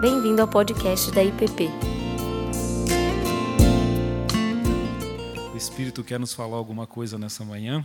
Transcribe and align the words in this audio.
Bem-vindo 0.00 0.40
ao 0.40 0.46
podcast 0.46 1.10
da 1.10 1.24
IPP. 1.24 1.68
O 5.52 5.56
Espírito 5.56 6.04
quer 6.04 6.20
nos 6.20 6.32
falar 6.32 6.56
alguma 6.56 6.86
coisa 6.86 7.18
nessa 7.18 7.44
manhã 7.44 7.84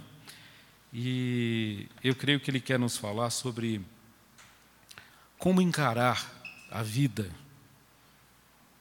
e 0.94 1.88
eu 2.04 2.14
creio 2.14 2.40
que 2.40 2.52
ele 2.52 2.60
quer 2.60 2.78
nos 2.78 2.98
falar 2.98 3.32
sobre 3.32 3.82
como 5.40 5.60
encarar 5.60 6.32
a 6.70 6.84
vida, 6.84 7.32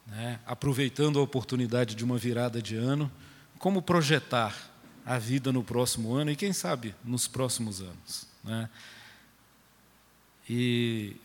né? 0.06 0.38
aproveitando 0.44 1.18
a 1.18 1.22
oportunidade 1.22 1.94
de 1.94 2.04
uma 2.04 2.18
virada 2.18 2.60
de 2.60 2.76
ano, 2.76 3.10
como 3.58 3.80
projetar 3.80 4.54
a 5.06 5.18
vida 5.18 5.50
no 5.50 5.64
próximo 5.64 6.14
ano 6.14 6.30
e, 6.30 6.36
quem 6.36 6.52
sabe, 6.52 6.94
nos 7.02 7.26
próximos 7.26 7.80
anos. 7.80 8.28
Né? 8.44 8.68
E 10.50 11.17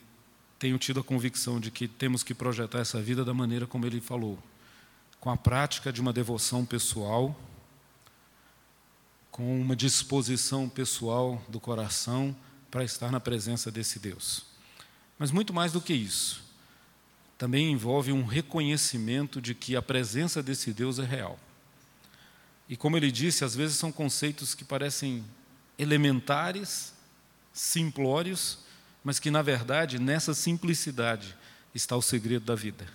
tenho 0.60 0.78
tido 0.78 1.00
a 1.00 1.04
convicção 1.04 1.60
de 1.60 1.70
que 1.70 1.88
temos 1.88 2.24
que 2.24 2.34
projetar 2.34 2.80
essa 2.80 3.02
vida 3.02 3.24
da 3.24 3.34
maneira 3.34 3.68
como 3.68 3.86
ele 3.86 4.02
falou, 4.02 4.40
com 5.20 5.30
a 5.30 5.38
prática 5.38 5.92
de 5.92 6.02
uma 6.02 6.12
devoção 6.12 6.66
pessoal, 6.66 7.40
com 9.32 9.62
uma 9.62 9.76
disposição 9.76 10.68
pessoal 10.68 11.42
do 11.48 11.60
coração 11.60 12.36
para 12.72 12.84
estar 12.84 13.12
na 13.12 13.20
presença 13.20 13.70
desse 13.70 14.00
Deus. 14.00 14.46
Mas 15.20 15.32
muito 15.32 15.54
mais 15.54 15.72
do 15.72 15.82
que 15.82 15.94
isso, 15.94 16.44
também 17.38 17.72
envolve 17.72 18.12
um 18.12 18.26
reconhecimento 18.26 19.40
de 19.40 19.54
que 19.54 19.76
a 19.76 19.82
presença 19.82 20.42
desse 20.42 20.74
Deus 20.74 20.98
é 20.98 21.06
real. 21.06 21.40
E 22.68 22.76
como 22.76 22.98
ele 22.98 23.12
disse, 23.12 23.46
às 23.46 23.56
vezes 23.56 23.78
são 23.78 23.92
conceitos 23.92 24.56
que 24.56 24.66
parecem 24.66 25.24
elementares, 25.78 26.94
simplórios, 27.54 28.60
mas 29.08 29.20
que, 29.20 29.32
na 29.32 29.42
verdade, 29.42 30.00
nessa 30.00 30.34
simplicidade 30.34 31.34
está 31.74 31.96
o 31.96 32.02
segredo 32.02 32.44
da 32.44 32.56
vida. 32.56 32.86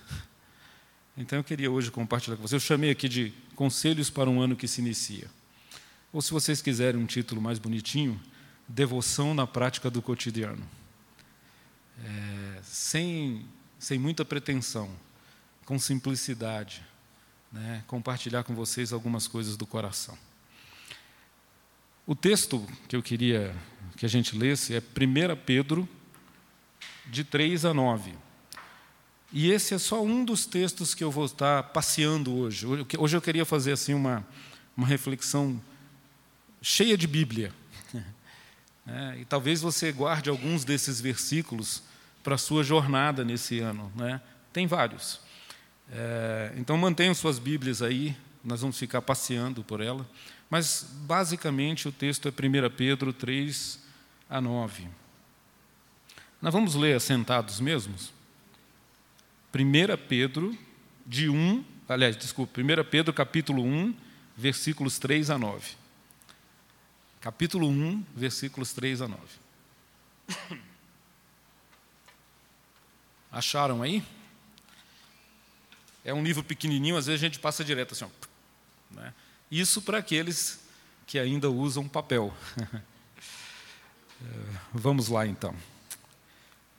Então 1.17 1.39
eu 1.39 1.43
queria 1.43 1.71
hoje 1.71 1.89
compartilhar 1.89 2.35
com 2.35 2.43
vocês. 2.43 2.61
Eu 2.61 2.67
chamei 2.67 2.91
aqui 2.91 3.09
de 3.09 3.33
Conselhos 3.55 4.11
para 4.11 4.29
um 4.29 4.39
Ano 4.39 4.55
que 4.55 4.67
se 4.67 4.79
Inicia. 4.79 5.27
Ou, 6.11 6.21
se 6.21 6.29
vocês 6.29 6.61
quiserem 6.61 7.01
um 7.01 7.07
título 7.07 7.41
mais 7.41 7.57
bonitinho, 7.57 8.21
Devoção 8.67 9.33
na 9.33 9.47
Prática 9.47 9.89
do 9.89 10.03
Cotidiano. 10.03 10.63
É, 12.05 12.59
sem, 12.61 13.47
sem 13.79 13.97
muita 13.97 14.23
pretensão, 14.23 14.95
com 15.65 15.79
simplicidade, 15.79 16.83
né, 17.51 17.83
compartilhar 17.87 18.43
com 18.43 18.53
vocês 18.53 18.93
algumas 18.93 19.27
coisas 19.27 19.57
do 19.57 19.65
coração. 19.65 20.15
O 22.05 22.13
texto 22.13 22.67
que 22.87 22.95
eu 22.95 23.01
queria 23.01 23.55
que 23.97 24.05
a 24.05 24.09
gente 24.09 24.37
lesse 24.37 24.75
é 24.75 24.79
1 24.79 25.35
Pedro 25.43 25.89
de 27.05 27.23
3 27.23 27.65
a 27.65 27.73
9. 27.73 28.13
E 29.31 29.49
esse 29.51 29.73
é 29.73 29.79
só 29.79 30.03
um 30.03 30.23
dos 30.23 30.45
textos 30.45 30.93
que 30.93 31.03
eu 31.03 31.09
vou 31.09 31.25
estar 31.25 31.63
passeando 31.63 32.35
hoje. 32.35 32.67
Hoje 32.97 33.17
eu 33.17 33.21
queria 33.21 33.45
fazer 33.45 33.71
assim 33.71 33.93
uma, 33.93 34.25
uma 34.77 34.85
reflexão 34.85 35.59
cheia 36.61 36.97
de 36.97 37.07
Bíblia. 37.07 37.53
É, 38.85 39.19
e 39.21 39.23
talvez 39.23 39.61
você 39.61 39.93
guarde 39.93 40.29
alguns 40.29 40.65
desses 40.65 40.99
versículos 40.99 41.81
para 42.21 42.35
a 42.35 42.37
sua 42.37 42.65
jornada 42.65 43.23
nesse 43.23 43.59
ano. 43.59 43.89
Né? 43.95 44.19
Tem 44.51 44.67
vários. 44.67 45.21
É, 45.89 46.51
então 46.57 46.77
mantenham 46.77 47.15
suas 47.15 47.39
Bíblias 47.39 47.81
aí, 47.81 48.13
nós 48.43 48.59
vamos 48.59 48.77
ficar 48.77 49.01
passeando 49.01 49.63
por 49.63 49.79
ela. 49.79 50.05
Mas, 50.49 50.85
basicamente, 51.05 51.87
o 51.87 51.93
texto 51.93 52.27
é 52.27 52.31
1 52.31 52.69
Pedro 52.75 53.13
3 53.13 53.79
a 54.29 54.41
9. 54.41 54.89
Nós 56.43 56.53
vamos 56.53 56.75
ler 56.75 56.93
assentados 56.93 57.61
mesmos? 57.61 58.11
1 59.55 59.97
Pedro, 60.09 60.53
de 61.05 61.29
1, 61.29 61.63
aliás, 61.87 62.17
desculpa, 62.17 62.59
1 62.59 62.83
Pedro 62.91 63.13
capítulo 63.13 63.63
1, 63.63 63.95
versículos 64.35 64.99
3 64.99 65.29
a 65.29 65.37
9. 65.37 65.71
Capítulo 67.21 67.69
1, 67.69 68.03
versículos 68.13 68.73
3 68.73 69.03
a 69.03 69.07
9. 69.07 69.21
Acharam 73.31 73.81
aí? 73.81 74.03
É 76.03 76.13
um 76.13 76.25
livro 76.25 76.43
pequenininho, 76.43 76.97
às 76.97 77.05
vezes 77.05 77.21
a 77.21 77.25
gente 77.25 77.39
passa 77.39 77.63
direto 77.63 77.93
assim. 77.93 78.03
Ó, 78.03 78.09
né? 78.93 79.13
Isso 79.49 79.81
para 79.81 79.99
aqueles 79.99 80.59
que 81.07 81.17
ainda 81.17 81.49
usam 81.49 81.87
papel. 81.87 82.33
É, 82.59 82.75
vamos 84.73 85.07
lá 85.07 85.25
então. 85.25 85.55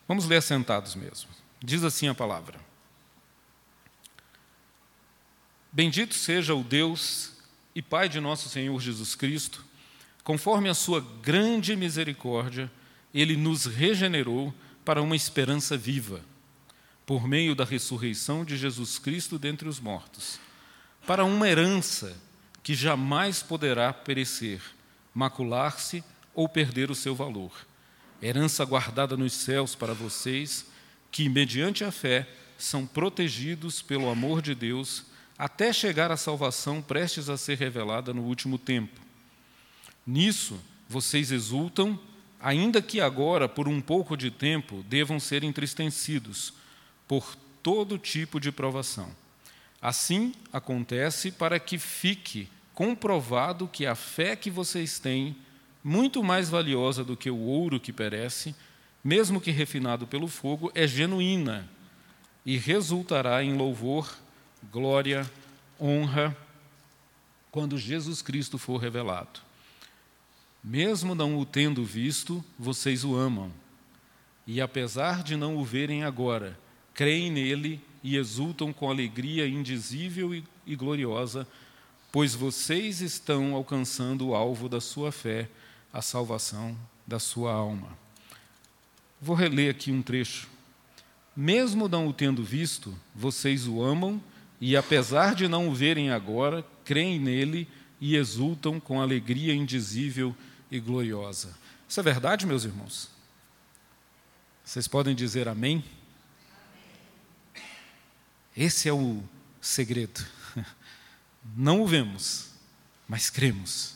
Vamos 0.07 0.27
ler 0.27 0.43
sentados 0.43 0.95
mesmo. 0.95 1.31
Diz 1.63 1.83
assim 1.83 2.09
a 2.09 2.15
palavra: 2.15 2.61
Bendito 5.73 6.15
seja 6.15 6.55
o 6.55 6.63
Deus 6.63 7.33
e 7.75 7.81
Pai 7.81 8.09
de 8.09 8.21
nosso 8.21 8.49
Senhor 8.49 8.79
Jesus 8.81 9.15
Cristo, 9.15 9.65
conforme 10.23 10.69
a 10.69 10.75
sua 10.75 11.01
grande 11.23 11.75
misericórdia, 11.75 12.71
ele 13.13 13.37
nos 13.37 13.65
regenerou 13.65 14.53
para 14.85 15.01
uma 15.01 15.17
esperança 15.17 15.77
viva, 15.77 16.21
por 17.07 17.27
meio 17.27 17.55
da 17.55 17.65
ressurreição 17.65 18.45
de 18.45 18.57
Jesus 18.57 18.99
Cristo 18.99 19.39
dentre 19.39 19.69
os 19.69 19.81
mortos, 19.81 20.39
para 21.07 21.25
uma 21.25 21.49
herança 21.49 22.17
que 22.63 22.75
jamais 22.75 23.43
poderá 23.43 23.93
perecer, 23.93 24.61
macular-se 25.15 26.05
ou 26.35 26.49
perder 26.49 26.91
o 26.91 26.95
seu 26.95 27.15
valor 27.15 27.53
herança 28.25 28.65
guardada 28.65 29.17
nos 29.17 29.35
céus 29.35 29.75
para 29.75 29.93
vocês, 29.93 30.65
que, 31.11 31.29
mediante 31.29 31.85
a 31.85 31.93
fé, 31.93 32.27
são 32.57 32.87
protegidos 32.87 33.83
pelo 33.83 34.09
amor 34.09 34.41
de 34.41 34.55
Deus 34.55 35.05
até 35.37 35.73
chegar 35.73 36.11
à 36.11 36.17
salvação 36.17 36.81
prestes 36.81 37.29
a 37.29 37.37
ser 37.37 37.59
revelada 37.59 38.15
no 38.15 38.23
último 38.23 38.57
tempo. 38.57 38.99
Nisso 40.07 40.59
vocês 40.89 41.31
exultam, 41.31 41.99
ainda 42.41 42.81
que 42.81 43.01
agora, 43.01 43.49
por 43.49 43.69
um 43.69 43.81
pouco 43.81 44.17
de 44.17 44.31
tempo, 44.31 44.83
devam 44.89 45.21
ser 45.21 45.45
entristecidos 45.45 46.55
por 47.07 47.37
todo 47.63 47.99
tipo 47.99 48.41
de 48.41 48.51
provação. 48.51 49.11
Assim 49.83 50.33
acontece 50.53 51.31
para 51.31 51.59
que 51.61 51.79
fique 51.79 52.49
comprovado 52.73 53.69
que 53.69 53.85
a 53.85 53.95
fé 53.95 54.35
que 54.35 54.51
vocês 54.51 54.99
têm 54.99 55.37
muito 55.85 56.25
mais 56.25 56.49
valiosa 56.49 57.05
do 57.05 57.15
que 57.15 57.31
o 57.31 57.37
ouro 57.37 57.79
que 57.79 57.93
perece, 57.93 58.57
mesmo 59.05 59.39
que 59.39 59.51
refinado 59.51 60.07
pelo 60.07 60.27
fogo, 60.27 60.73
é 60.75 60.87
genuína 60.87 61.69
e 62.45 62.57
resultará 62.57 63.45
em 63.45 63.55
louvor, 63.55 64.17
glória, 64.73 65.31
honra, 65.79 66.35
quando 67.51 67.77
Jesus 67.77 68.23
Cristo 68.23 68.57
for 68.57 68.79
revelado. 68.79 69.41
Mesmo 70.63 71.15
não 71.15 71.39
o 71.39 71.45
tendo 71.45 71.85
visto, 71.85 72.43
vocês 72.59 73.05
o 73.05 73.15
amam. 73.15 73.53
E 74.47 74.63
apesar 74.63 75.23
de 75.23 75.37
não 75.37 75.57
o 75.59 75.65
verem 75.65 76.03
agora, 76.03 76.59
creem 76.95 77.31
nele 77.31 77.79
e 78.03 78.17
exultam 78.17 78.73
com 78.73 78.91
alegria 78.91 79.47
indizível 79.47 80.35
e, 80.35 80.75
gloriosa, 80.75 81.47
pois 82.11 82.35
vocês 82.35 83.03
estão 83.03 83.55
alcançando 83.55 84.29
o 84.29 84.35
alvo 84.35 84.69
da 84.69 84.81
sua 84.81 85.13
fé 85.13 85.49
a 85.95 86.03
salvação 86.03 86.77
da 87.07 87.21
sua 87.21 87.53
alma. 87.53 87.97
Vou 89.21 89.37
reler 89.37 89.71
aqui 89.71 89.93
um 89.93 90.03
trecho. 90.03 90.49
Mesmo 91.37 91.89
não 91.89 92.09
o 92.09 92.13
tendo 92.13 92.43
visto, 92.43 92.93
vocês 93.15 93.69
o 93.69 93.81
amam 93.81 94.21
e, 94.61 94.77
apesar 94.77 95.37
de 95.37 95.47
não 95.47 95.69
o 95.69 95.75
verem 95.75 96.11
agora, 96.11 96.67
creem 96.85 97.21
nele 97.21 97.69
e 98.01 98.17
exultam 98.17 98.81
com 98.81 99.01
alegria 99.01 99.55
indizível 99.55 100.35
e 100.69 100.81
gloriosa. 100.81 101.57
Isso 101.89 102.01
é 102.01 102.03
verdade, 102.03 102.45
meus 102.45 102.65
irmãos? 102.65 103.09
Vocês 104.65 104.89
podem 104.89 105.15
dizer 105.15 105.47
amém? 105.47 105.85
Esse 108.57 108.89
é 108.89 108.93
o 108.93 109.23
segredo. 109.61 110.25
Não 111.57 111.83
o 111.83 111.87
vemos, 111.87 112.51
mas 113.07 113.31
cremos. 113.31 113.94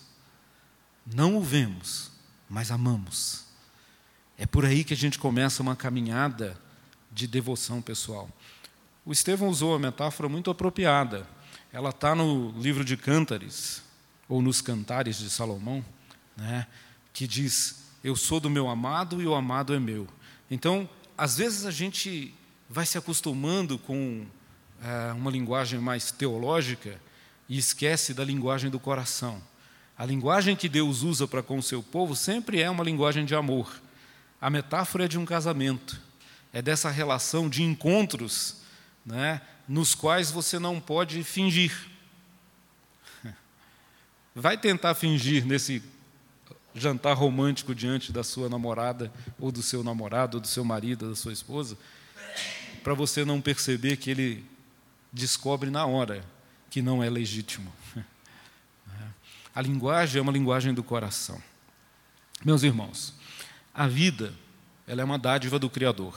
Não 1.14 1.36
o 1.36 1.42
vemos, 1.42 2.10
mas 2.48 2.70
amamos. 2.70 3.44
É 4.36 4.46
por 4.46 4.64
aí 4.64 4.84
que 4.84 4.94
a 4.94 4.96
gente 4.96 5.18
começa 5.18 5.62
uma 5.62 5.74
caminhada 5.74 6.58
de 7.10 7.26
devoção 7.26 7.80
pessoal. 7.80 8.28
O 9.04 9.12
Estevão 9.12 9.48
usou 9.48 9.72
uma 9.72 9.78
metáfora 9.78 10.28
muito 10.28 10.50
apropriada. 10.50 11.26
Ela 11.72 11.90
está 11.90 12.14
no 12.14 12.50
livro 12.60 12.84
de 12.84 12.96
Cântares, 12.96 13.82
ou 14.28 14.42
nos 14.42 14.60
Cantares 14.60 15.18
de 15.18 15.30
Salomão, 15.30 15.84
né, 16.36 16.66
que 17.12 17.26
diz: 17.26 17.84
Eu 18.04 18.14
sou 18.14 18.38
do 18.38 18.50
meu 18.50 18.68
amado 18.68 19.22
e 19.22 19.26
o 19.26 19.34
amado 19.34 19.74
é 19.74 19.80
meu. 19.80 20.06
Então, 20.50 20.88
às 21.16 21.38
vezes 21.38 21.64
a 21.64 21.70
gente 21.70 22.34
vai 22.68 22.84
se 22.84 22.98
acostumando 22.98 23.78
com 23.78 24.26
é, 24.82 25.12
uma 25.12 25.30
linguagem 25.30 25.80
mais 25.80 26.12
teológica 26.12 27.00
e 27.48 27.56
esquece 27.56 28.12
da 28.12 28.24
linguagem 28.24 28.70
do 28.70 28.78
coração. 28.78 29.42
A 29.98 30.06
linguagem 30.06 30.54
que 30.54 30.68
Deus 30.68 31.02
usa 31.02 31.26
para 31.26 31.42
com 31.42 31.58
o 31.58 31.62
seu 31.62 31.82
povo 31.82 32.14
sempre 32.14 32.62
é 32.62 32.70
uma 32.70 32.84
linguagem 32.84 33.24
de 33.24 33.34
amor. 33.34 33.82
A 34.40 34.48
metáfora 34.48 35.06
é 35.06 35.08
de 35.08 35.18
um 35.18 35.26
casamento. 35.26 36.00
É 36.52 36.62
dessa 36.62 36.88
relação 36.88 37.48
de 37.48 37.64
encontros 37.64 38.58
né, 39.04 39.40
nos 39.66 39.96
quais 39.96 40.30
você 40.30 40.56
não 40.56 40.80
pode 40.80 41.24
fingir. 41.24 41.76
Vai 44.36 44.56
tentar 44.56 44.94
fingir 44.94 45.44
nesse 45.44 45.82
jantar 46.72 47.14
romântico 47.14 47.74
diante 47.74 48.12
da 48.12 48.22
sua 48.22 48.48
namorada, 48.48 49.12
ou 49.36 49.50
do 49.50 49.64
seu 49.64 49.82
namorado, 49.82 50.36
ou 50.36 50.40
do 50.40 50.46
seu 50.46 50.64
marido, 50.64 51.08
da 51.08 51.16
sua 51.16 51.32
esposa, 51.32 51.76
para 52.84 52.94
você 52.94 53.24
não 53.24 53.40
perceber 53.40 53.96
que 53.96 54.12
ele 54.12 54.44
descobre 55.12 55.70
na 55.70 55.84
hora 55.86 56.24
que 56.70 56.80
não 56.80 57.02
é 57.02 57.10
legítimo. 57.10 57.72
A 59.58 59.60
linguagem 59.60 60.20
é 60.20 60.22
uma 60.22 60.30
linguagem 60.30 60.72
do 60.72 60.84
coração. 60.84 61.42
Meus 62.44 62.62
irmãos, 62.62 63.12
a 63.74 63.88
vida 63.88 64.32
ela 64.86 65.00
é 65.00 65.04
uma 65.04 65.18
dádiva 65.18 65.58
do 65.58 65.68
Criador. 65.68 66.16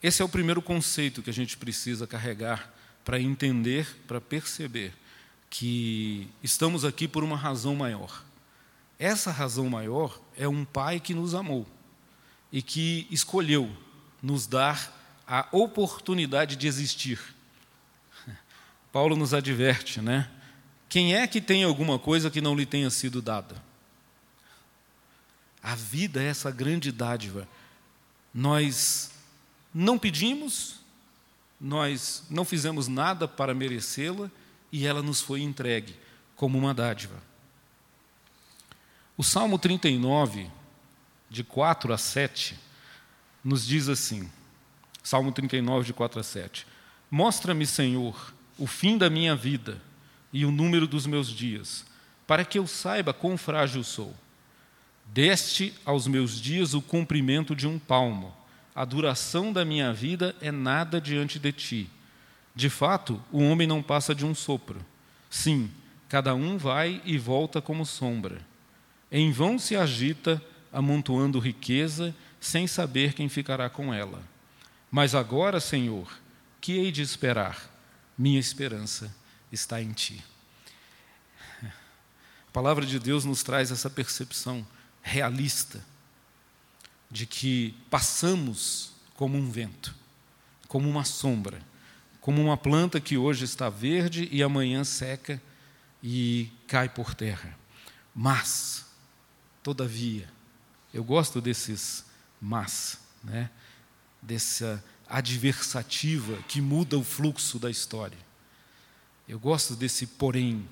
Esse 0.00 0.22
é 0.22 0.24
o 0.24 0.28
primeiro 0.28 0.62
conceito 0.62 1.20
que 1.20 1.30
a 1.30 1.32
gente 1.32 1.56
precisa 1.56 2.06
carregar 2.06 2.72
para 3.04 3.20
entender, 3.20 3.88
para 4.06 4.20
perceber 4.20 4.94
que 5.50 6.28
estamos 6.44 6.84
aqui 6.84 7.08
por 7.08 7.24
uma 7.24 7.36
razão 7.36 7.74
maior. 7.74 8.22
Essa 9.00 9.32
razão 9.32 9.68
maior 9.68 10.16
é 10.36 10.46
um 10.46 10.64
Pai 10.64 11.00
que 11.00 11.14
nos 11.14 11.34
amou 11.34 11.66
e 12.52 12.62
que 12.62 13.04
escolheu 13.10 13.68
nos 14.22 14.46
dar 14.46 14.96
a 15.26 15.48
oportunidade 15.50 16.54
de 16.54 16.68
existir. 16.68 17.18
Paulo 18.92 19.16
nos 19.16 19.34
adverte, 19.34 20.00
né? 20.00 20.30
Quem 20.92 21.14
é 21.14 21.26
que 21.26 21.40
tem 21.40 21.64
alguma 21.64 21.98
coisa 21.98 22.30
que 22.30 22.42
não 22.42 22.54
lhe 22.54 22.66
tenha 22.66 22.90
sido 22.90 23.22
dada? 23.22 23.56
A 25.62 25.74
vida 25.74 26.22
é 26.22 26.26
essa 26.26 26.50
grande 26.50 26.92
dádiva. 26.92 27.48
Nós 28.34 29.10
não 29.72 29.98
pedimos, 29.98 30.80
nós 31.58 32.24
não 32.28 32.44
fizemos 32.44 32.88
nada 32.88 33.26
para 33.26 33.54
merecê-la 33.54 34.30
e 34.70 34.86
ela 34.86 35.02
nos 35.02 35.22
foi 35.22 35.40
entregue 35.40 35.96
como 36.36 36.58
uma 36.58 36.74
dádiva. 36.74 37.16
O 39.16 39.24
Salmo 39.24 39.58
39, 39.58 40.50
de 41.30 41.42
4 41.42 41.90
a 41.94 41.96
7, 41.96 42.54
nos 43.42 43.66
diz 43.66 43.88
assim: 43.88 44.30
Salmo 45.02 45.32
39, 45.32 45.86
de 45.86 45.94
4 45.94 46.20
a 46.20 46.22
7. 46.22 46.66
Mostra-me, 47.10 47.64
Senhor, 47.66 48.34
o 48.58 48.66
fim 48.66 48.98
da 48.98 49.08
minha 49.08 49.34
vida 49.34 49.80
e 50.32 50.46
o 50.46 50.50
número 50.50 50.86
dos 50.86 51.06
meus 51.06 51.28
dias, 51.28 51.84
para 52.26 52.44
que 52.44 52.58
eu 52.58 52.66
saiba 52.66 53.12
quão 53.12 53.36
frágil 53.36 53.84
sou. 53.84 54.14
Deste 55.06 55.74
aos 55.84 56.06
meus 56.06 56.40
dias 56.40 56.72
o 56.72 56.80
cumprimento 56.80 57.54
de 57.54 57.66
um 57.66 57.78
palmo. 57.78 58.34
A 58.74 58.84
duração 58.84 59.52
da 59.52 59.64
minha 59.64 59.92
vida 59.92 60.34
é 60.40 60.50
nada 60.50 60.98
diante 61.00 61.38
de 61.38 61.52
ti. 61.52 61.90
De 62.54 62.70
fato, 62.70 63.22
o 63.30 63.42
homem 63.42 63.66
não 63.66 63.82
passa 63.82 64.14
de 64.14 64.24
um 64.24 64.34
sopro. 64.34 64.80
Sim, 65.28 65.70
cada 66.08 66.34
um 66.34 66.56
vai 66.56 67.02
e 67.04 67.18
volta 67.18 67.60
como 67.60 67.84
sombra. 67.84 68.40
Em 69.10 69.30
vão 69.30 69.58
se 69.58 69.76
agita, 69.76 70.42
amontoando 70.72 71.38
riqueza, 71.38 72.14
sem 72.40 72.66
saber 72.66 73.12
quem 73.12 73.28
ficará 73.28 73.68
com 73.68 73.92
ela. 73.92 74.22
Mas 74.90 75.14
agora, 75.14 75.60
Senhor, 75.60 76.10
que 76.60 76.72
hei 76.72 76.90
de 76.90 77.02
esperar? 77.02 77.70
Minha 78.16 78.40
esperança 78.40 79.14
está 79.52 79.80
em 79.80 79.92
ti. 79.92 80.24
A 81.62 82.50
palavra 82.52 82.84
de 82.84 82.98
Deus 82.98 83.24
nos 83.24 83.42
traz 83.42 83.70
essa 83.70 83.88
percepção 83.88 84.66
realista 85.02 85.84
de 87.10 87.26
que 87.26 87.74
passamos 87.90 88.92
como 89.14 89.36
um 89.36 89.50
vento, 89.50 89.94
como 90.66 90.88
uma 90.88 91.04
sombra, 91.04 91.60
como 92.20 92.42
uma 92.42 92.56
planta 92.56 93.00
que 93.00 93.16
hoje 93.18 93.44
está 93.44 93.68
verde 93.68 94.28
e 94.32 94.42
amanhã 94.42 94.82
seca 94.82 95.40
e 96.02 96.50
cai 96.66 96.88
por 96.88 97.14
terra. 97.14 97.58
Mas, 98.14 98.86
todavia, 99.62 100.28
eu 100.92 101.04
gosto 101.04 101.40
desses 101.40 102.04
mas, 102.40 102.98
né? 103.22 103.50
dessa 104.20 104.82
adversativa 105.08 106.36
que 106.48 106.60
muda 106.60 106.98
o 106.98 107.04
fluxo 107.04 107.58
da 107.58 107.70
história. 107.70 108.18
Eu 109.28 109.38
gosto 109.38 109.74
desse 109.74 110.06
porém, 110.06 110.68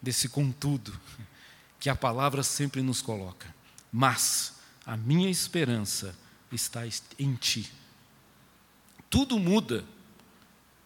desse 0.00 0.28
contudo, 0.28 0.98
que 1.78 1.88
a 1.88 1.96
palavra 1.96 2.42
sempre 2.42 2.82
nos 2.82 3.02
coloca 3.02 3.52
mas 3.92 4.54
a 4.86 4.96
minha 4.96 5.28
esperança 5.28 6.16
está 6.50 6.80
em 7.18 7.34
ti. 7.34 7.70
Tudo 9.10 9.38
muda 9.38 9.84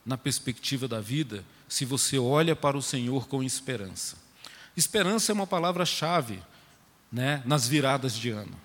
na 0.05 0.19
perspectiva 0.19 0.89
da 0.89 1.01
vida 1.01 1.45
se 1.69 1.85
você 1.85 2.19
olha 2.19 2.57
para 2.57 2.77
o 2.77 2.83
Senhor 2.83 3.29
com 3.29 3.43
esperança. 3.43 4.17
Esperança 4.77 5.31
é 5.31 5.35
uma 5.35 5.47
palavra-chave 5.47 6.43
né, 7.11 7.43
nas 7.47 7.69
viradas 7.69 8.15
de 8.17 8.31
ano. 8.31 8.61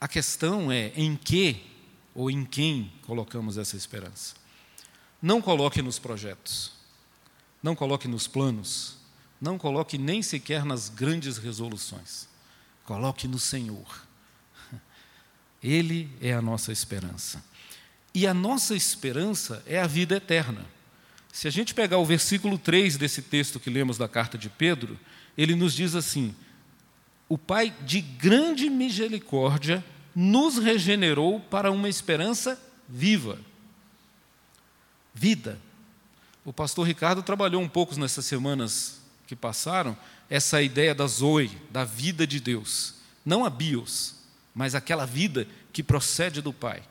A 0.00 0.08
questão 0.08 0.70
é 0.70 0.92
em 0.96 1.16
que 1.16 1.64
ou 2.14 2.30
em 2.30 2.44
quem 2.44 2.92
colocamos 3.02 3.56
essa 3.56 3.76
esperança. 3.76 4.34
Não 5.22 5.40
coloque 5.40 5.80
nos 5.80 5.98
projetos, 5.98 6.72
não 7.62 7.74
coloque 7.74 8.06
nos 8.08 8.26
planos, 8.26 8.96
não 9.40 9.58
coloque 9.58 9.98
nem 9.98 10.22
sequer 10.22 10.64
nas 10.64 10.88
grandes 10.88 11.38
resoluções. 11.38 12.28
Coloque 12.84 13.28
no 13.28 13.38
Senhor. 13.38 14.06
Ele 15.62 16.10
é 16.20 16.32
a 16.32 16.42
nossa 16.42 16.72
esperança. 16.72 17.44
E 18.14 18.26
a 18.26 18.34
nossa 18.34 18.74
esperança 18.74 19.62
é 19.66 19.80
a 19.80 19.86
vida 19.86 20.16
eterna. 20.16 20.64
Se 21.32 21.46
a 21.46 21.50
gente 21.50 21.74
pegar 21.74 21.98
o 21.98 22.06
versículo 22.06 22.58
3 22.58 22.96
desse 22.96 23.22
texto 23.22 23.60
que 23.60 23.70
lemos 23.70 23.98
da 23.98 24.08
carta 24.08 24.36
de 24.36 24.48
Pedro, 24.48 24.98
ele 25.36 25.54
nos 25.54 25.74
diz 25.74 25.94
assim: 25.94 26.34
O 27.28 27.38
Pai 27.38 27.72
de 27.82 28.00
grande 28.00 28.68
misericórdia 28.68 29.84
nos 30.14 30.58
regenerou 30.58 31.38
para 31.38 31.70
uma 31.70 31.88
esperança 31.88 32.60
viva. 32.88 33.38
Vida. 35.14 35.60
O 36.48 36.52
pastor 36.54 36.86
Ricardo 36.86 37.22
trabalhou 37.22 37.60
um 37.60 37.68
pouco 37.68 37.94
nessas 38.00 38.24
semanas 38.24 39.02
que 39.26 39.36
passaram 39.36 39.94
essa 40.30 40.62
ideia 40.62 40.94
da 40.94 41.06
Zoe, 41.06 41.50
da 41.70 41.84
vida 41.84 42.26
de 42.26 42.40
Deus. 42.40 42.94
Não 43.22 43.44
a 43.44 43.50
bios, 43.50 44.14
mas 44.54 44.74
aquela 44.74 45.04
vida 45.04 45.46
que 45.74 45.82
procede 45.82 46.40
do 46.40 46.50
Pai. 46.50 46.82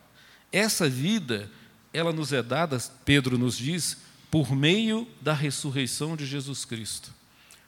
Essa 0.51 0.87
vida, 0.87 1.49
ela 1.91 2.13
nos 2.13 2.31
é 2.31 2.43
dada, 2.43 2.77
Pedro 3.03 3.35
nos 3.35 3.57
diz, 3.57 3.97
por 4.29 4.55
meio 4.55 5.07
da 5.19 5.33
ressurreição 5.33 6.15
de 6.15 6.27
Jesus 6.27 6.63
Cristo. 6.63 7.11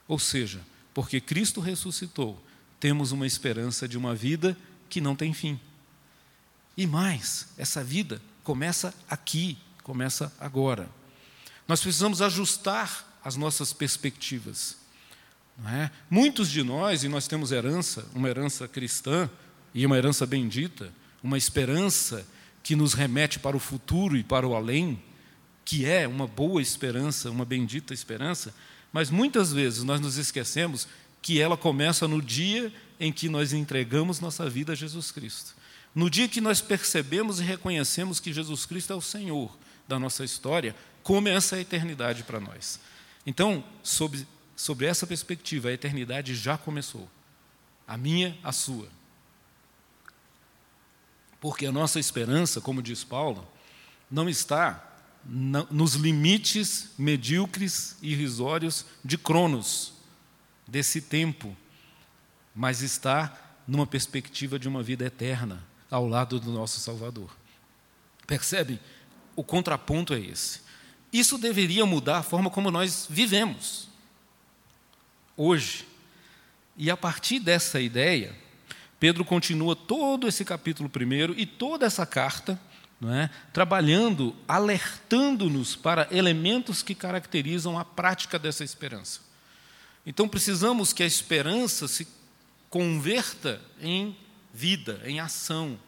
Ou 0.06 0.20
seja, 0.20 0.60
porque 0.94 1.20
Cristo 1.20 1.60
ressuscitou, 1.60 2.40
temos 2.78 3.10
uma 3.10 3.26
esperança 3.26 3.88
de 3.88 3.98
uma 3.98 4.14
vida 4.14 4.56
que 4.88 5.00
não 5.00 5.16
tem 5.16 5.34
fim. 5.34 5.58
E 6.76 6.86
mais, 6.86 7.48
essa 7.58 7.82
vida 7.82 8.22
começa 8.44 8.94
aqui, 9.08 9.58
começa 9.82 10.32
agora. 10.38 10.99
Nós 11.70 11.80
precisamos 11.80 12.20
ajustar 12.20 13.20
as 13.24 13.36
nossas 13.36 13.72
perspectivas. 13.72 14.76
É? 15.66 15.88
Muitos 16.10 16.50
de 16.50 16.64
nós, 16.64 17.04
e 17.04 17.08
nós 17.08 17.28
temos 17.28 17.52
herança, 17.52 18.04
uma 18.12 18.28
herança 18.28 18.66
cristã 18.66 19.30
e 19.72 19.86
uma 19.86 19.96
herança 19.96 20.26
bendita, 20.26 20.92
uma 21.22 21.38
esperança 21.38 22.26
que 22.60 22.74
nos 22.74 22.92
remete 22.92 23.38
para 23.38 23.56
o 23.56 23.60
futuro 23.60 24.16
e 24.16 24.24
para 24.24 24.48
o 24.48 24.56
além, 24.56 25.00
que 25.64 25.86
é 25.86 26.08
uma 26.08 26.26
boa 26.26 26.60
esperança, 26.60 27.30
uma 27.30 27.44
bendita 27.44 27.94
esperança, 27.94 28.52
mas 28.92 29.08
muitas 29.08 29.52
vezes 29.52 29.84
nós 29.84 30.00
nos 30.00 30.16
esquecemos 30.16 30.88
que 31.22 31.40
ela 31.40 31.56
começa 31.56 32.08
no 32.08 32.20
dia 32.20 32.74
em 32.98 33.12
que 33.12 33.28
nós 33.28 33.52
entregamos 33.52 34.18
nossa 34.18 34.50
vida 34.50 34.72
a 34.72 34.74
Jesus 34.74 35.12
Cristo. 35.12 35.54
No 35.94 36.10
dia 36.10 36.26
que 36.26 36.40
nós 36.40 36.60
percebemos 36.60 37.38
e 37.38 37.44
reconhecemos 37.44 38.18
que 38.18 38.32
Jesus 38.32 38.66
Cristo 38.66 38.92
é 38.92 38.96
o 38.96 39.00
Senhor 39.00 39.56
da 39.86 39.98
nossa 39.98 40.24
história, 40.24 40.74
começa 41.02 41.56
a 41.56 41.60
eternidade 41.60 42.22
para 42.24 42.40
nós. 42.40 42.80
Então, 43.26 43.64
sob 43.82 44.26
sobre 44.56 44.84
essa 44.84 45.06
perspectiva, 45.06 45.70
a 45.70 45.72
eternidade 45.72 46.34
já 46.34 46.58
começou. 46.58 47.08
A 47.88 47.96
minha, 47.96 48.38
a 48.42 48.52
sua. 48.52 48.88
Porque 51.40 51.64
a 51.64 51.72
nossa 51.72 51.98
esperança, 51.98 52.60
como 52.60 52.82
diz 52.82 53.02
Paulo, 53.02 53.48
não 54.10 54.28
está 54.28 54.86
nos 55.24 55.94
limites 55.94 56.90
medíocres 56.98 57.96
e 58.02 58.12
irrisórios 58.12 58.84
de 59.02 59.16
Cronos, 59.16 59.94
desse 60.66 61.00
tempo, 61.00 61.56
mas 62.54 62.82
está 62.82 63.36
numa 63.66 63.86
perspectiva 63.86 64.58
de 64.58 64.68
uma 64.68 64.82
vida 64.82 65.04
eterna 65.04 65.66
ao 65.90 66.06
lado 66.06 66.38
do 66.38 66.52
nosso 66.52 66.78
Salvador. 66.80 67.34
Percebe? 68.26 68.78
O 69.34 69.42
contraponto 69.42 70.14
é 70.14 70.20
esse. 70.20 70.60
Isso 71.12 71.38
deveria 71.38 71.84
mudar 71.84 72.18
a 72.18 72.22
forma 72.22 72.50
como 72.50 72.70
nós 72.70 73.06
vivemos 73.10 73.88
hoje. 75.36 75.86
E 76.76 76.90
a 76.90 76.96
partir 76.96 77.40
dessa 77.40 77.80
ideia, 77.80 78.34
Pedro 78.98 79.24
continua 79.24 79.74
todo 79.74 80.28
esse 80.28 80.44
capítulo 80.44 80.88
primeiro 80.88 81.34
e 81.36 81.46
toda 81.46 81.86
essa 81.86 82.04
carta, 82.04 82.60
é, 83.02 83.30
trabalhando, 83.50 84.36
alertando-nos 84.46 85.74
para 85.74 86.06
elementos 86.10 86.82
que 86.82 86.94
caracterizam 86.94 87.78
a 87.78 87.84
prática 87.84 88.38
dessa 88.38 88.62
esperança. 88.62 89.20
Então 90.04 90.28
precisamos 90.28 90.92
que 90.92 91.02
a 91.02 91.06
esperança 91.06 91.88
se 91.88 92.06
converta 92.68 93.60
em 93.80 94.14
vida, 94.52 95.00
em 95.04 95.18
ação, 95.18 95.78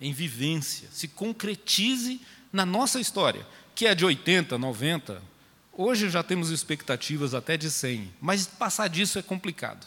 em 0.00 0.12
vivência, 0.12 0.88
se 0.90 1.06
concretize 1.08 2.20
na 2.52 2.66
nossa 2.66 2.98
história, 2.98 3.46
que 3.76 3.86
é 3.86 3.94
de 3.94 4.06
80, 4.06 4.56
90. 4.56 5.22
Hoje 5.70 6.08
já 6.08 6.22
temos 6.22 6.50
expectativas 6.50 7.34
até 7.34 7.58
de 7.58 7.70
100, 7.70 8.10
mas 8.18 8.46
passar 8.46 8.88
disso 8.88 9.18
é 9.18 9.22
complicado. 9.22 9.86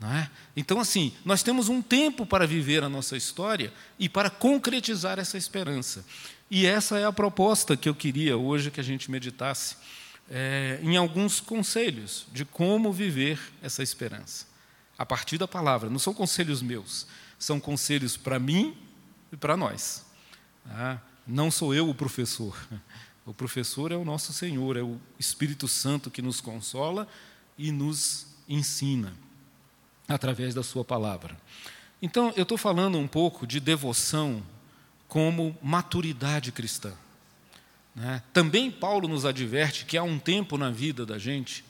É? 0.00 0.28
Então, 0.56 0.78
assim, 0.78 1.12
nós 1.24 1.42
temos 1.42 1.68
um 1.68 1.82
tempo 1.82 2.24
para 2.24 2.46
viver 2.46 2.84
a 2.84 2.88
nossa 2.88 3.16
história 3.16 3.72
e 3.98 4.08
para 4.08 4.30
concretizar 4.30 5.18
essa 5.18 5.36
esperança. 5.36 6.04
E 6.48 6.66
essa 6.66 7.00
é 7.00 7.04
a 7.04 7.12
proposta 7.12 7.76
que 7.76 7.88
eu 7.88 7.94
queria 7.96 8.36
hoje 8.36 8.70
que 8.70 8.78
a 8.78 8.84
gente 8.84 9.10
meditasse 9.10 9.76
é, 10.30 10.78
em 10.80 10.96
alguns 10.96 11.40
conselhos 11.40 12.28
de 12.32 12.44
como 12.44 12.92
viver 12.92 13.40
essa 13.60 13.82
esperança. 13.82 14.46
A 14.96 15.04
partir 15.04 15.36
da 15.36 15.48
palavra, 15.48 15.90
não 15.90 15.98
são 15.98 16.14
conselhos 16.14 16.62
meus, 16.62 17.08
são 17.36 17.58
conselhos 17.58 18.16
para 18.16 18.38
mim 18.38 18.76
e 19.32 19.36
para 19.36 19.56
nós. 19.56 20.06
Tá? 20.64 21.02
Não 21.28 21.50
sou 21.50 21.74
eu 21.74 21.90
o 21.90 21.94
professor. 21.94 22.56
O 23.26 23.34
professor 23.34 23.92
é 23.92 23.96
o 23.96 24.06
nosso 24.06 24.32
Senhor, 24.32 24.74
é 24.74 24.82
o 24.82 24.98
Espírito 25.18 25.68
Santo 25.68 26.10
que 26.10 26.22
nos 26.22 26.40
consola 26.40 27.06
e 27.58 27.70
nos 27.70 28.26
ensina 28.48 29.12
através 30.08 30.54
da 30.54 30.62
Sua 30.62 30.82
palavra. 30.82 31.36
Então, 32.00 32.32
eu 32.36 32.44
estou 32.44 32.56
falando 32.56 32.96
um 32.96 33.06
pouco 33.06 33.46
de 33.46 33.60
devoção 33.60 34.42
como 35.06 35.54
maturidade 35.62 36.50
cristã. 36.50 36.94
Né? 37.94 38.22
Também 38.32 38.70
Paulo 38.70 39.06
nos 39.06 39.26
adverte 39.26 39.84
que 39.84 39.98
há 39.98 40.02
um 40.02 40.18
tempo 40.18 40.56
na 40.56 40.70
vida 40.70 41.04
da 41.04 41.18
gente, 41.18 41.62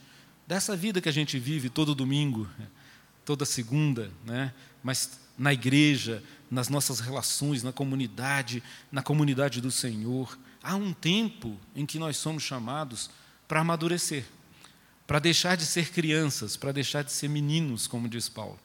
dessa 0.47 0.77
vida 0.77 1.01
que 1.01 1.09
a 1.09 1.13
gente 1.13 1.37
vive 1.37 1.69
todo 1.69 1.93
domingo, 1.93 2.47
toda 3.25 3.43
segunda, 3.43 4.09
né? 4.23 4.53
mas 4.81 5.19
na 5.37 5.51
igreja, 5.51 6.23
nas 6.49 6.69
nossas 6.69 6.99
relações, 6.99 7.63
na 7.63 7.71
comunidade, 7.71 8.63
na 8.91 9.01
comunidade 9.01 9.61
do 9.61 9.71
Senhor, 9.71 10.37
há 10.63 10.75
um 10.75 10.93
tempo 10.93 11.57
em 11.75 11.85
que 11.85 11.99
nós 11.99 12.17
somos 12.17 12.43
chamados 12.43 13.09
para 13.47 13.61
amadurecer 13.61 14.25
para 15.09 15.17
deixar 15.17 15.57
de 15.57 15.65
ser 15.65 15.89
crianças, 15.89 16.55
para 16.55 16.71
deixar 16.71 17.03
de 17.03 17.11
ser 17.11 17.27
meninos, 17.27 17.87
como 17.87 18.07
diz 18.07 18.29
Paulo, 18.29 18.59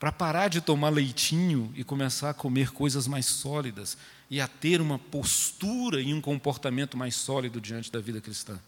para 0.00 0.10
parar 0.10 0.48
de 0.48 0.62
tomar 0.62 0.88
leitinho 0.88 1.70
e 1.76 1.84
começar 1.84 2.30
a 2.30 2.34
comer 2.34 2.72
coisas 2.72 3.06
mais 3.06 3.26
sólidas 3.26 3.98
e 4.30 4.40
a 4.40 4.48
ter 4.48 4.80
uma 4.80 4.98
postura 4.98 6.00
e 6.00 6.14
um 6.14 6.20
comportamento 6.22 6.96
mais 6.96 7.14
sólido 7.14 7.60
diante 7.60 7.92
da 7.92 8.00
vida 8.00 8.22
cristã. 8.22 8.58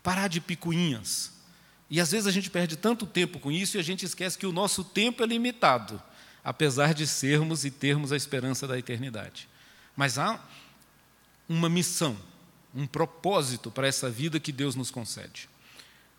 Parar 0.00 0.28
de 0.28 0.40
picuinhas. 0.40 1.32
E 1.90 2.00
às 2.00 2.12
vezes 2.12 2.28
a 2.28 2.30
gente 2.30 2.48
perde 2.48 2.76
tanto 2.76 3.04
tempo 3.04 3.40
com 3.40 3.50
isso 3.50 3.76
e 3.76 3.80
a 3.80 3.84
gente 3.84 4.06
esquece 4.06 4.38
que 4.38 4.46
o 4.46 4.52
nosso 4.52 4.84
tempo 4.84 5.24
é 5.24 5.26
limitado, 5.26 6.00
apesar 6.44 6.92
de 6.92 7.06
sermos 7.06 7.64
e 7.64 7.70
termos 7.70 8.12
a 8.12 8.16
esperança 8.16 8.68
da 8.68 8.78
eternidade. 8.78 9.48
Mas 9.96 10.18
há 10.18 10.38
uma 11.48 11.68
missão, 11.68 12.16
um 12.74 12.86
propósito 12.86 13.70
para 13.70 13.88
essa 13.88 14.10
vida 14.10 14.38
que 14.38 14.52
Deus 14.52 14.74
nos 14.74 14.90
concede. 14.90 15.48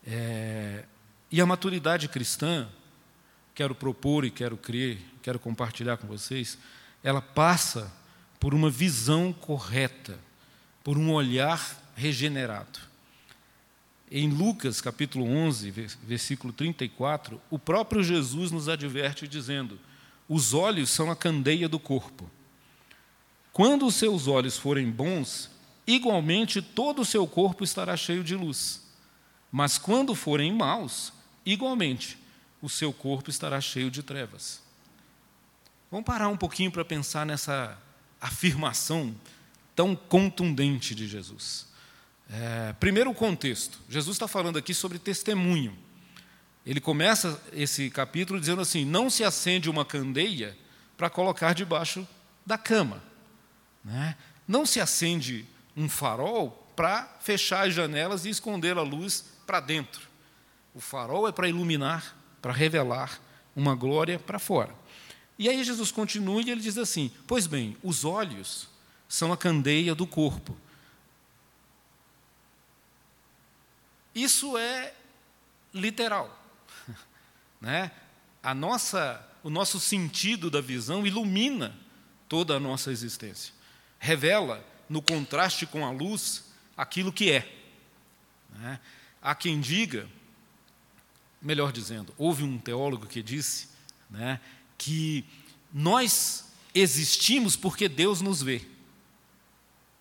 É, 0.04 0.84
e 1.30 1.40
a 1.40 1.46
maturidade 1.46 2.08
cristã, 2.08 2.68
quero 3.54 3.74
propor 3.74 4.24
e 4.24 4.30
quero 4.30 4.56
crer, 4.56 4.98
quero 5.22 5.38
compartilhar 5.38 5.96
com 5.96 6.06
vocês, 6.06 6.58
ela 7.02 7.22
passa 7.22 7.92
por 8.40 8.52
uma 8.52 8.70
visão 8.70 9.32
correta, 9.32 10.18
por 10.82 10.98
um 10.98 11.12
olhar 11.12 11.82
regenerado. 11.94 12.78
Em 14.10 14.28
Lucas 14.28 14.80
capítulo 14.80 15.26
11, 15.26 15.70
versículo 16.04 16.52
34, 16.52 17.40
o 17.50 17.58
próprio 17.58 18.04
Jesus 18.04 18.52
nos 18.52 18.68
adverte 18.68 19.26
dizendo: 19.26 19.78
Os 20.28 20.54
olhos 20.54 20.90
são 20.90 21.10
a 21.10 21.16
candeia 21.16 21.68
do 21.68 21.78
corpo. 21.78 22.30
Quando 23.52 23.86
os 23.86 23.94
seus 23.94 24.26
olhos 24.26 24.58
forem 24.58 24.90
bons, 24.90 25.50
igualmente 25.86 26.60
todo 26.60 27.02
o 27.02 27.04
seu 27.04 27.26
corpo 27.26 27.64
estará 27.64 27.96
cheio 27.96 28.22
de 28.22 28.34
luz. 28.34 28.82
Mas 29.50 29.78
quando 29.78 30.14
forem 30.14 30.52
maus, 30.52 31.12
igualmente, 31.44 32.18
o 32.60 32.68
seu 32.68 32.92
corpo 32.92 33.30
estará 33.30 33.60
cheio 33.60 33.90
de 33.90 34.02
trevas. 34.02 34.60
Vamos 35.90 36.04
parar 36.04 36.28
um 36.28 36.36
pouquinho 36.36 36.70
para 36.70 36.84
pensar 36.84 37.24
nessa 37.24 37.78
afirmação 38.20 39.14
tão 39.74 39.94
contundente 39.94 40.94
de 40.94 41.06
Jesus. 41.06 41.66
É, 42.28 42.74
primeiro, 42.80 43.10
o 43.10 43.14
contexto. 43.14 43.78
Jesus 43.88 44.16
está 44.16 44.26
falando 44.26 44.58
aqui 44.58 44.74
sobre 44.74 44.98
testemunho. 44.98 45.76
Ele 46.66 46.80
começa 46.80 47.40
esse 47.52 47.88
capítulo 47.88 48.40
dizendo 48.40 48.60
assim: 48.60 48.84
Não 48.84 49.08
se 49.08 49.22
acende 49.22 49.70
uma 49.70 49.84
candeia 49.84 50.58
para 50.96 51.08
colocar 51.08 51.54
debaixo 51.54 52.06
da 52.44 52.58
cama. 52.58 53.00
Né? 53.84 54.16
Não 54.48 54.66
se 54.66 54.80
acende 54.80 55.46
um 55.76 55.88
farol 55.88 56.50
para 56.74 57.04
fechar 57.20 57.68
as 57.68 57.74
janelas 57.74 58.24
e 58.24 58.30
esconder 58.30 58.76
a 58.76 58.82
luz 58.82 59.24
para 59.46 59.60
dentro. 59.60 60.08
O 60.74 60.80
farol 60.80 61.28
é 61.28 61.32
para 61.32 61.48
iluminar, 61.48 62.16
para 62.42 62.52
revelar 62.52 63.20
uma 63.54 63.74
glória 63.74 64.18
para 64.18 64.38
fora. 64.38 64.74
E 65.38 65.48
aí 65.48 65.62
Jesus 65.62 65.92
continua 65.92 66.42
e 66.42 66.50
ele 66.50 66.60
diz 66.60 66.76
assim: 66.76 67.12
Pois 67.28 67.46
bem, 67.46 67.76
os 67.80 68.04
olhos 68.04 68.68
são 69.08 69.32
a 69.32 69.36
candeia 69.36 69.94
do 69.94 70.06
corpo. 70.06 70.56
Isso 74.12 74.58
é 74.58 74.92
literal. 75.72 76.45
Né? 77.60 77.90
A 78.42 78.54
nossa, 78.54 79.24
o 79.42 79.50
nosso 79.50 79.80
sentido 79.80 80.50
da 80.50 80.60
visão 80.60 81.06
ilumina 81.06 81.74
toda 82.28 82.56
a 82.56 82.60
nossa 82.60 82.90
existência. 82.90 83.52
Revela, 83.98 84.64
no 84.88 85.02
contraste 85.02 85.66
com 85.66 85.84
a 85.84 85.90
luz, 85.90 86.44
aquilo 86.76 87.12
que 87.12 87.30
é. 87.30 87.52
Né? 88.50 88.80
Há 89.20 89.34
quem 89.34 89.60
diga, 89.60 90.08
melhor 91.40 91.72
dizendo, 91.72 92.14
houve 92.16 92.42
um 92.42 92.58
teólogo 92.58 93.06
que 93.06 93.22
disse 93.22 93.68
né, 94.10 94.40
que 94.78 95.24
nós 95.72 96.52
existimos 96.74 97.56
porque 97.56 97.88
Deus 97.88 98.20
nos 98.20 98.42
vê. 98.42 98.62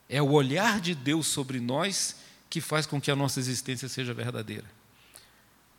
É 0.08 0.22
o 0.22 0.32
olhar 0.32 0.80
de 0.80 0.94
Deus 0.94 1.28
sobre 1.28 1.60
nós 1.60 2.18
que 2.50 2.62
faz 2.62 2.86
com 2.86 3.02
que 3.02 3.10
a 3.10 3.16
nossa 3.16 3.40
existência 3.40 3.90
seja 3.90 4.14
verdadeira. 4.14 4.66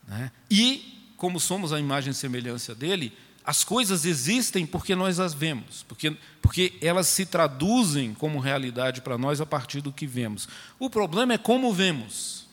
Né? 0.06 0.30
E, 0.50 0.96
como 1.17 1.41
somos 1.41 1.73
a 1.73 1.81
imagem 1.81 2.11
e 2.11 2.15
semelhança 2.15 2.75
dele, 2.75 3.13
as 3.45 3.63
coisas 3.63 4.05
existem 4.05 4.67
porque 4.67 4.97
nós 4.97 5.21
as 5.21 5.33
vemos, 5.33 5.85
porque, 5.85 6.17
porque 6.43 6.77
elas 6.81 7.07
se 7.07 7.25
traduzem 7.25 8.13
como 8.13 8.41
realidade 8.41 9.01
para 9.01 9.17
nós 9.17 9.41
a 9.41 9.47
partir 9.47 9.81
do 9.81 9.93
que 9.93 10.07
vemos. 10.07 10.49
O 10.79 10.91
problema 10.91 11.35
é 11.35 11.39
como 11.39 11.73
vemos. 11.73 12.47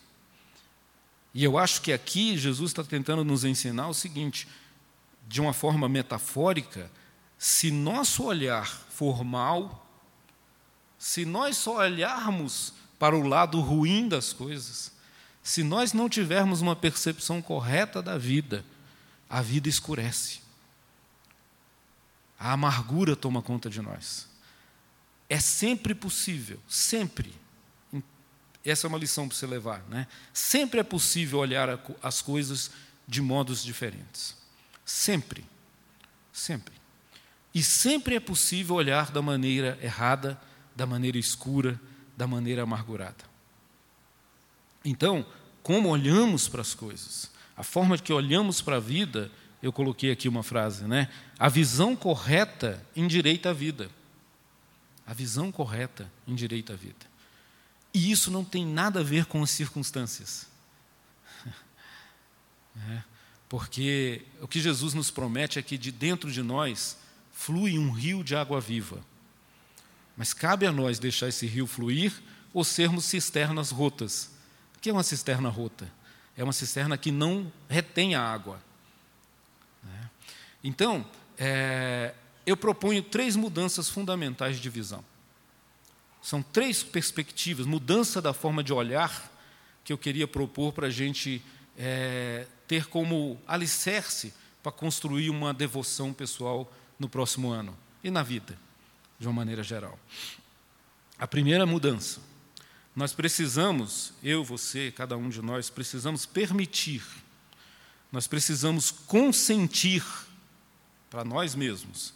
E 1.34 1.44
eu 1.44 1.58
acho 1.58 1.82
que 1.82 1.92
aqui 1.92 2.38
Jesus 2.38 2.70
está 2.70 2.84
tentando 2.84 3.24
nos 3.24 3.44
ensinar 3.44 3.88
o 3.88 3.94
seguinte, 3.94 4.48
de 5.28 5.42
uma 5.42 5.52
forma 5.52 5.90
metafórica, 5.90 6.92
se 7.40 7.72
nosso 7.72 8.24
olhar 8.24 8.68
for 8.68 9.24
mal, 9.24 9.84
se 11.00 11.26
nós 11.26 11.58
só 11.58 11.78
olharmos 11.78 12.72
para 13.00 13.18
o 13.18 13.28
lado 13.28 13.60
ruim 13.60 14.08
das 14.08 14.32
coisas, 14.32 14.92
se 15.44 15.62
nós 15.62 15.92
não 15.92 16.08
tivermos 16.08 16.62
uma 16.62 16.76
percepção 16.76 17.42
correta 17.42 18.02
da 18.02 18.18
vida, 18.18 18.66
a 19.30 19.42
vida 19.42 19.68
escurece. 19.68 20.40
A 22.40 22.54
amargura 22.54 23.16
toma 23.16 23.42
conta 23.42 23.70
de 23.70 23.82
nós. 23.82 24.28
É 25.30 25.40
sempre 25.40 25.94
possível, 25.94 26.60
sempre, 26.68 27.34
essa 28.66 28.88
é 28.88 28.90
uma 28.90 28.98
lição 28.98 29.28
para 29.28 29.38
você 29.38 29.46
levar. 29.46 29.84
Né? 29.90 30.08
Sempre 30.34 30.80
é 30.80 30.84
possível 30.84 31.40
olhar 31.40 31.80
as 32.02 32.22
coisas 32.22 32.72
de 33.08 33.22
modos 33.22 33.62
diferentes. 33.64 34.38
Sempre. 34.86 35.44
Sempre. 36.32 36.74
E 37.54 37.62
sempre 37.62 38.16
é 38.16 38.20
possível 38.20 38.76
olhar 38.76 39.12
da 39.12 39.22
maneira 39.22 39.78
errada, 39.82 40.40
da 40.76 40.86
maneira 40.86 41.18
escura, 41.18 41.80
da 42.18 42.26
maneira 42.26 42.64
amargurada. 42.64 43.33
Então, 44.84 45.26
como 45.62 45.90
olhamos 45.90 46.48
para 46.48 46.62
as 46.62 46.74
coisas, 46.74 47.32
a 47.56 47.64
forma 47.64 47.98
que 47.98 48.12
olhamos 48.12 48.62
para 48.62 48.78
a 48.78 48.80
vida, 48.80 49.32
eu 49.62 49.72
coloquei 49.72 50.12
aqui 50.12 50.28
uma 50.28 50.44
frase, 50.44 50.84
né? 50.86 51.10
A 51.40 51.48
visão 51.48 51.96
correta 51.96 52.86
endireita 52.96 53.52
a 53.52 53.54
vida. 53.54 53.90
A 55.06 55.14
visão 55.14 55.52
correta 55.52 56.12
endireita 56.28 56.74
a 56.74 56.76
vida. 56.76 57.06
E 57.94 58.12
isso 58.12 58.32
não 58.32 58.44
tem 58.44 58.66
nada 58.66 59.02
a 59.02 59.04
ver 59.04 59.26
com 59.26 59.42
as 59.44 59.52
circunstâncias. 59.52 60.48
É. 62.90 63.04
Porque 63.48 64.24
o 64.42 64.48
que 64.48 64.60
Jesus 64.60 64.96
nos 64.96 65.12
promete 65.12 65.60
é 65.60 65.62
que 65.62 65.78
de 65.78 65.92
dentro 65.92 66.32
de 66.32 66.42
nós 66.42 66.98
flui 67.32 67.78
um 67.78 67.92
rio 67.92 68.24
de 68.24 68.36
água 68.36 68.60
viva. 68.60 69.00
Mas 70.18 70.34
cabe 70.34 70.66
a 70.66 70.72
nós 70.72 70.98
deixar 70.98 71.28
esse 71.28 71.46
rio 71.46 71.68
fluir 71.68 72.12
ou 72.52 72.64
sermos 72.64 73.06
cisternas 73.06 73.70
rotas. 73.70 74.32
Que 74.84 74.90
é 74.90 74.94
uma 74.94 75.02
cisterna 75.02 75.48
rota? 75.48 75.90
É 76.36 76.44
uma 76.44 76.52
cisterna 76.52 76.98
que 76.98 77.10
não 77.10 77.50
retém 77.70 78.16
a 78.16 78.22
água. 78.22 78.62
Né? 79.82 80.10
Então, 80.62 81.06
é, 81.38 82.14
eu 82.46 82.58
proponho 82.58 83.02
três 83.02 83.38
mudanças 83.38 83.88
fundamentais 83.88 84.60
de 84.60 84.70
visão. 84.70 85.02
São 86.22 86.44
três 86.44 86.84
perspectivas, 86.84 87.66
mudança 87.66 88.22
da 88.22 88.34
forma 88.34 88.62
de 88.62 88.74
olhar 88.74 89.32
que 89.86 89.94
eu 89.94 89.98
queria 89.98 90.28
propor 90.28 90.74
para 90.74 90.88
a 90.88 90.92
gente 90.92 91.42
é, 91.78 92.46
ter 92.68 92.88
como 92.88 93.40
alicerce 93.48 94.34
para 94.62 94.74
construir 94.74 95.30
uma 95.30 95.54
devoção 95.54 96.12
pessoal 96.12 96.70
no 97.00 97.08
próximo 97.08 97.52
ano 97.52 97.74
e 98.04 98.12
na 98.12 98.22
vida, 98.22 98.60
de 99.18 99.28
uma 99.28 99.34
maneira 99.34 99.64
geral. 99.64 99.98
A 101.18 101.26
primeira 101.26 101.66
mudança. 101.66 102.33
Nós 102.96 103.14
precisamos, 103.14 104.14
eu, 104.22 104.44
você, 104.44 104.92
cada 104.92 105.18
um 105.18 105.30
de 105.30 105.42
nós, 105.42 105.70
precisamos 105.70 106.26
permitir, 106.26 107.04
nós 108.12 108.28
precisamos 108.28 108.92
consentir 108.92 110.04
para 111.10 111.24
nós 111.24 111.56
mesmos 111.56 112.14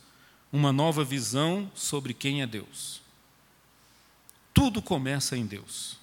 uma 0.51 0.71
nova 0.71 1.03
visão 1.03 1.71
sobre 1.75 2.13
quem 2.13 2.41
é 2.41 2.47
Deus. 2.47 3.01
Tudo 4.53 4.81
começa 4.81 5.35
em 5.35 5.45
Deus. 5.45 5.97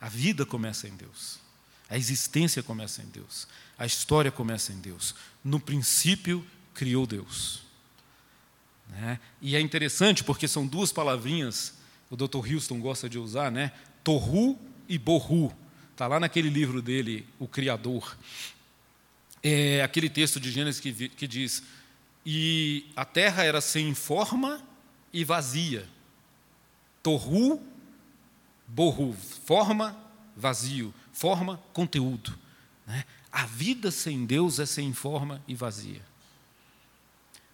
A 0.00 0.08
vida 0.08 0.44
começa 0.44 0.88
em 0.88 0.96
Deus. 0.96 1.38
A 1.88 1.96
existência 1.96 2.62
começa 2.62 3.02
em 3.02 3.06
Deus. 3.06 3.46
A 3.78 3.86
história 3.86 4.30
começa 4.30 4.72
em 4.72 4.80
Deus. 4.80 5.14
No 5.44 5.60
princípio, 5.60 6.46
criou 6.74 7.06
Deus. 7.06 7.62
Né? 8.88 9.20
E 9.40 9.56
é 9.56 9.60
interessante 9.60 10.24
porque 10.24 10.48
são 10.48 10.66
duas 10.66 10.92
palavrinhas, 10.92 11.74
o 12.12 12.16
Dr. 12.16 12.52
Houston 12.52 12.78
gosta 12.78 13.08
de 13.08 13.18
usar, 13.18 13.50
né? 13.50 13.72
Torru 14.04 14.58
e 14.86 14.98
Borru. 14.98 15.50
Está 15.92 16.06
lá 16.06 16.20
naquele 16.20 16.50
livro 16.50 16.82
dele, 16.82 17.26
O 17.38 17.48
Criador. 17.48 18.16
É 19.42 19.82
aquele 19.82 20.10
texto 20.10 20.38
de 20.38 20.50
Gênesis 20.50 20.78
que, 20.78 21.08
que 21.08 21.26
diz: 21.26 21.62
E 22.24 22.84
a 22.94 23.06
terra 23.06 23.44
era 23.44 23.62
sem 23.62 23.94
forma 23.94 24.62
e 25.10 25.24
vazia. 25.24 25.88
Torru, 27.02 27.62
Borru. 28.68 29.14
Forma, 29.44 29.96
vazio 30.36 30.92
forma, 31.12 31.62
conteúdo. 31.72 32.36
Né? 32.86 33.04
A 33.30 33.46
vida 33.46 33.90
sem 33.90 34.26
Deus 34.26 34.58
é 34.58 34.66
sem 34.66 34.92
forma 34.92 35.42
e 35.46 35.54
vazia. 35.54 36.02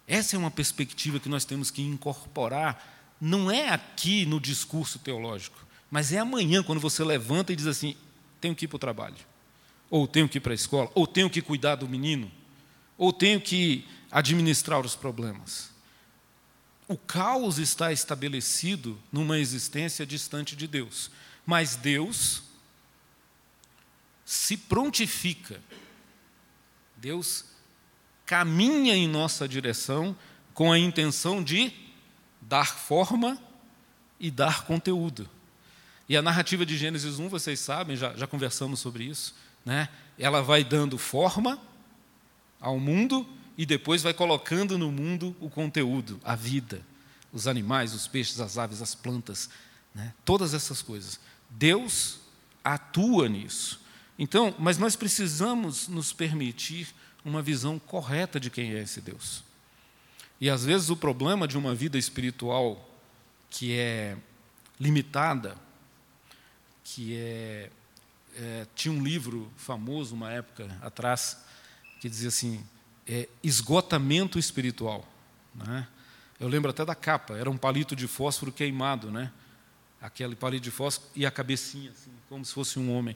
Essa 0.07 0.35
é 0.35 0.39
uma 0.39 0.49
perspectiva 0.49 1.19
que 1.19 1.29
nós 1.29 1.45
temos 1.45 1.69
que 1.69 1.83
incorporar, 1.83 2.98
não 3.19 3.51
é 3.51 3.69
aqui 3.69 4.25
no 4.25 4.39
discurso 4.39 4.99
teológico, 4.99 5.65
mas 5.91 6.13
é 6.13 6.19
amanhã, 6.19 6.63
quando 6.63 6.79
você 6.79 7.03
levanta 7.03 7.51
e 7.51 7.55
diz 7.55 7.67
assim: 7.67 7.95
tenho 8.39 8.55
que 8.55 8.65
ir 8.65 8.67
para 8.67 8.75
o 8.77 8.79
trabalho, 8.79 9.17
ou 9.89 10.07
tenho 10.07 10.29
que 10.29 10.37
ir 10.37 10.41
para 10.41 10.53
a 10.53 10.55
escola, 10.55 10.89
ou 10.93 11.05
tenho 11.05 11.29
que 11.29 11.41
cuidar 11.41 11.75
do 11.75 11.87
menino, 11.87 12.31
ou 12.97 13.11
tenho 13.11 13.41
que 13.41 13.85
administrar 14.11 14.85
os 14.85 14.95
problemas. 14.95 15.71
O 16.87 16.97
caos 16.97 17.59
está 17.59 17.91
estabelecido 17.91 18.97
numa 19.11 19.37
existência 19.37 20.05
distante 20.05 20.55
de 20.55 20.67
Deus, 20.67 21.11
mas 21.45 21.75
Deus 21.75 22.43
se 24.25 24.57
prontifica. 24.57 25.61
Deus 26.95 27.45
caminha 28.25 28.95
em 28.95 29.07
nossa 29.07 29.47
direção 29.47 30.15
com 30.53 30.71
a 30.71 30.77
intenção 30.77 31.43
de 31.43 31.73
dar 32.49 32.75
forma 32.75 33.37
e 34.19 34.31
dar 34.31 34.65
conteúdo. 34.65 35.29
E 36.09 36.17
a 36.17 36.21
narrativa 36.21 36.65
de 36.65 36.75
Gênesis 36.75 37.19
1, 37.19 37.29
vocês 37.29 37.59
sabem, 37.59 37.95
já, 37.95 38.15
já 38.15 38.25
conversamos 38.25 38.79
sobre 38.79 39.03
isso, 39.03 39.35
né? 39.63 39.87
ela 40.17 40.41
vai 40.41 40.63
dando 40.63 40.97
forma 40.97 41.59
ao 42.59 42.79
mundo 42.79 43.27
e 43.55 43.65
depois 43.67 44.01
vai 44.01 44.13
colocando 44.13 44.77
no 44.79 44.91
mundo 44.91 45.35
o 45.39 45.47
conteúdo, 45.47 46.19
a 46.23 46.35
vida, 46.35 46.81
os 47.31 47.47
animais, 47.47 47.93
os 47.93 48.07
peixes, 48.07 48.39
as 48.39 48.57
aves, 48.57 48.81
as 48.81 48.95
plantas, 48.95 49.51
né? 49.93 50.11
todas 50.25 50.55
essas 50.55 50.81
coisas. 50.81 51.19
Deus 51.51 52.19
atua 52.63 53.29
nisso. 53.29 53.79
Então, 54.17 54.55
mas 54.57 54.79
nós 54.79 54.95
precisamos 54.95 55.87
nos 55.87 56.11
permitir 56.11 56.87
uma 57.23 57.43
visão 57.43 57.77
correta 57.77 58.39
de 58.39 58.49
quem 58.49 58.73
é 58.73 58.81
esse 58.81 58.99
Deus. 58.99 59.43
E 60.39 60.49
às 60.49 60.63
vezes 60.63 60.89
o 60.89 60.95
problema 60.95 61.47
de 61.47 61.57
uma 61.57 61.75
vida 61.75 61.97
espiritual 61.97 62.89
que 63.49 63.77
é 63.77 64.17
limitada, 64.79 65.57
que 66.83 67.15
é, 67.15 67.69
é 68.35 68.67
tinha 68.73 68.93
um 68.93 69.03
livro 69.03 69.51
famoso 69.57 70.15
uma 70.15 70.31
época 70.31 70.69
atrás 70.81 71.43
que 71.99 72.09
dizia 72.09 72.29
assim 72.29 72.63
é, 73.05 73.27
esgotamento 73.43 74.39
espiritual, 74.39 75.07
né? 75.53 75.87
Eu 76.39 76.47
lembro 76.47 76.69
até 76.69 76.85
da 76.85 76.95
capa, 76.95 77.35
era 77.35 77.49
um 77.49 77.57
palito 77.57 77.95
de 77.95 78.07
fósforo 78.07 78.51
queimado, 78.51 79.11
né? 79.11 79.29
Aquele 80.01 80.35
palito 80.35 80.63
de 80.63 80.71
fósforo 80.71 81.11
e 81.13 81.25
a 81.25 81.31
cabecinha, 81.31 81.91
assim, 81.91 82.11
como 82.29 82.45
se 82.45 82.53
fosse 82.53 82.79
um 82.79 82.95
homem. 82.95 83.15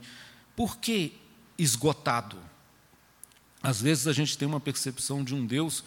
Por 0.57 0.77
que 0.77 1.17
esgotado? 1.57 2.37
Às 3.61 3.81
vezes 3.81 4.07
a 4.07 4.13
gente 4.13 4.37
tem 4.37 4.45
uma 4.45 4.59
percepção 4.59 5.23
de 5.23 5.33
um 5.33 5.45
Deus 5.45 5.85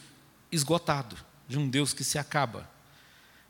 esgotado, 0.57 1.16
de 1.47 1.59
um 1.59 1.69
Deus 1.69 1.92
que 1.92 2.03
se 2.03 2.19
acaba. 2.19 2.69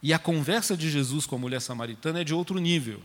E 0.03 0.13
a 0.13 0.19
conversa 0.19 0.77
de 0.77 0.91
Jesus 0.91 1.27
com 1.27 1.37
a 1.37 1.39
mulher 1.39 1.61
samaritana 1.61 2.21
é 2.21 2.25
de 2.25 2.35
outro 2.35 2.59
nível. 2.59 3.03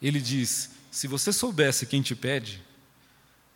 Ele 0.00 0.20
diz: 0.20 0.70
Se 0.90 1.06
você 1.06 1.32
soubesse 1.32 1.86
quem 1.86 2.02
te 2.02 2.14
pede, 2.14 2.62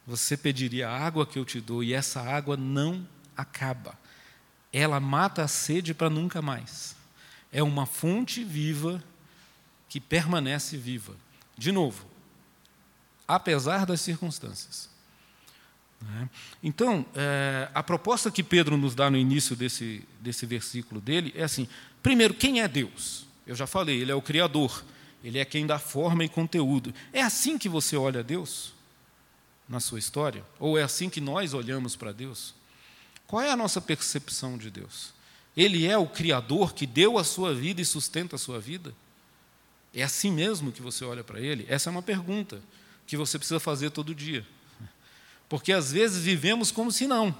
você 0.06 0.36
pediria 0.36 0.88
a 0.88 0.98
água 0.98 1.26
que 1.26 1.38
eu 1.38 1.44
te 1.44 1.60
dou, 1.60 1.82
e 1.82 1.92
essa 1.92 2.20
água 2.20 2.56
não 2.56 3.06
acaba. 3.36 3.98
Ela 4.72 5.00
mata 5.00 5.42
a 5.42 5.48
sede 5.48 5.94
para 5.94 6.10
nunca 6.10 6.40
mais. 6.42 6.94
É 7.50 7.62
uma 7.62 7.86
fonte 7.86 8.44
viva 8.44 9.02
que 9.88 10.00
permanece 10.00 10.76
viva. 10.76 11.16
De 11.56 11.72
novo, 11.72 12.06
apesar 13.26 13.86
das 13.86 14.00
circunstâncias. 14.00 14.95
Né? 16.00 16.28
Então, 16.62 17.04
é, 17.14 17.68
a 17.74 17.82
proposta 17.82 18.30
que 18.30 18.42
Pedro 18.42 18.76
nos 18.76 18.94
dá 18.94 19.10
no 19.10 19.16
início 19.16 19.56
desse, 19.56 20.06
desse 20.20 20.46
versículo 20.46 21.00
dele 21.00 21.32
é 21.36 21.42
assim: 21.42 21.68
primeiro, 22.02 22.34
quem 22.34 22.60
é 22.60 22.68
Deus? 22.68 23.26
Eu 23.46 23.54
já 23.54 23.66
falei, 23.66 24.00
ele 24.00 24.10
é 24.10 24.14
o 24.14 24.22
Criador, 24.22 24.84
ele 25.22 25.38
é 25.38 25.44
quem 25.44 25.66
dá 25.66 25.78
forma 25.78 26.24
e 26.24 26.28
conteúdo. 26.28 26.92
É 27.12 27.22
assim 27.22 27.56
que 27.56 27.68
você 27.68 27.96
olha 27.96 28.20
a 28.20 28.22
Deus 28.22 28.74
na 29.68 29.80
sua 29.80 29.98
história? 29.98 30.44
Ou 30.58 30.78
é 30.78 30.82
assim 30.82 31.08
que 31.08 31.20
nós 31.20 31.54
olhamos 31.54 31.96
para 31.96 32.12
Deus? 32.12 32.54
Qual 33.26 33.42
é 33.42 33.50
a 33.50 33.56
nossa 33.56 33.80
percepção 33.80 34.56
de 34.56 34.70
Deus? 34.70 35.14
Ele 35.56 35.86
é 35.86 35.96
o 35.96 36.06
Criador 36.06 36.74
que 36.74 36.86
deu 36.86 37.18
a 37.18 37.24
sua 37.24 37.54
vida 37.54 37.80
e 37.80 37.84
sustenta 37.84 38.36
a 38.36 38.38
sua 38.38 38.60
vida? 38.60 38.94
É 39.94 40.02
assim 40.02 40.30
mesmo 40.30 40.70
que 40.70 40.82
você 40.82 41.04
olha 41.04 41.24
para 41.24 41.40
Ele? 41.40 41.64
Essa 41.68 41.88
é 41.88 41.92
uma 41.92 42.02
pergunta 42.02 42.60
que 43.06 43.16
você 43.16 43.38
precisa 43.38 43.58
fazer 43.58 43.90
todo 43.90 44.14
dia. 44.14 44.46
Porque 45.48 45.72
às 45.72 45.92
vezes 45.92 46.22
vivemos 46.22 46.70
como 46.70 46.90
se 46.90 47.06
não. 47.06 47.34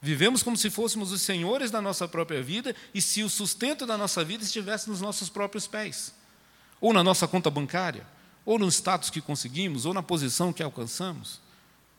Vivemos 0.00 0.42
como 0.42 0.56
se 0.56 0.68
fôssemos 0.68 1.12
os 1.12 1.22
senhores 1.22 1.70
da 1.70 1.80
nossa 1.80 2.06
própria 2.06 2.42
vida 2.42 2.76
e 2.92 3.00
se 3.00 3.22
o 3.22 3.30
sustento 3.30 3.86
da 3.86 3.96
nossa 3.96 4.22
vida 4.22 4.44
estivesse 4.44 4.90
nos 4.90 5.00
nossos 5.00 5.30
próprios 5.30 5.66
pés, 5.66 6.12
ou 6.80 6.92
na 6.92 7.02
nossa 7.02 7.26
conta 7.26 7.48
bancária, 7.48 8.06
ou 8.44 8.58
no 8.58 8.68
status 8.68 9.08
que 9.08 9.22
conseguimos, 9.22 9.86
ou 9.86 9.94
na 9.94 10.02
posição 10.02 10.52
que 10.52 10.62
alcançamos. 10.62 11.40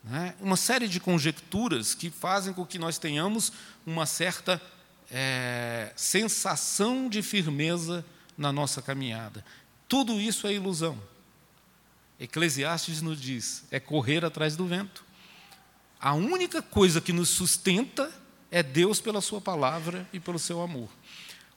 Né? 0.04 0.36
Uma 0.40 0.56
série 0.56 0.88
de 0.88 1.00
conjecturas 1.00 1.96
que 1.96 2.12
fazem 2.12 2.54
com 2.54 2.64
que 2.64 2.78
nós 2.78 3.00
tenhamos 3.00 3.52
uma 3.86 4.06
certa 4.06 4.62
é, 5.10 5.92
sensação 5.96 7.10
de 7.10 7.24
firmeza 7.24 8.06
na 8.38 8.52
nossa 8.52 8.82
caminhada. 8.82 9.44
Tudo 9.88 10.22
isso 10.22 10.46
é 10.46 10.54
ilusão. 10.54 11.00
Eclesiastes 12.20 13.02
nos 13.02 13.20
diz: 13.20 13.64
é 13.72 13.80
correr 13.80 14.24
atrás 14.24 14.56
do 14.56 14.66
vento. 14.66 15.04
A 16.00 16.14
única 16.14 16.62
coisa 16.62 17.02
que 17.02 17.14
nos 17.14 17.30
sustenta 17.30 18.12
é 18.52 18.62
Deus 18.62 19.02
pela 19.02 19.22
Sua 19.22 19.42
palavra 19.42 20.08
e 20.14 20.20
pelo 20.20 20.40
seu 20.40 20.62
amor. 20.62 20.90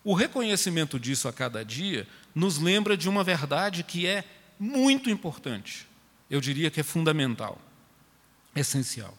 O 0.03 0.15
reconhecimento 0.15 0.99
disso 0.99 1.29
a 1.29 1.33
cada 1.33 1.65
dia 1.65 2.07
nos 2.35 2.59
lembra 2.59 2.97
de 2.97 3.09
uma 3.09 3.23
verdade 3.23 3.83
que 3.83 4.07
é 4.07 4.25
muito 4.59 5.11
importante. 5.11 5.87
Eu 6.31 6.41
diria 6.41 6.71
que 6.71 6.81
é 6.81 6.83
fundamental, 6.83 7.61
essencial. 8.55 9.17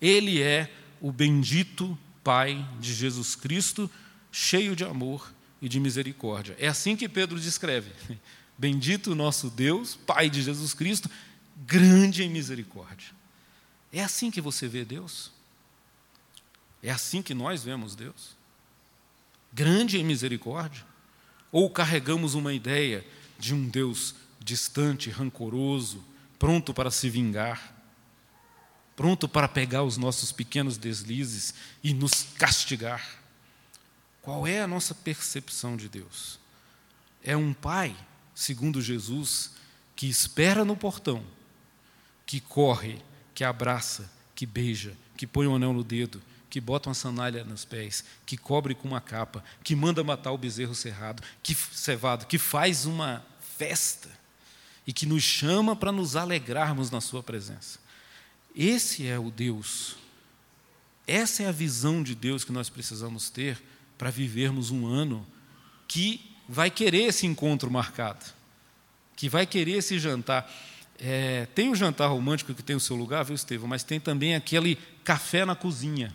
Ele 0.00 0.42
é 0.42 0.72
o 1.00 1.10
bendito 1.10 1.98
Pai 2.22 2.66
de 2.78 2.92
Jesus 2.92 3.34
Cristo, 3.34 3.90
cheio 4.30 4.76
de 4.76 4.84
amor 4.84 5.32
e 5.60 5.68
de 5.68 5.80
misericórdia. 5.80 6.54
É 6.58 6.68
assim 6.68 6.94
que 6.94 7.08
Pedro 7.08 7.40
descreve. 7.40 7.90
Bendito 8.60 9.14
nosso 9.14 9.48
Deus, 9.48 9.96
Pai 9.96 10.28
de 10.28 10.42
Jesus 10.42 10.74
Cristo, 10.74 11.10
grande 11.56 12.22
em 12.22 12.28
misericórdia. 12.28 13.08
É 13.90 14.02
assim 14.02 14.30
que 14.30 14.38
você 14.38 14.68
vê 14.68 14.84
Deus? 14.84 15.32
É 16.82 16.90
assim 16.90 17.22
que 17.22 17.32
nós 17.32 17.64
vemos 17.64 17.96
Deus? 17.96 18.36
Grande 19.50 19.96
em 19.96 20.04
misericórdia? 20.04 20.84
Ou 21.50 21.70
carregamos 21.70 22.34
uma 22.34 22.52
ideia 22.52 23.02
de 23.38 23.54
um 23.54 23.66
Deus 23.66 24.14
distante, 24.38 25.08
rancoroso, 25.08 26.04
pronto 26.38 26.74
para 26.74 26.90
se 26.90 27.08
vingar, 27.08 27.74
pronto 28.94 29.26
para 29.26 29.48
pegar 29.48 29.84
os 29.84 29.96
nossos 29.96 30.32
pequenos 30.32 30.76
deslizes 30.76 31.54
e 31.82 31.94
nos 31.94 32.24
castigar? 32.36 33.22
Qual 34.20 34.46
é 34.46 34.60
a 34.60 34.66
nossa 34.66 34.94
percepção 34.94 35.78
de 35.78 35.88
Deus? 35.88 36.38
É 37.24 37.34
um 37.34 37.54
pai, 37.54 37.96
segundo 38.34 38.80
Jesus, 38.80 39.52
que 39.94 40.08
espera 40.08 40.64
no 40.64 40.76
portão, 40.76 41.22
que 42.24 42.40
corre, 42.40 43.02
que 43.34 43.44
abraça, 43.44 44.10
que 44.34 44.46
beija, 44.46 44.96
que 45.16 45.26
põe 45.26 45.46
um 45.46 45.56
anel 45.56 45.72
no 45.72 45.84
dedo, 45.84 46.22
que 46.48 46.60
bota 46.60 46.88
uma 46.88 46.94
sandália 46.94 47.44
nos 47.44 47.64
pés, 47.64 48.04
que 48.26 48.36
cobre 48.36 48.74
com 48.74 48.88
uma 48.88 49.00
capa, 49.00 49.44
que 49.62 49.76
manda 49.76 50.02
matar 50.02 50.32
o 50.32 50.38
bezerro 50.38 50.74
cerrado, 50.74 51.22
que 51.42 51.54
cevado, 51.54 52.26
que 52.26 52.38
faz 52.38 52.86
uma 52.86 53.24
festa 53.56 54.10
e 54.86 54.92
que 54.92 55.06
nos 55.06 55.22
chama 55.22 55.76
para 55.76 55.92
nos 55.92 56.16
alegrarmos 56.16 56.90
na 56.90 57.00
sua 57.00 57.22
presença. 57.22 57.78
Esse 58.54 59.06
é 59.06 59.18
o 59.18 59.30
Deus. 59.30 59.96
Essa 61.06 61.44
é 61.44 61.46
a 61.46 61.52
visão 61.52 62.02
de 62.02 62.14
Deus 62.14 62.44
que 62.44 62.52
nós 62.52 62.68
precisamos 62.68 63.30
ter 63.30 63.62
para 63.96 64.10
vivermos 64.10 64.70
um 64.70 64.86
ano 64.86 65.26
que 65.86 66.29
vai 66.50 66.68
querer 66.68 67.04
esse 67.04 67.28
encontro 67.28 67.70
marcado, 67.70 68.26
que 69.14 69.28
vai 69.28 69.46
querer 69.46 69.78
esse 69.78 70.00
jantar. 70.00 70.50
É, 70.98 71.46
tem 71.54 71.70
o 71.70 71.76
jantar 71.76 72.08
romântico 72.08 72.52
que 72.52 72.62
tem 72.62 72.74
o 72.74 72.80
seu 72.80 72.96
lugar, 72.96 73.24
viu, 73.24 73.36
Estevão? 73.36 73.68
Mas 73.68 73.84
tem 73.84 74.00
também 74.00 74.34
aquele 74.34 74.76
café 75.04 75.44
na 75.44 75.54
cozinha, 75.54 76.12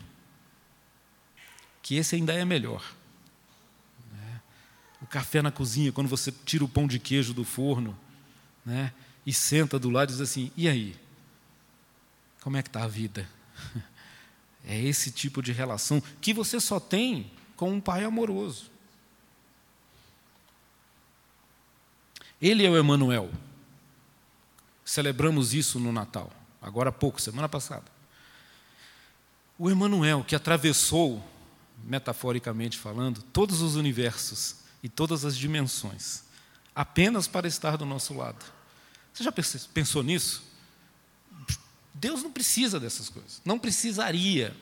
que 1.81 1.95
esse 1.95 2.17
ainda 2.17 2.33
é 2.33 2.43
melhor. 2.43 2.83
Né? 4.11 4.41
O 5.01 5.07
café 5.07 5.41
na 5.41 5.51
cozinha, 5.51 5.93
quando 5.93 6.09
você 6.09 6.33
tira 6.43 6.65
o 6.65 6.69
pão 6.69 6.85
de 6.85 6.99
queijo 6.99 7.33
do 7.33 7.45
forno 7.45 7.97
né? 8.65 8.91
e 9.25 9.31
senta 9.31 9.79
do 9.79 9.89
lado 9.89 10.09
e 10.09 10.11
diz 10.11 10.21
assim: 10.21 10.51
e 10.57 10.67
aí? 10.67 10.97
Como 12.41 12.57
é 12.57 12.61
que 12.61 12.69
está 12.69 12.83
a 12.83 12.87
vida? 12.87 13.27
É 14.67 14.81
esse 14.81 15.11
tipo 15.11 15.43
de 15.43 15.51
relação 15.51 16.01
que 16.19 16.33
você 16.33 16.59
só 16.59 16.79
tem 16.79 17.31
com 17.55 17.71
um 17.71 17.79
pai 17.79 18.03
amoroso. 18.03 18.71
Ele 22.41 22.65
é 22.65 22.69
o 22.69 22.77
Emanuel. 22.77 23.31
Celebramos 24.83 25.53
isso 25.53 25.79
no 25.79 25.91
Natal, 25.91 26.31
agora 26.61 26.89
há 26.89 26.93
pouco, 26.93 27.19
semana 27.19 27.49
passada. 27.49 27.85
O 29.57 29.69
Emanuel 29.71 30.23
que 30.23 30.35
atravessou, 30.35 31.23
metaforicamente 31.83 32.77
falando, 32.77 33.21
todos 33.21 33.61
os 33.61 33.75
universos 33.75 34.57
e 34.83 34.89
todas 34.89 35.25
as 35.25 35.35
dimensões, 35.35 36.23
apenas 36.75 37.27
para 37.27 37.47
estar 37.47 37.77
do 37.77 37.85
nosso 37.85 38.13
lado. 38.13 38.45
Você 39.11 39.23
já 39.23 39.31
pensou 39.73 40.03
nisso? 40.03 40.43
Deus 41.93 42.21
não 42.21 42.31
precisa 42.31 42.79
dessas 42.79 43.09
coisas, 43.09 43.41
não 43.45 43.57
precisaria 43.57 44.55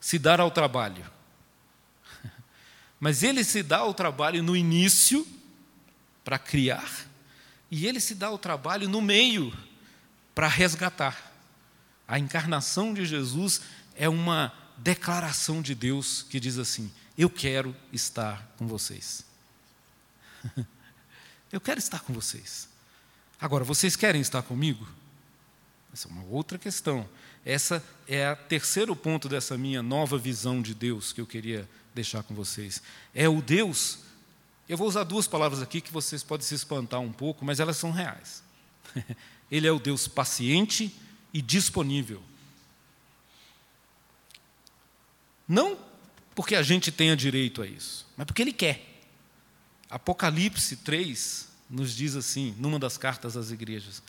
se 0.00 0.18
dar 0.18 0.40
ao 0.40 0.50
trabalho 0.50 1.08
mas 3.00 3.22
ele 3.22 3.42
se 3.44 3.62
dá 3.62 3.84
o 3.84 3.94
trabalho 3.94 4.42
no 4.42 4.56
início 4.56 5.26
para 6.26 6.40
criar, 6.40 7.06
e 7.70 7.86
ele 7.86 8.00
se 8.00 8.12
dá 8.12 8.28
o 8.32 8.36
trabalho 8.36 8.88
no 8.88 9.00
meio 9.00 9.56
para 10.34 10.48
resgatar. 10.48 11.32
A 12.06 12.18
encarnação 12.18 12.92
de 12.92 13.06
Jesus 13.06 13.60
é 13.94 14.08
uma 14.08 14.52
declaração 14.76 15.62
de 15.62 15.72
Deus 15.72 16.26
que 16.28 16.40
diz 16.40 16.58
assim: 16.58 16.92
Eu 17.16 17.30
quero 17.30 17.76
estar 17.92 18.44
com 18.58 18.66
vocês. 18.66 19.24
Eu 21.52 21.60
quero 21.60 21.78
estar 21.78 22.00
com 22.00 22.12
vocês. 22.12 22.68
Agora, 23.40 23.62
vocês 23.62 23.94
querem 23.94 24.20
estar 24.20 24.42
comigo? 24.42 24.84
Essa 25.92 26.08
é 26.08 26.10
uma 26.10 26.24
outra 26.24 26.58
questão. 26.58 27.08
Essa 27.44 27.80
é 28.08 28.32
o 28.32 28.36
terceiro 28.36 28.96
ponto 28.96 29.28
dessa 29.28 29.56
minha 29.56 29.80
nova 29.80 30.18
visão 30.18 30.60
de 30.60 30.74
Deus 30.74 31.12
que 31.12 31.20
eu 31.20 31.26
queria 31.26 31.68
deixar 31.94 32.24
com 32.24 32.34
vocês. 32.34 32.82
É 33.14 33.28
o 33.28 33.40
Deus. 33.40 34.05
Eu 34.68 34.76
vou 34.76 34.88
usar 34.88 35.04
duas 35.04 35.28
palavras 35.28 35.62
aqui 35.62 35.80
que 35.80 35.92
vocês 35.92 36.22
podem 36.22 36.46
se 36.46 36.54
espantar 36.54 37.00
um 37.00 37.12
pouco, 37.12 37.44
mas 37.44 37.60
elas 37.60 37.76
são 37.76 37.90
reais. 37.90 38.42
Ele 39.50 39.66
é 39.66 39.72
o 39.72 39.78
Deus 39.78 40.08
paciente 40.08 40.94
e 41.32 41.40
disponível. 41.40 42.22
Não 45.46 45.78
porque 46.34 46.56
a 46.56 46.62
gente 46.62 46.90
tenha 46.90 47.16
direito 47.16 47.62
a 47.62 47.66
isso, 47.66 48.06
mas 48.16 48.26
porque 48.26 48.42
Ele 48.42 48.52
quer. 48.52 49.04
Apocalipse 49.88 50.76
3 50.76 51.48
nos 51.70 51.94
diz 51.94 52.16
assim, 52.16 52.54
numa 52.58 52.78
das 52.78 52.98
cartas 52.98 53.36
às 53.36 53.50
igrejas: 53.50 54.02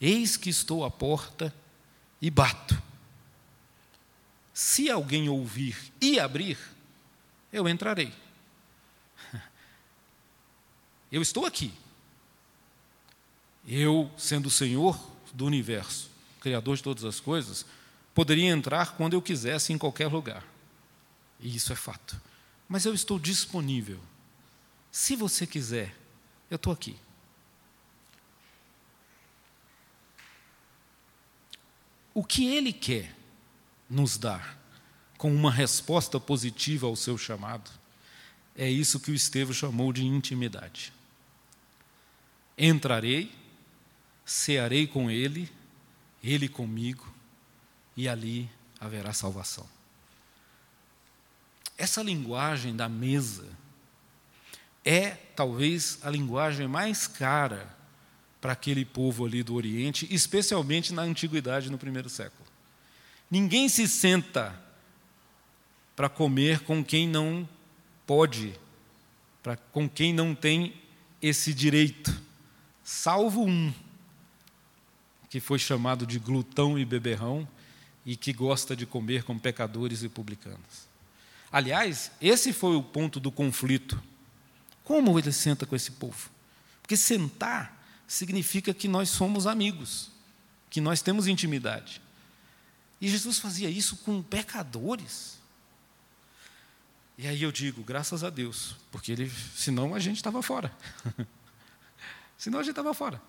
Eis 0.00 0.36
que 0.36 0.48
estou 0.48 0.84
à 0.84 0.90
porta 0.90 1.52
e 2.22 2.30
bato. 2.30 2.80
Se 4.52 4.88
alguém 4.88 5.28
ouvir 5.28 5.76
e 6.00 6.20
abrir, 6.20 6.56
eu 7.52 7.68
entrarei. 7.68 8.12
Eu 11.14 11.22
estou 11.22 11.46
aqui. 11.46 11.72
Eu, 13.64 14.10
sendo 14.18 14.46
o 14.46 14.50
Senhor 14.50 15.00
do 15.32 15.46
universo, 15.46 16.10
Criador 16.40 16.76
de 16.76 16.82
todas 16.82 17.04
as 17.04 17.20
coisas, 17.20 17.64
poderia 18.12 18.48
entrar 18.50 18.96
quando 18.96 19.12
eu 19.12 19.22
quisesse 19.22 19.72
em 19.72 19.78
qualquer 19.78 20.08
lugar. 20.08 20.44
E 21.38 21.54
isso 21.54 21.72
é 21.72 21.76
fato. 21.76 22.20
Mas 22.68 22.84
eu 22.84 22.92
estou 22.92 23.16
disponível. 23.16 24.00
Se 24.90 25.14
você 25.14 25.46
quiser, 25.46 25.96
eu 26.50 26.56
estou 26.56 26.72
aqui. 26.72 26.96
O 32.12 32.24
que 32.24 32.44
Ele 32.48 32.72
quer 32.72 33.14
nos 33.88 34.18
dar 34.18 34.58
com 35.16 35.32
uma 35.32 35.52
resposta 35.52 36.18
positiva 36.18 36.88
ao 36.88 36.96
seu 36.96 37.16
chamado. 37.16 37.70
É 38.56 38.68
isso 38.68 38.98
que 38.98 39.12
o 39.12 39.14
Estevão 39.14 39.54
chamou 39.54 39.92
de 39.92 40.04
intimidade. 40.04 40.92
Entrarei, 42.56 43.32
cearei 44.24 44.86
com 44.86 45.10
ele, 45.10 45.50
ele 46.22 46.48
comigo, 46.48 47.12
e 47.96 48.08
ali 48.08 48.48
haverá 48.80 49.12
salvação. 49.12 49.66
Essa 51.76 52.02
linguagem 52.02 52.74
da 52.74 52.88
mesa 52.88 53.46
é 54.84 55.10
talvez 55.10 55.98
a 56.02 56.10
linguagem 56.10 56.68
mais 56.68 57.06
cara 57.06 57.74
para 58.40 58.52
aquele 58.52 58.84
povo 58.84 59.24
ali 59.24 59.42
do 59.42 59.54
Oriente, 59.54 60.06
especialmente 60.10 60.92
na 60.92 61.02
antiguidade, 61.02 61.70
no 61.70 61.78
primeiro 61.78 62.08
século. 62.08 62.44
Ninguém 63.30 63.68
se 63.68 63.88
senta 63.88 64.54
para 65.96 66.08
comer 66.08 66.60
com 66.60 66.84
quem 66.84 67.08
não 67.08 67.48
pode, 68.06 68.54
pra, 69.42 69.56
com 69.56 69.88
quem 69.88 70.12
não 70.12 70.34
tem 70.34 70.74
esse 71.22 71.54
direito, 71.54 72.14
salvo 72.84 73.44
um, 73.44 73.72
que 75.30 75.40
foi 75.40 75.58
chamado 75.58 76.06
de 76.06 76.18
glutão 76.18 76.78
e 76.78 76.84
beberrão 76.84 77.48
e 78.04 78.14
que 78.14 78.32
gosta 78.32 78.76
de 78.76 78.84
comer 78.84 79.24
com 79.24 79.38
pecadores 79.38 80.02
e 80.02 80.08
publicanos. 80.08 80.86
Aliás, 81.50 82.12
esse 82.20 82.52
foi 82.52 82.76
o 82.76 82.82
ponto 82.82 83.18
do 83.18 83.32
conflito. 83.32 84.00
Como 84.84 85.18
ele 85.18 85.32
senta 85.32 85.64
com 85.64 85.74
esse 85.74 85.92
povo? 85.92 86.28
Porque 86.82 86.96
sentar 86.96 87.82
significa 88.06 88.74
que 88.74 88.86
nós 88.86 89.08
somos 89.08 89.46
amigos, 89.46 90.10
que 90.68 90.80
nós 90.80 91.00
temos 91.00 91.26
intimidade. 91.26 92.02
E 93.00 93.08
Jesus 93.08 93.38
fazia 93.38 93.70
isso 93.70 93.96
com 93.98 94.22
pecadores. 94.22 95.38
E 97.16 97.26
aí 97.26 97.42
eu 97.42 97.52
digo, 97.52 97.82
graças 97.82 98.24
a 98.24 98.30
Deus, 98.30 98.76
porque 98.90 99.12
ele, 99.12 99.32
senão 99.56 99.94
a 99.94 99.98
gente 99.98 100.16
estava 100.16 100.42
fora. 100.42 100.72
senão 102.36 102.58
a 102.58 102.62
gente 102.62 102.72
estava 102.72 102.92
fora. 102.94 103.20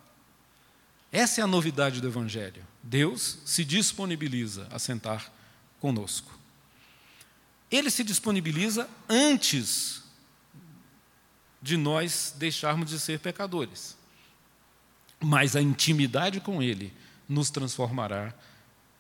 Essa 1.12 1.42
é 1.42 1.44
a 1.44 1.48
novidade 1.48 2.02
do 2.02 2.08
Evangelho. 2.08 2.66
Deus 2.84 3.40
se 3.46 3.64
disponibiliza 3.64 4.68
a 4.72 4.78
sentar 4.78 5.32
conosco. 5.80 6.38
Ele 7.72 7.90
se 7.90 8.04
disponibiliza 8.04 8.90
antes 9.08 10.04
de 11.62 11.78
nós 11.78 12.34
deixarmos 12.38 12.90
de 12.90 13.00
ser 13.00 13.20
pecadores. 13.20 13.98
Mas 15.20 15.56
a 15.56 15.62
intimidade 15.62 16.40
com 16.40 16.62
Ele 16.62 16.94
nos 17.28 17.50
transformará 17.50 18.34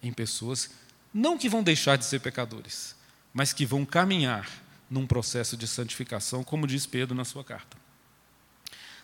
em 0.01 0.11
pessoas, 0.11 0.71
não 1.13 1.37
que 1.37 1.49
vão 1.49 1.61
deixar 1.61 1.97
de 1.97 2.05
ser 2.05 2.19
pecadores, 2.21 2.95
mas 3.33 3.53
que 3.53 3.65
vão 3.65 3.85
caminhar 3.85 4.49
num 4.89 5.05
processo 5.05 5.57
de 5.57 5.67
santificação, 5.67 6.43
como 6.43 6.67
diz 6.67 6.85
Pedro 6.85 7.15
na 7.15 7.25
sua 7.25 7.43
carta. 7.43 7.77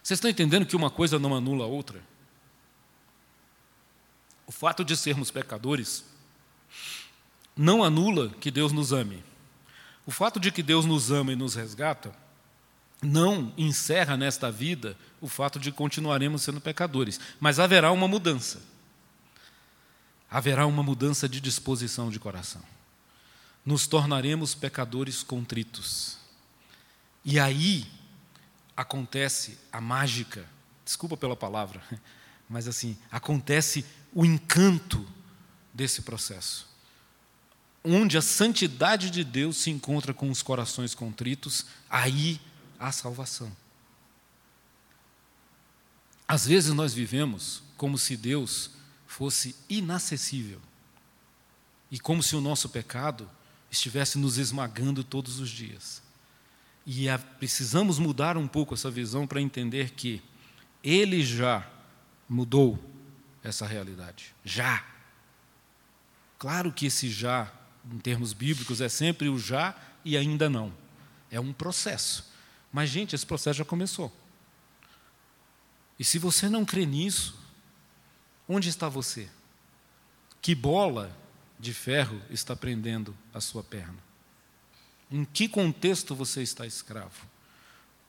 Vocês 0.01 0.17
estão 0.17 0.29
entendendo 0.29 0.65
que 0.65 0.75
uma 0.75 0.89
coisa 0.89 1.19
não 1.19 1.35
anula 1.35 1.65
a 1.65 1.67
outra? 1.67 2.01
O 4.47 4.51
fato 4.51 4.83
de 4.83 4.97
sermos 4.97 5.31
pecadores 5.31 6.03
não 7.55 7.83
anula 7.83 8.29
que 8.29 8.49
Deus 8.49 8.71
nos 8.71 8.91
ame. 8.91 9.23
O 10.05 10.11
fato 10.11 10.39
de 10.39 10.51
que 10.51 10.63
Deus 10.63 10.85
nos 10.85 11.11
ama 11.11 11.33
e 11.33 11.35
nos 11.35 11.55
resgata 11.55 12.13
não 13.01 13.51
encerra 13.57 14.15
nesta 14.15 14.51
vida 14.51 14.97
o 15.19 15.27
fato 15.27 15.59
de 15.59 15.71
continuaremos 15.71 16.43
sendo 16.43 16.61
pecadores, 16.61 17.19
mas 17.39 17.59
haverá 17.59 17.91
uma 17.91 18.07
mudança. 18.07 18.61
Haverá 20.29 20.65
uma 20.65 20.83
mudança 20.83 21.27
de 21.27 21.41
disposição 21.41 22.09
de 22.09 22.19
coração. 22.19 22.61
Nos 23.65 23.85
tornaremos 23.87 24.55
pecadores 24.55 25.23
contritos. 25.23 26.17
E 27.23 27.39
aí 27.39 27.85
acontece 28.75 29.57
a 29.71 29.79
mágica, 29.79 30.45
desculpa 30.83 31.15
pela 31.17 31.35
palavra, 31.35 31.81
mas 32.49 32.67
assim, 32.67 32.97
acontece 33.11 33.85
o 34.13 34.25
encanto 34.25 35.07
desse 35.73 36.01
processo. 36.01 36.69
Onde 37.83 38.17
a 38.17 38.21
santidade 38.21 39.09
de 39.09 39.23
Deus 39.23 39.57
se 39.57 39.69
encontra 39.69 40.13
com 40.13 40.29
os 40.29 40.41
corações 40.41 40.93
contritos, 40.93 41.65
aí 41.89 42.39
há 42.79 42.91
salvação. 42.91 43.51
Às 46.27 46.45
vezes 46.45 46.73
nós 46.73 46.93
vivemos 46.93 47.63
como 47.75 47.97
se 47.97 48.15
Deus 48.15 48.71
fosse 49.07 49.55
inacessível 49.67 50.61
e 51.91 51.99
como 51.99 52.23
se 52.23 52.35
o 52.35 52.41
nosso 52.41 52.69
pecado 52.69 53.29
estivesse 53.69 54.17
nos 54.17 54.37
esmagando 54.37 55.03
todos 55.03 55.39
os 55.39 55.49
dias. 55.49 56.01
E 56.85 57.05
precisamos 57.39 57.99
mudar 57.99 58.37
um 58.37 58.47
pouco 58.47 58.73
essa 58.73 58.89
visão 58.89 59.27
para 59.27 59.41
entender 59.41 59.91
que 59.91 60.21
Ele 60.83 61.23
já 61.23 61.69
mudou 62.27 62.79
essa 63.43 63.65
realidade. 63.65 64.33
Já. 64.43 64.83
Claro 66.39 66.71
que 66.71 66.87
esse 66.87 67.09
já, 67.09 67.51
em 67.91 67.99
termos 67.99 68.33
bíblicos, 68.33 68.81
é 68.81 68.89
sempre 68.89 69.29
o 69.29 69.37
já 69.37 69.75
e 70.03 70.17
ainda 70.17 70.49
não. 70.49 70.73
É 71.29 71.39
um 71.39 71.53
processo. 71.53 72.31
Mas, 72.71 72.89
gente, 72.89 73.15
esse 73.15 73.25
processo 73.25 73.59
já 73.59 73.65
começou. 73.65 74.11
E 75.99 76.03
se 76.03 76.17
você 76.17 76.49
não 76.49 76.65
crê 76.65 76.85
nisso, 76.85 77.37
onde 78.47 78.69
está 78.69 78.89
você? 78.89 79.29
Que 80.41 80.55
bola 80.55 81.15
de 81.59 81.73
ferro 81.73 82.19
está 82.29 82.55
prendendo 82.55 83.15
a 83.33 83.39
sua 83.39 83.63
perna? 83.63 83.97
Em 85.11 85.25
que 85.25 85.49
contexto 85.49 86.15
você 86.15 86.41
está 86.41 86.65
escravo? 86.65 87.27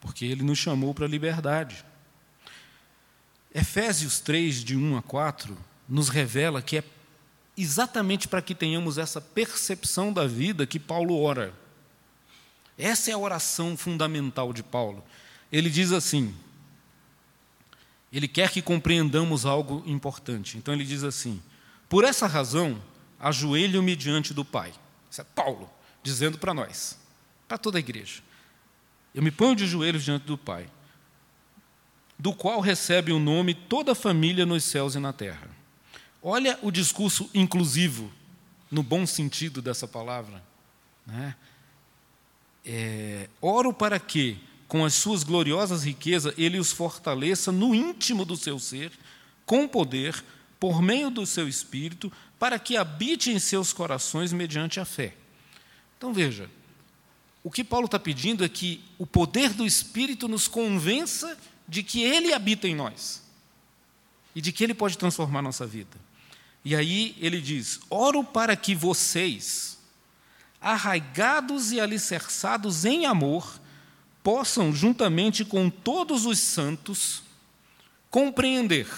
Porque 0.00 0.24
ele 0.24 0.44
nos 0.44 0.58
chamou 0.58 0.94
para 0.94 1.04
a 1.04 1.08
liberdade. 1.08 1.84
Efésios 3.52 4.20
3, 4.20 4.62
de 4.62 4.76
1 4.76 4.96
a 4.96 5.02
4, 5.02 5.58
nos 5.88 6.08
revela 6.08 6.62
que 6.62 6.78
é 6.78 6.84
exatamente 7.56 8.28
para 8.28 8.40
que 8.40 8.54
tenhamos 8.54 8.98
essa 8.98 9.20
percepção 9.20 10.12
da 10.12 10.26
vida 10.26 10.64
que 10.64 10.78
Paulo 10.78 11.20
ora. 11.20 11.52
Essa 12.78 13.10
é 13.10 13.14
a 13.14 13.18
oração 13.18 13.76
fundamental 13.76 14.52
de 14.52 14.62
Paulo. 14.62 15.04
Ele 15.50 15.68
diz 15.68 15.90
assim: 15.90 16.34
ele 18.12 18.28
quer 18.28 18.50
que 18.50 18.62
compreendamos 18.62 19.44
algo 19.44 19.82
importante. 19.86 20.56
Então 20.56 20.72
ele 20.72 20.84
diz 20.84 21.02
assim: 21.02 21.42
por 21.88 22.04
essa 22.04 22.28
razão, 22.28 22.80
ajoelho-me 23.18 23.96
diante 23.96 24.32
do 24.32 24.44
Pai. 24.44 24.72
Isso 25.10 25.20
é 25.20 25.24
Paulo 25.24 25.68
dizendo 26.02 26.38
para 26.38 26.52
nós, 26.52 26.98
para 27.46 27.58
toda 27.58 27.78
a 27.78 27.80
igreja. 27.80 28.22
Eu 29.14 29.22
me 29.22 29.30
ponho 29.30 29.54
de 29.54 29.66
joelhos 29.66 30.04
diante 30.04 30.24
do 30.24 30.38
Pai, 30.38 30.68
do 32.18 32.32
qual 32.32 32.60
recebe 32.60 33.12
o 33.12 33.18
nome 33.18 33.54
toda 33.54 33.92
a 33.92 33.96
família 33.96 34.46
nos 34.46 34.64
céus 34.64 34.94
e 34.94 34.98
na 34.98 35.12
terra. 35.12 35.48
Olha 36.22 36.58
o 36.62 36.70
discurso 36.70 37.28
inclusivo, 37.34 38.10
no 38.70 38.82
bom 38.82 39.04
sentido 39.06 39.60
dessa 39.60 39.86
palavra. 39.86 40.42
Né? 41.06 41.34
É, 42.64 43.28
oro 43.40 43.72
para 43.72 43.98
que, 43.98 44.38
com 44.68 44.84
as 44.84 44.94
suas 44.94 45.24
gloriosas 45.24 45.82
riquezas, 45.82 46.32
ele 46.38 46.58
os 46.58 46.72
fortaleça 46.72 47.50
no 47.50 47.74
íntimo 47.74 48.24
do 48.24 48.36
seu 48.36 48.58
ser, 48.58 48.92
com 49.44 49.66
poder, 49.66 50.24
por 50.58 50.80
meio 50.80 51.10
do 51.10 51.26
seu 51.26 51.48
espírito, 51.48 52.10
para 52.38 52.58
que 52.58 52.76
habite 52.76 53.30
em 53.30 53.38
seus 53.38 53.72
corações 53.72 54.32
mediante 54.32 54.78
a 54.78 54.84
fé. 54.84 55.14
Então 56.02 56.12
veja, 56.12 56.50
o 57.44 57.50
que 57.50 57.62
Paulo 57.62 57.84
está 57.86 57.96
pedindo 57.96 58.44
é 58.44 58.48
que 58.48 58.82
o 58.98 59.06
poder 59.06 59.50
do 59.50 59.64
Espírito 59.64 60.26
nos 60.26 60.48
convença 60.48 61.38
de 61.68 61.84
que 61.84 62.02
Ele 62.02 62.34
habita 62.34 62.66
em 62.66 62.74
nós 62.74 63.22
e 64.34 64.40
de 64.40 64.50
que 64.50 64.64
Ele 64.64 64.74
pode 64.74 64.98
transformar 64.98 65.42
nossa 65.42 65.64
vida. 65.64 65.96
E 66.64 66.74
aí 66.74 67.16
ele 67.20 67.40
diz: 67.40 67.78
Oro 67.88 68.24
para 68.24 68.56
que 68.56 68.74
vocês, 68.74 69.78
arraigados 70.60 71.70
e 71.70 71.80
alicerçados 71.80 72.84
em 72.84 73.06
amor, 73.06 73.60
possam, 74.24 74.72
juntamente 74.72 75.44
com 75.44 75.70
todos 75.70 76.26
os 76.26 76.40
santos, 76.40 77.22
compreender 78.10 78.88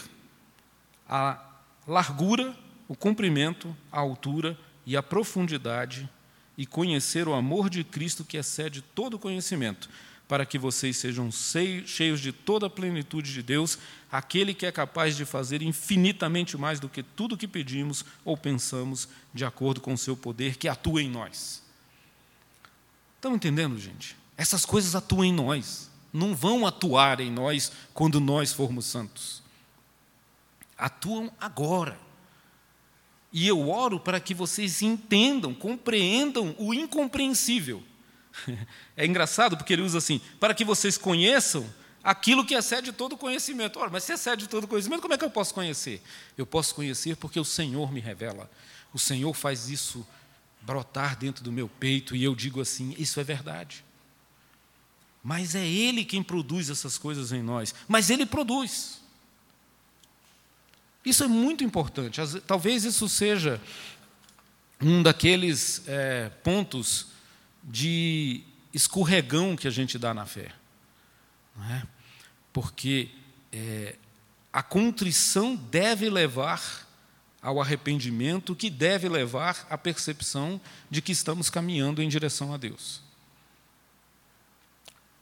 a 1.06 1.38
largura, 1.86 2.56
o 2.88 2.96
comprimento, 2.96 3.76
a 3.92 4.00
altura 4.00 4.58
e 4.86 4.96
a 4.96 5.02
profundidade 5.02 6.08
e 6.56 6.66
conhecer 6.66 7.26
o 7.26 7.34
amor 7.34 7.68
de 7.68 7.82
Cristo 7.82 8.24
que 8.24 8.36
excede 8.36 8.80
todo 8.80 9.18
conhecimento, 9.18 9.88
para 10.26 10.46
que 10.46 10.58
vocês 10.58 10.96
sejam 10.96 11.30
cheios 11.30 12.20
de 12.20 12.32
toda 12.32 12.66
a 12.66 12.70
plenitude 12.70 13.32
de 13.32 13.42
Deus, 13.42 13.78
aquele 14.10 14.54
que 14.54 14.64
é 14.64 14.72
capaz 14.72 15.16
de 15.16 15.24
fazer 15.24 15.60
infinitamente 15.60 16.56
mais 16.56 16.80
do 16.80 16.88
que 16.88 17.02
tudo 17.02 17.36
que 17.36 17.48
pedimos 17.48 18.04
ou 18.24 18.36
pensamos, 18.36 19.08
de 19.34 19.44
acordo 19.44 19.80
com 19.80 19.92
o 19.92 19.98
seu 19.98 20.16
poder 20.16 20.56
que 20.56 20.68
atua 20.68 21.02
em 21.02 21.10
nós. 21.10 21.62
Estão 23.16 23.34
entendendo, 23.34 23.78
gente? 23.78 24.16
Essas 24.36 24.64
coisas 24.64 24.94
atuam 24.94 25.24
em 25.24 25.32
nós, 25.32 25.90
não 26.12 26.34
vão 26.34 26.66
atuar 26.66 27.20
em 27.20 27.30
nós 27.30 27.72
quando 27.92 28.20
nós 28.20 28.52
formos 28.52 28.86
santos. 28.86 29.42
Atuam 30.76 31.32
agora. 31.40 31.98
E 33.36 33.48
eu 33.48 33.68
oro 33.68 33.98
para 33.98 34.20
que 34.20 34.32
vocês 34.32 34.80
entendam, 34.80 35.52
compreendam 35.52 36.54
o 36.56 36.72
incompreensível. 36.72 37.82
É 38.96 39.04
engraçado 39.04 39.56
porque 39.56 39.72
ele 39.72 39.82
usa 39.82 39.98
assim: 39.98 40.20
para 40.38 40.54
que 40.54 40.64
vocês 40.64 40.96
conheçam 40.96 41.68
aquilo 42.02 42.44
que 42.44 42.54
excede 42.54 42.92
todo 42.92 43.16
conhecimento. 43.16 43.80
Ora, 43.80 43.90
mas 43.90 44.04
se 44.04 44.12
excede 44.12 44.48
todo 44.48 44.68
conhecimento, 44.68 45.02
como 45.02 45.14
é 45.14 45.18
que 45.18 45.24
eu 45.24 45.30
posso 45.30 45.52
conhecer? 45.52 46.00
Eu 46.38 46.46
posso 46.46 46.76
conhecer 46.76 47.16
porque 47.16 47.40
o 47.40 47.44
Senhor 47.44 47.92
me 47.92 47.98
revela. 47.98 48.48
O 48.92 49.00
Senhor 49.00 49.34
faz 49.34 49.68
isso 49.68 50.06
brotar 50.60 51.16
dentro 51.16 51.42
do 51.42 51.50
meu 51.50 51.68
peito 51.68 52.14
e 52.14 52.22
eu 52.22 52.36
digo 52.36 52.60
assim: 52.60 52.94
isso 52.96 53.18
é 53.18 53.24
verdade. 53.24 53.84
Mas 55.24 55.56
é 55.56 55.66
Ele 55.66 56.04
quem 56.04 56.22
produz 56.22 56.70
essas 56.70 56.96
coisas 56.96 57.32
em 57.32 57.42
nós. 57.42 57.74
Mas 57.88 58.10
Ele 58.10 58.26
produz. 58.26 59.00
Isso 61.04 61.22
é 61.22 61.26
muito 61.28 61.62
importante. 61.62 62.20
Talvez 62.46 62.84
isso 62.84 63.08
seja 63.08 63.60
um 64.80 65.02
daqueles 65.02 65.82
é, 65.86 66.30
pontos 66.42 67.08
de 67.62 68.42
escorregão 68.72 69.56
que 69.56 69.68
a 69.68 69.70
gente 69.70 69.98
dá 69.98 70.14
na 70.14 70.26
fé. 70.26 70.52
Não 71.56 71.64
é? 71.74 71.82
Porque 72.52 73.10
é, 73.52 73.96
a 74.52 74.62
contrição 74.62 75.56
deve 75.56 76.08
levar 76.08 76.84
ao 77.42 77.60
arrependimento, 77.60 78.56
que 78.56 78.70
deve 78.70 79.08
levar 79.08 79.66
à 79.68 79.76
percepção 79.76 80.60
de 80.90 81.02
que 81.02 81.12
estamos 81.12 81.50
caminhando 81.50 82.02
em 82.02 82.08
direção 82.08 82.54
a 82.54 82.56
Deus. 82.56 83.02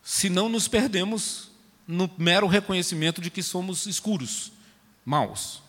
Senão 0.03 0.49
nos 0.49 0.69
perdemos 0.69 1.51
no 1.87 2.11
mero 2.17 2.47
reconhecimento 2.47 3.21
de 3.21 3.31
que 3.31 3.43
somos 3.43 3.87
escuros, 3.87 4.53
maus. 5.05 5.63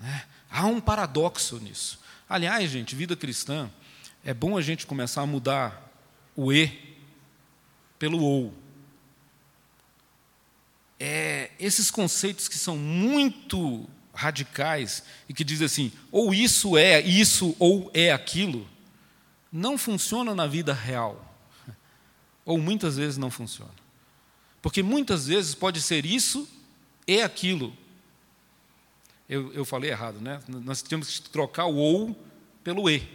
Né? 0.00 0.24
Há 0.50 0.66
um 0.66 0.80
paradoxo 0.80 1.58
nisso. 1.58 2.00
Aliás, 2.28 2.70
gente, 2.70 2.96
vida 2.96 3.14
cristã, 3.14 3.70
é 4.24 4.32
bom 4.32 4.56
a 4.56 4.62
gente 4.62 4.86
começar 4.86 5.22
a 5.22 5.26
mudar 5.26 5.92
o 6.34 6.52
E 6.52 6.96
pelo 7.98 8.22
OU. 8.22 8.54
É, 10.98 11.50
esses 11.58 11.90
conceitos 11.90 12.48
que 12.48 12.58
são 12.58 12.76
muito 12.76 13.88
radicais 14.12 15.02
e 15.28 15.34
que 15.34 15.44
dizem 15.44 15.66
assim, 15.66 15.92
ou 16.10 16.34
isso 16.34 16.76
é 16.76 17.00
isso 17.00 17.54
ou 17.58 17.90
é 17.94 18.12
aquilo, 18.12 18.68
não 19.52 19.78
funcionam 19.78 20.34
na 20.34 20.46
vida 20.46 20.72
real 20.72 21.34
ou 22.44 22.58
muitas 22.58 22.96
vezes 22.96 23.16
não 23.18 23.30
funciona. 23.30 23.74
Porque 24.60 24.82
muitas 24.82 25.26
vezes 25.26 25.54
pode 25.54 25.80
ser 25.80 26.04
isso 26.04 26.48
e 27.06 27.22
aquilo. 27.22 27.74
Eu, 29.30 29.52
eu 29.52 29.64
falei 29.64 29.92
errado, 29.92 30.20
né? 30.20 30.42
Nós 30.48 30.82
temos 30.82 31.20
que 31.20 31.30
trocar 31.30 31.66
o 31.66 31.76
ou 31.76 32.16
pelo 32.64 32.90
e. 32.90 33.08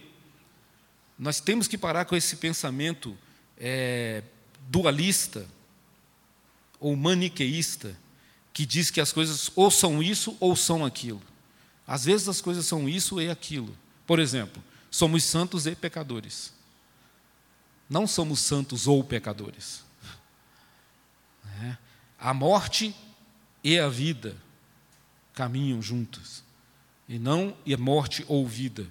Nós 1.20 1.42
temos 1.42 1.68
que 1.68 1.78
parar 1.78 2.06
com 2.06 2.16
esse 2.16 2.38
pensamento 2.38 3.18
é, 3.58 4.24
dualista 4.70 5.46
ou 6.80 6.96
maniqueísta, 6.96 7.98
que 8.54 8.66
diz 8.66 8.90
que 8.90 9.02
as 9.02 9.12
coisas 9.12 9.52
ou 9.58 9.70
são 9.70 10.02
isso 10.02 10.38
ou 10.40 10.56
são 10.56 10.86
aquilo. 10.86 11.22
Às 11.86 12.06
vezes 12.06 12.30
as 12.30 12.40
coisas 12.40 12.66
são 12.66 12.88
isso 12.88 13.20
e 13.20 13.30
aquilo. 13.30 13.78
Por 14.08 14.18
exemplo, 14.18 14.64
somos 14.90 15.22
santos 15.22 15.68
e 15.68 15.76
pecadores. 15.76 16.54
Não 17.90 18.08
somos 18.08 18.40
santos 18.40 18.88
ou 18.88 19.04
pecadores. 19.04 19.84
É. 21.62 21.78
A 22.20 22.34
morte 22.34 22.94
e 23.64 23.80
a 23.80 23.88
vida 23.88 24.36
caminham 25.36 25.82
juntos, 25.82 26.44
e 27.08 27.20
não 27.20 27.56
e 27.66 27.74
a 27.74 27.78
morte 27.78 28.26
ou 28.28 28.48
vida. 28.48 28.88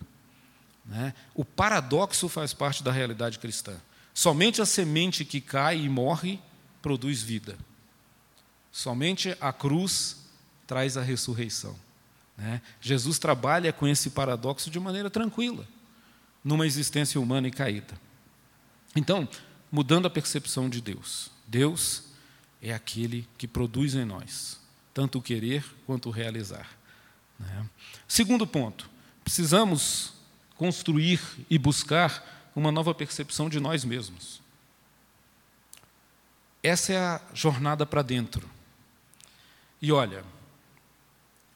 Né? 0.84 1.14
O 1.34 1.44
paradoxo 1.44 2.28
faz 2.28 2.52
parte 2.52 2.82
da 2.84 2.92
realidade 2.92 3.38
cristã. 3.38 3.76
Somente 4.12 4.62
a 4.62 4.66
semente 4.66 5.24
que 5.24 5.40
cai 5.40 5.80
e 5.80 5.88
morre 5.88 6.38
produz 6.80 7.22
vida. 7.22 7.58
Somente 8.70 9.36
a 9.40 9.52
cruz 9.52 10.18
traz 10.66 10.96
a 10.96 11.02
ressurreição. 11.02 11.74
Né? 12.36 12.60
Jesus 12.80 13.18
trabalha 13.18 13.72
com 13.72 13.88
esse 13.88 14.10
paradoxo 14.10 14.70
de 14.70 14.78
maneira 14.78 15.08
tranquila, 15.08 15.66
numa 16.44 16.66
existência 16.66 17.20
humana 17.20 17.48
e 17.48 17.50
caída. 17.50 17.98
Então, 18.94 19.28
mudando 19.72 20.06
a 20.06 20.10
percepção 20.10 20.68
de 20.68 20.80
Deus, 20.80 21.30
Deus 21.46 22.04
é 22.62 22.72
aquele 22.72 23.28
que 23.36 23.48
produz 23.48 23.94
em 23.94 24.04
nós, 24.04 24.60
tanto 24.94 25.18
o 25.18 25.22
querer 25.22 25.64
quanto 25.84 26.08
o 26.08 26.12
realizar. 26.12 26.70
Né? 27.38 27.68
Segundo 28.08 28.46
ponto, 28.46 28.88
precisamos 29.22 30.14
construir 30.56 31.20
e 31.50 31.58
buscar 31.58 32.52
uma 32.54 32.70
nova 32.70 32.94
percepção 32.94 33.48
de 33.50 33.58
nós 33.58 33.84
mesmos. 33.84 34.40
Essa 36.62 36.92
é 36.92 36.96
a 36.96 37.20
jornada 37.34 37.84
para 37.84 38.00
dentro. 38.00 38.48
E 39.82 39.92
olha, 39.92 40.24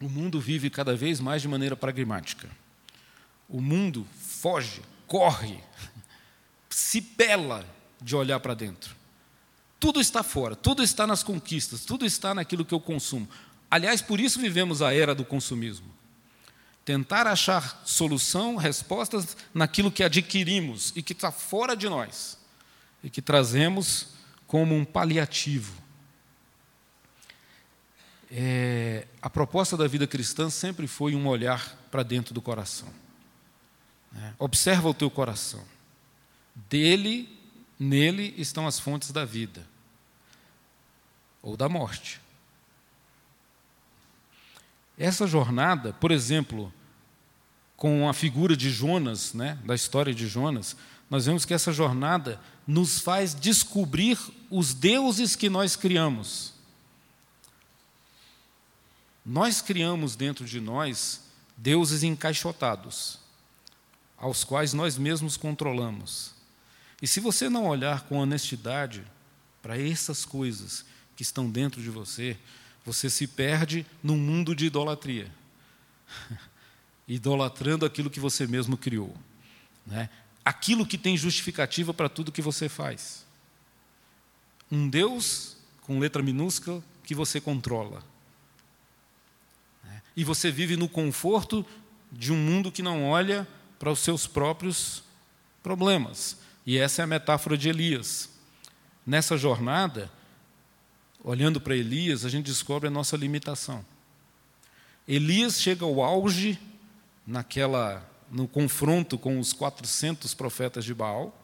o 0.01 0.09
mundo 0.09 0.41
vive 0.41 0.69
cada 0.69 0.95
vez 0.95 1.21
mais 1.21 1.41
de 1.41 1.49
maneira 1.49 1.77
pragmática. 1.77 2.51
O 3.49 3.61
mundo 3.61 4.07
foge, 4.21 4.83
corre, 5.07 5.59
se 6.69 7.01
pela 7.01 7.65
de 8.03 8.15
olhar 8.15 8.41
para 8.41 8.55
dentro. 8.55 8.98
Tudo 9.81 10.01
está 10.01 10.23
fora, 10.23 10.57
tudo 10.57 10.83
está 10.83 11.07
nas 11.07 11.23
conquistas, 11.23 11.85
tudo 11.85 12.05
está 12.05 12.35
naquilo 12.35 12.65
que 12.65 12.75
eu 12.75 12.81
consumo. 12.81 13.29
Aliás, 13.71 14.03
por 14.03 14.19
isso 14.19 14.41
vivemos 14.41 14.83
a 14.83 14.93
era 14.93 15.15
do 15.15 15.25
consumismo. 15.25 15.87
Tentar 16.85 17.27
achar 17.27 17.83
solução, 17.85 18.57
respostas 18.57 19.37
naquilo 19.55 19.93
que 19.93 20.03
adquirimos 20.03 20.93
e 20.97 21.03
que 21.03 21.13
está 21.13 21.31
fora 21.31 21.77
de 21.77 21.89
nós 21.89 22.39
e 23.05 23.11
que 23.11 23.23
trazemos 23.23 24.09
como 24.47 24.75
um 24.75 24.85
paliativo. 24.85 25.73
É, 28.31 29.07
a 29.23 29.31
proposta 29.31 29.77
da 29.77 29.87
vida 29.87 30.07
cristã 30.07 30.51
sempre 30.51 30.87
foi 30.87 31.15
um 31.15 31.27
olhar 31.29 31.77
para 31.91 32.03
dentro 32.03 32.35
do 32.35 32.43
coração. 32.43 32.89
É, 34.17 34.33
observa 34.39 34.89
o 34.89 34.95
teu 34.95 35.11
coração. 35.11 35.63
Dele, 36.69 37.29
nele 37.79 38.35
estão 38.37 38.67
as 38.67 38.81
fontes 38.81 39.13
da 39.13 39.25
vida 39.25 39.65
ou 41.43 41.57
da 41.57 41.69
morte. 41.69 42.21
Essa 44.99 45.27
jornada, 45.27 45.93
por 45.93 46.11
exemplo, 46.11 46.73
com 47.77 48.09
a 48.09 48.13
figura 48.13 48.57
de 48.57 48.71
Jonas, 48.71 49.33
né, 49.33 49.57
da 49.65 49.75
história 49.75 50.13
de 50.13 50.27
Jonas, 50.27 50.77
nós 51.09 51.27
vemos 51.27 51.45
que 51.45 51.55
essa 51.55 51.73
jornada 51.73 52.41
nos 52.67 53.01
faz 53.01 53.35
descobrir 53.35 54.19
os 54.51 54.75
deuses 54.75 55.37
que 55.37 55.49
nós 55.49 55.77
criamos. 55.77 56.53
Nós 59.25 59.63
criamos 59.63 60.17
dentro 60.17 60.45
de 60.45 60.61
nós 60.61 61.23
deuses 61.57 62.03
encaixotados, 62.03 63.19
aos 64.17 64.43
quais 64.43 64.73
nós 64.73 64.99
mesmos 64.99 65.37
controlamos. 65.37 66.35
E 67.01 67.07
se 67.07 67.21
você 67.21 67.49
não 67.49 67.67
olhar 67.67 68.03
com 68.03 68.19
honestidade 68.19 69.05
para 69.63 69.81
essas 69.81 70.25
coisas 70.25 70.85
que 71.19 71.23
estão 71.25 71.51
dentro 71.51 71.83
de 71.83 71.91
você, 71.91 72.37
você 72.87 73.11
se 73.11 73.27
perde 73.27 73.85
num 74.01 74.17
mundo 74.17 74.55
de 74.55 74.67
idolatria, 74.67 75.29
idolatrando 77.09 77.85
aquilo 77.85 78.09
que 78.09 78.21
você 78.21 78.47
mesmo 78.47 78.77
criou, 78.77 79.13
né? 79.85 80.09
aquilo 80.45 80.87
que 80.87 80.97
tem 80.97 81.17
justificativa 81.17 81.93
para 81.93 82.09
tudo 82.09 82.31
que 82.31 82.41
você 82.41 82.69
faz. 82.69 83.27
Um 84.71 84.89
Deus 84.89 85.57
com 85.81 85.99
letra 85.99 86.23
minúscula 86.23 86.85
que 87.03 87.17
você 87.17 87.41
controla. 87.41 88.01
Né? 89.83 90.01
E 90.17 90.23
você 90.23 90.53
vive 90.53 90.77
no 90.77 90.89
conforto 90.89 91.67
de 92.13 92.33
um 92.33 92.37
mundo 92.37 92.71
que 92.71 92.81
não 92.81 93.05
olha 93.05 93.45
para 93.77 93.91
os 93.91 93.99
seus 93.99 94.25
próprios 94.25 95.03
problemas. 95.65 96.37
E 96.65 96.79
essa 96.79 97.03
é 97.03 97.05
a 97.05 97.09
metáfora 97.09 97.59
de 97.59 97.69
Elias. 97.69 98.31
Nessa 99.05 99.37
jornada, 99.37 100.09
olhando 101.29 101.61
para 101.61 101.77
Elias, 101.77 102.25
a 102.25 102.31
gente 102.31 102.47
descobre 102.47 102.89
a 102.89 102.91
nossa 102.91 103.15
limitação. 103.15 103.85
Elias 105.07 105.61
chega 105.61 105.85
ao 105.85 106.03
auge 106.03 106.59
naquela 107.27 108.03
no 108.31 108.49
confronto 108.49 109.19
com 109.19 109.39
os 109.39 109.53
400 109.53 110.33
profetas 110.33 110.87
de 110.87 110.95
Baal. 110.95 111.39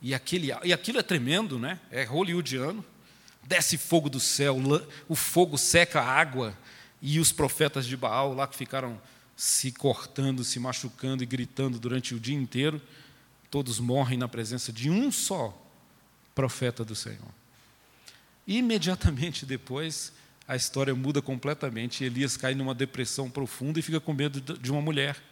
E, 0.00 0.12
aquele, 0.12 0.48
e 0.64 0.72
aquilo 0.72 0.98
é 0.98 1.02
tremendo, 1.02 1.60
né? 1.60 1.78
É 1.92 2.02
hollywoodiano. 2.02 2.84
Desce 3.44 3.78
fogo 3.78 4.10
do 4.10 4.18
céu, 4.18 4.56
o 5.08 5.14
fogo 5.14 5.56
seca 5.56 6.00
a 6.00 6.04
água, 6.04 6.58
e 7.00 7.20
os 7.20 7.30
profetas 7.30 7.86
de 7.86 7.96
Baal 7.96 8.34
lá 8.34 8.48
que 8.48 8.56
ficaram 8.56 9.00
se 9.36 9.70
cortando, 9.70 10.42
se 10.42 10.58
machucando 10.58 11.22
e 11.22 11.26
gritando 11.26 11.78
durante 11.78 12.16
o 12.16 12.20
dia 12.20 12.36
inteiro 12.36 12.82
todos 13.48 13.78
morrem 13.78 14.18
na 14.18 14.26
presença 14.26 14.72
de 14.72 14.90
um 14.90 15.12
só 15.12 15.56
profeta 16.34 16.84
do 16.84 16.96
Senhor. 16.96 17.41
Imediatamente 18.46 19.46
depois, 19.46 20.12
a 20.46 20.56
história 20.56 20.94
muda 20.94 21.22
completamente. 21.22 22.04
Elias 22.04 22.36
cai 22.36 22.54
numa 22.54 22.74
depressão 22.74 23.30
profunda 23.30 23.78
e 23.78 23.82
fica 23.82 24.00
com 24.00 24.12
medo 24.12 24.40
de 24.40 24.70
uma 24.70 24.80
mulher. 24.80 25.22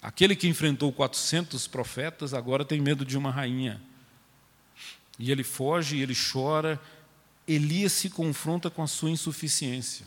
Aquele 0.00 0.36
que 0.36 0.48
enfrentou 0.48 0.92
400 0.92 1.66
profetas 1.66 2.32
agora 2.34 2.64
tem 2.64 2.80
medo 2.80 3.04
de 3.04 3.16
uma 3.16 3.30
rainha. 3.30 3.80
E 5.18 5.30
ele 5.30 5.42
foge, 5.42 6.00
ele 6.00 6.14
chora. 6.14 6.80
Elias 7.46 7.92
se 7.92 8.10
confronta 8.10 8.70
com 8.70 8.82
a 8.82 8.86
sua 8.86 9.10
insuficiência. 9.10 10.06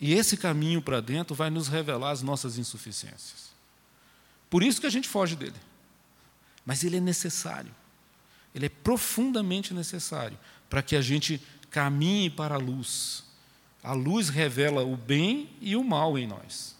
E 0.00 0.14
esse 0.14 0.36
caminho 0.36 0.80
para 0.80 1.00
dentro 1.00 1.34
vai 1.34 1.50
nos 1.50 1.68
revelar 1.68 2.10
as 2.10 2.22
nossas 2.22 2.56
insuficiências. 2.56 3.50
Por 4.48 4.62
isso 4.62 4.80
que 4.80 4.86
a 4.86 4.90
gente 4.90 5.08
foge 5.08 5.36
dele. 5.36 5.56
Mas 6.64 6.84
ele 6.84 6.96
é 6.96 7.00
necessário. 7.00 7.74
Ele 8.54 8.66
é 8.66 8.68
profundamente 8.68 9.72
necessário 9.72 10.38
para 10.68 10.82
que 10.82 10.96
a 10.96 11.02
gente 11.02 11.40
caminhe 11.70 12.28
para 12.28 12.56
a 12.56 12.58
luz. 12.58 13.24
A 13.82 13.92
luz 13.92 14.28
revela 14.28 14.84
o 14.84 14.96
bem 14.96 15.48
e 15.60 15.76
o 15.76 15.84
mal 15.84 16.18
em 16.18 16.26
nós. 16.26 16.76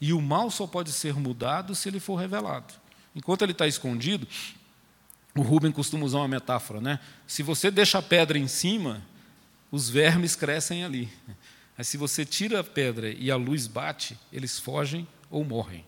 E 0.00 0.12
o 0.12 0.20
mal 0.20 0.50
só 0.50 0.66
pode 0.66 0.90
ser 0.90 1.14
mudado 1.14 1.74
se 1.74 1.88
ele 1.88 2.00
for 2.00 2.16
revelado. 2.16 2.74
Enquanto 3.14 3.42
ele 3.42 3.52
está 3.52 3.68
escondido, 3.68 4.26
o 5.34 5.42
Rubem 5.42 5.70
costuma 5.70 6.04
usar 6.04 6.18
uma 6.18 6.28
metáfora, 6.28 6.80
né? 6.80 6.98
Se 7.26 7.42
você 7.42 7.70
deixa 7.70 7.98
a 7.98 8.02
pedra 8.02 8.38
em 8.38 8.48
cima, 8.48 9.02
os 9.70 9.88
vermes 9.88 10.34
crescem 10.34 10.84
ali. 10.84 11.08
Mas 11.76 11.88
se 11.88 11.96
você 11.96 12.24
tira 12.24 12.60
a 12.60 12.64
pedra 12.64 13.10
e 13.10 13.30
a 13.30 13.36
luz 13.36 13.66
bate, 13.66 14.18
eles 14.32 14.58
fogem 14.58 15.06
ou 15.30 15.44
morrem. 15.44 15.84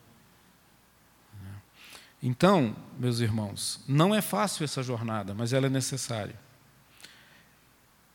Então, 2.27 2.75
meus 2.99 3.21
irmãos, 3.21 3.81
não 3.87 4.15
é 4.15 4.23
fácil 4.23 4.65
essa 4.65 4.83
jornada, 4.83 5.35
mas 5.35 5.53
ela 5.53 5.67
é 5.67 5.69
necessária. 5.69 6.35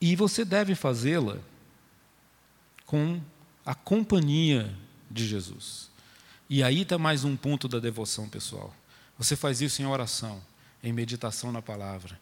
E 0.00 0.16
você 0.16 0.44
deve 0.44 0.74
fazê-la 0.74 1.38
com 2.84 3.20
a 3.64 3.72
companhia 3.72 4.74
de 5.08 5.28
Jesus. 5.28 5.92
E 6.48 6.60
aí 6.60 6.80
está 6.80 6.98
mais 6.98 7.22
um 7.22 7.36
ponto 7.36 7.68
da 7.68 7.78
devoção 7.78 8.28
pessoal. 8.28 8.74
Você 9.16 9.36
faz 9.36 9.60
isso 9.60 9.80
em 9.80 9.86
oração, 9.86 10.42
em 10.82 10.92
meditação 10.92 11.52
na 11.52 11.62
palavra, 11.62 12.18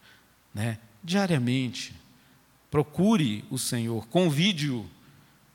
né? 0.53 0.77
diariamente. 1.03 1.95
Procure 2.69 3.43
o 3.49 3.57
Senhor, 3.57 4.05
convide-o. 4.09 4.87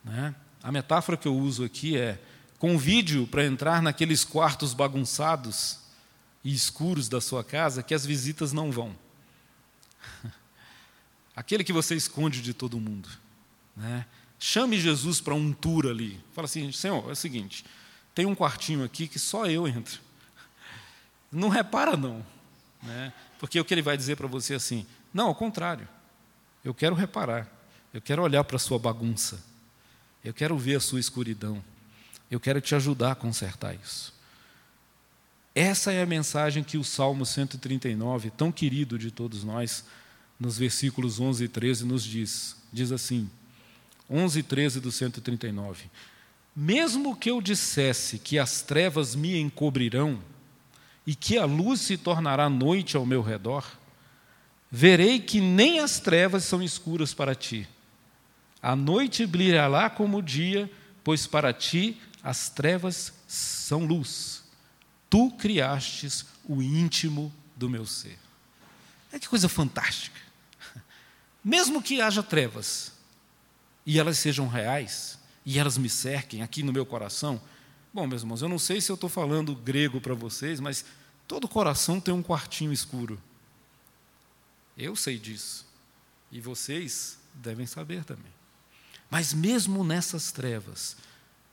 Né? 0.03 0.35
A 0.61 0.73
metáfora 0.73 1.17
que 1.17 1.29
eu 1.29 1.37
uso 1.37 1.63
aqui 1.63 1.97
é: 1.97 2.21
convide-o 2.59 3.25
para 3.25 3.45
entrar 3.45 3.81
naqueles 3.81 4.25
quartos 4.25 4.75
bagunçados 4.75 5.84
e 6.45 6.53
escuros 6.53 7.09
da 7.09 7.21
sua 7.21 7.43
casa 7.43 7.83
que 7.83 7.95
as 7.95 8.05
visitas 8.05 8.53
não 8.53 8.71
vão. 8.71 8.95
Aquele 11.35 11.65
que 11.65 11.73
você 11.73 11.95
esconde 11.95 12.43
de 12.43 12.53
todo 12.53 12.79
mundo. 12.79 13.09
Né? 13.75 14.07
Chame 14.39 14.79
Jesus 14.79 15.21
para 15.21 15.35
um 15.35 15.53
tour 15.53 15.87
ali. 15.87 16.23
Fala 16.35 16.45
assim: 16.45 16.71
Senhor, 16.71 17.09
é 17.09 17.13
o 17.13 17.17
seguinte, 17.17 17.65
tem 18.15 18.27
um 18.27 18.35
quartinho 18.35 18.85
aqui 18.85 19.09
que 19.09 19.19
só 19.19 19.47
eu 19.47 19.67
entro. 19.67 20.01
Não 21.33 21.49
repara, 21.49 21.97
não. 21.97 22.25
Né? 22.81 23.13
Porque 23.41 23.59
o 23.59 23.65
que 23.65 23.75
ele 23.75 23.83
vai 23.83 23.97
dizer 23.97 24.17
para 24.17 24.29
você 24.29 24.53
é 24.53 24.57
assim: 24.57 24.87
não, 25.13 25.27
ao 25.27 25.35
contrário, 25.35 25.89
eu 26.65 26.73
quero 26.73 26.95
reparar. 26.95 27.51
Eu 27.93 28.01
quero 28.01 28.23
olhar 28.23 28.45
para 28.45 28.57
a 28.57 28.59
sua 28.59 28.79
bagunça. 28.79 29.43
Eu 30.25 30.33
quero 30.33 30.57
ver 30.57 30.77
a 30.77 30.81
sua 30.81 31.01
escuridão. 31.01 31.63
Eu 32.31 32.41
quero 32.41 32.61
te 32.61 32.75
ajudar 32.75 33.13
a 33.13 33.15
consertar 33.15 33.75
isso. 33.75 34.14
Essa 35.55 35.93
é 35.93 36.03
a 36.03 36.07
mensagem 36.07 36.65
que 36.65 36.77
o 36.77 36.83
Salmo 36.83 37.25
139, 37.25 38.31
tão 38.31 38.51
querido 38.51 38.99
de 38.99 39.11
todos 39.13 39.45
nós, 39.45 39.85
nos 40.39 40.59
versículos 40.59 41.21
11 41.21 41.45
e 41.45 41.49
13, 41.49 41.85
nos 41.85 42.03
diz. 42.03 42.57
Diz 42.73 42.91
assim, 42.91 43.31
11 44.11 44.41
e 44.41 44.43
13 44.43 44.81
do 44.81 44.91
139. 44.91 45.85
Mesmo 46.57 47.17
que 47.17 47.31
eu 47.31 47.41
dissesse 47.41 48.19
que 48.19 48.39
as 48.39 48.63
trevas 48.63 49.15
me 49.15 49.39
encobrirão 49.39 50.21
e 51.07 51.15
que 51.15 51.39
a 51.39 51.45
luz 51.45 51.81
se 51.81 51.97
tornará 51.97 52.49
noite 52.49 52.97
ao 52.97 53.07
meu 53.07 53.23
redor, 53.23 53.65
verei 54.71 55.21
que 55.21 55.41
nem 55.41 55.79
as 55.79 56.01
trevas 56.01 56.45
são 56.45 56.63
escuras 56.63 57.15
para 57.15 57.35
ti. 57.35 57.69
A 58.61 58.75
noite 58.75 59.27
brilhará 59.27 59.89
como 59.89 60.19
o 60.19 60.23
dia, 60.23 60.71
pois 61.05 61.27
para 61.27 61.53
ti 61.53 62.01
as 62.23 62.49
trevas 62.49 63.13
são 63.29 63.85
luz. 63.85 64.44
Tu 65.15 65.31
criastes 65.31 66.27
o 66.43 66.61
íntimo 66.61 67.33
do 67.55 67.71
meu 67.71 67.87
ser. 67.87 68.19
É 69.13 69.19
que 69.21 69.29
coisa 69.29 69.49
fantástica. 69.49 70.21
Mesmo 71.45 71.81
que 71.81 72.01
haja 72.01 72.21
trevas, 72.21 72.91
e 73.87 74.01
elas 74.01 74.19
sejam 74.19 74.49
reais, 74.49 75.17
e 75.47 75.57
elas 75.57 75.79
me 75.79 75.89
cerquem 75.89 76.43
aqui 76.43 76.65
no 76.65 76.73
meu 76.73 76.85
coração. 76.85 77.41
Bom, 77.93 78.09
meus 78.09 78.23
irmãos, 78.23 78.43
eu 78.43 78.49
não 78.49 78.59
sei 78.59 78.81
se 78.81 78.91
eu 78.91 78.95
estou 78.95 79.09
falando 79.09 79.55
grego 79.55 80.01
para 80.01 80.15
vocês, 80.15 80.59
mas 80.59 80.85
todo 81.29 81.47
coração 81.47 82.01
tem 82.01 82.13
um 82.13 82.21
quartinho 82.21 82.73
escuro. 82.73 83.23
Eu 84.77 84.97
sei 84.97 85.17
disso. 85.17 85.65
E 86.33 86.41
vocês 86.41 87.19
devem 87.33 87.67
saber 87.67 88.03
também. 88.03 88.33
Mas 89.09 89.33
mesmo 89.33 89.85
nessas 89.85 90.33
trevas, 90.33 90.97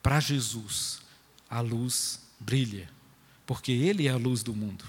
para 0.02 0.18
Jesus, 0.18 1.00
a 1.48 1.60
luz 1.60 2.18
brilha 2.40 2.90
porque 3.52 3.70
Ele 3.70 4.08
é 4.08 4.10
a 4.10 4.16
luz 4.16 4.42
do 4.42 4.54
mundo. 4.54 4.82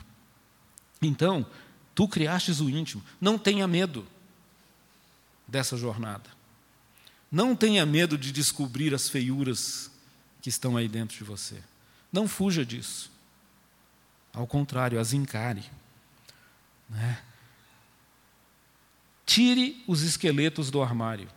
Então, 1.01 1.45
tu 1.93 2.07
criastes 2.07 2.61
o 2.61 2.69
íntimo, 2.69 3.03
não 3.19 3.37
tenha 3.37 3.67
medo 3.67 4.07
dessa 5.45 5.75
jornada. 5.75 6.29
Não 7.29 7.57
tenha 7.57 7.85
medo 7.85 8.17
de 8.17 8.31
descobrir 8.31 8.93
as 8.95 9.09
feiuras 9.09 9.91
que 10.41 10.47
estão 10.47 10.77
aí 10.77 10.87
dentro 10.87 11.17
de 11.17 11.25
você. 11.25 11.61
Não 12.09 12.25
fuja 12.25 12.65
disso. 12.65 13.11
Ao 14.31 14.47
contrário, 14.47 14.97
as 14.97 15.11
encare. 15.11 15.69
Né? 16.89 17.21
Tire 19.25 19.83
os 19.85 20.03
esqueletos 20.03 20.71
do 20.71 20.81
armário. 20.81 21.27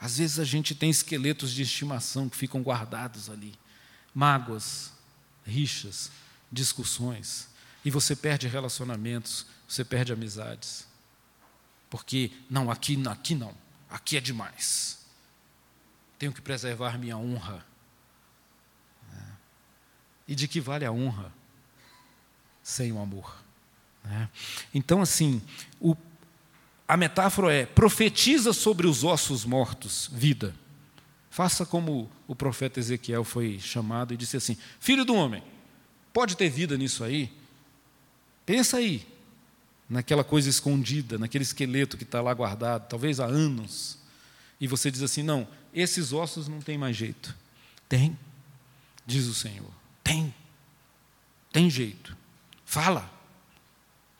Às 0.00 0.16
vezes 0.16 0.38
a 0.38 0.44
gente 0.44 0.74
tem 0.74 0.88
esqueletos 0.88 1.52
de 1.52 1.60
estimação 1.60 2.30
que 2.30 2.36
ficam 2.36 2.62
guardados 2.62 3.28
ali. 3.28 3.52
Mágoas, 4.14 4.93
rixas, 5.44 6.10
discussões, 6.50 7.48
e 7.84 7.90
você 7.90 8.16
perde 8.16 8.48
relacionamentos, 8.48 9.46
você 9.68 9.84
perde 9.84 10.12
amizades. 10.12 10.86
Porque, 11.90 12.32
não, 12.48 12.70
aqui, 12.70 13.00
aqui 13.06 13.34
não, 13.34 13.54
aqui 13.90 14.16
é 14.16 14.20
demais. 14.20 15.04
Tenho 16.18 16.32
que 16.32 16.40
preservar 16.40 16.98
minha 16.98 17.16
honra. 17.16 17.64
É. 19.12 19.22
E 20.28 20.34
de 20.34 20.48
que 20.48 20.60
vale 20.60 20.84
a 20.84 20.92
honra 20.92 21.32
sem 22.62 22.90
o 22.92 23.00
amor? 23.00 23.44
É. 24.06 24.28
Então, 24.72 25.02
assim, 25.02 25.42
o, 25.80 25.96
a 26.88 26.96
metáfora 26.96 27.52
é: 27.52 27.66
profetiza 27.66 28.52
sobre 28.52 28.86
os 28.86 29.04
ossos 29.04 29.44
mortos 29.44 30.08
vida. 30.12 30.54
Faça 31.30 31.66
como 31.66 32.10
o 32.26 32.34
profeta 32.34 32.80
Ezequiel 32.80 33.24
foi 33.24 33.58
chamado 33.58 34.14
e 34.14 34.16
disse 34.16 34.36
assim: 34.36 34.56
Filho 34.80 35.04
do 35.04 35.14
homem, 35.14 35.42
pode 36.12 36.36
ter 36.36 36.48
vida 36.48 36.76
nisso 36.76 37.04
aí? 37.04 37.30
Pensa 38.46 38.78
aí, 38.78 39.06
naquela 39.88 40.24
coisa 40.24 40.48
escondida, 40.48 41.18
naquele 41.18 41.44
esqueleto 41.44 41.96
que 41.96 42.04
está 42.04 42.20
lá 42.20 42.32
guardado, 42.32 42.88
talvez 42.88 43.20
há 43.20 43.26
anos. 43.26 43.98
E 44.60 44.66
você 44.66 44.90
diz 44.90 45.02
assim: 45.02 45.22
Não, 45.22 45.46
esses 45.72 46.12
ossos 46.12 46.48
não 46.48 46.60
têm 46.60 46.78
mais 46.78 46.96
jeito. 46.96 47.34
Tem, 47.88 48.18
diz 49.06 49.26
o 49.26 49.34
Senhor. 49.34 49.70
Tem. 50.02 50.34
Tem 51.52 51.68
jeito. 51.70 52.16
Fala. 52.64 53.12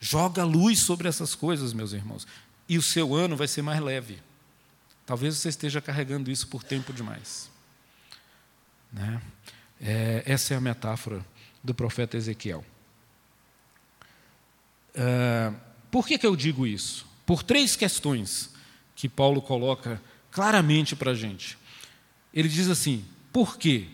Joga 0.01 0.45
luz 0.45 0.81
sobre 0.81 1.09
essas 1.09 1.35
coisas, 1.35 1.73
meus 1.73 1.93
irmãos. 1.93 2.27
E 2.69 2.77
o 2.77 2.83
seu 2.83 3.15
ano 3.15 3.37
vai 3.37 3.49
ser 3.49 3.63
mais 3.63 3.81
leve. 3.81 4.23
Talvez 5.07 5.37
você 5.37 5.49
esteja 5.49 5.81
carregando 5.81 6.31
isso 6.31 6.47
por 6.49 6.63
tempo 6.63 6.93
demais. 6.93 7.51
Né? 8.95 9.21
É, 9.81 10.23
essa 10.25 10.55
é 10.55 10.57
a 10.57 10.61
metáfora 10.61 11.25
do 11.63 11.75
profeta 11.75 12.17
Ezequiel. 12.17 12.65
É, 14.95 15.53
por 15.91 16.07
que, 16.07 16.17
que 16.17 16.27
eu 16.27 16.37
digo 16.37 16.67
isso? 16.67 17.05
Por 17.27 17.43
três 17.43 17.75
questões 17.75 18.51
que 18.95 19.09
Paulo 19.09 19.43
coloca 19.43 20.01
claramente 20.31 20.95
para 20.95 21.11
a 21.11 21.15
gente. 21.15 21.59
Ele 22.33 22.49
diz 22.49 22.69
assim: 22.69 23.05
por 23.33 23.59
quê? 23.59 23.89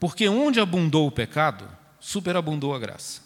Porque 0.00 0.28
onde 0.28 0.58
abundou 0.60 1.06
o 1.06 1.12
pecado, 1.12 1.68
superabundou 2.00 2.74
a 2.74 2.78
graça. 2.78 3.22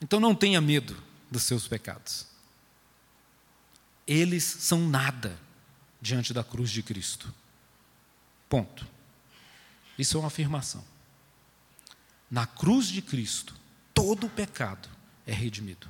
Então 0.00 0.18
não 0.18 0.34
tenha 0.34 0.60
medo 0.60 0.96
dos 1.30 1.42
seus 1.42 1.68
pecados. 1.68 2.26
Eles 4.06 4.44
são 4.44 4.88
nada 4.88 5.38
diante 6.00 6.32
da 6.32 6.42
cruz 6.42 6.70
de 6.70 6.82
Cristo. 6.82 7.32
Ponto. 8.48 8.86
Isso 10.02 10.16
é 10.16 10.20
uma 10.20 10.26
afirmação. 10.26 10.84
Na 12.28 12.44
cruz 12.44 12.88
de 12.88 13.00
Cristo, 13.00 13.54
todo 13.94 14.26
o 14.26 14.30
pecado 14.30 14.88
é 15.24 15.32
redimido. 15.32 15.86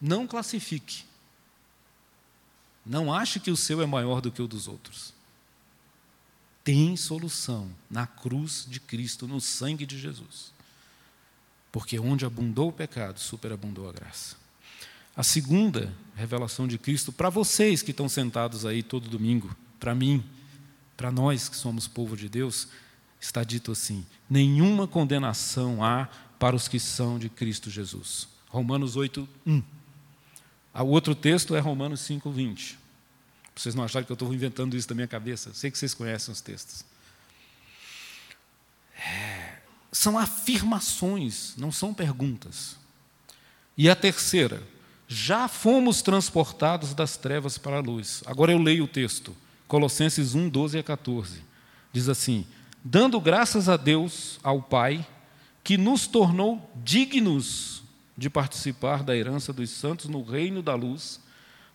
Não 0.00 0.26
classifique. 0.26 1.04
Não 2.84 3.14
ache 3.14 3.38
que 3.38 3.52
o 3.52 3.56
seu 3.56 3.80
é 3.80 3.86
maior 3.86 4.20
do 4.20 4.32
que 4.32 4.42
o 4.42 4.48
dos 4.48 4.66
outros. 4.66 5.14
Tem 6.64 6.96
solução 6.96 7.70
na 7.88 8.04
cruz 8.04 8.66
de 8.68 8.80
Cristo, 8.80 9.28
no 9.28 9.40
sangue 9.40 9.86
de 9.86 9.96
Jesus. 9.96 10.52
Porque 11.70 12.00
onde 12.00 12.24
abundou 12.24 12.70
o 12.70 12.72
pecado, 12.72 13.20
superabundou 13.20 13.88
a 13.88 13.92
graça. 13.92 14.34
A 15.14 15.22
segunda 15.22 15.94
revelação 16.16 16.66
de 16.66 16.78
Cristo 16.78 17.12
para 17.12 17.30
vocês 17.30 17.80
que 17.80 17.92
estão 17.92 18.08
sentados 18.08 18.66
aí 18.66 18.82
todo 18.82 19.08
domingo, 19.08 19.54
para 19.78 19.94
mim, 19.94 20.24
para 20.96 21.10
nós 21.10 21.48
que 21.48 21.56
somos 21.56 21.88
povo 21.88 22.16
de 22.16 22.28
Deus, 22.28 22.68
está 23.20 23.44
dito 23.44 23.72
assim: 23.72 24.04
nenhuma 24.28 24.86
condenação 24.86 25.84
há 25.84 26.08
para 26.38 26.56
os 26.56 26.68
que 26.68 26.78
são 26.80 27.18
de 27.18 27.28
Cristo 27.28 27.70
Jesus. 27.70 28.28
Romanos 28.48 28.96
8, 28.96 29.28
1. 29.46 29.62
O 30.74 30.84
outro 30.84 31.14
texto 31.14 31.54
é 31.54 31.60
Romanos 31.60 32.00
5, 32.00 32.30
20. 32.30 32.78
Vocês 33.54 33.74
não 33.74 33.84
acharem 33.84 34.06
que 34.06 34.12
eu 34.12 34.14
estou 34.14 34.32
inventando 34.32 34.76
isso 34.76 34.88
da 34.88 34.94
minha 34.94 35.06
cabeça? 35.06 35.52
Sei 35.54 35.70
que 35.70 35.78
vocês 35.78 35.94
conhecem 35.94 36.32
os 36.32 36.40
textos. 36.40 36.84
É, 38.96 39.58
são 39.90 40.18
afirmações, 40.18 41.54
não 41.56 41.70
são 41.70 41.92
perguntas. 41.92 42.76
E 43.76 43.88
a 43.88 43.96
terceira, 43.96 44.62
já 45.06 45.48
fomos 45.48 46.00
transportados 46.00 46.94
das 46.94 47.16
trevas 47.16 47.58
para 47.58 47.76
a 47.76 47.80
luz. 47.80 48.22
Agora 48.26 48.52
eu 48.52 48.58
leio 48.58 48.84
o 48.84 48.88
texto, 48.88 49.36
Colossenses 49.72 50.34
1, 50.34 50.50
12 50.50 50.78
a 50.78 50.82
14. 50.82 51.40
Diz 51.90 52.06
assim: 52.06 52.46
Dando 52.84 53.18
graças 53.18 53.70
a 53.70 53.78
Deus, 53.78 54.38
ao 54.42 54.60
Pai, 54.60 55.06
que 55.64 55.78
nos 55.78 56.06
tornou 56.06 56.70
dignos 56.84 57.82
de 58.14 58.28
participar 58.28 59.02
da 59.02 59.16
herança 59.16 59.50
dos 59.50 59.70
santos 59.70 60.10
no 60.10 60.22
reino 60.22 60.60
da 60.62 60.74
luz, 60.74 61.18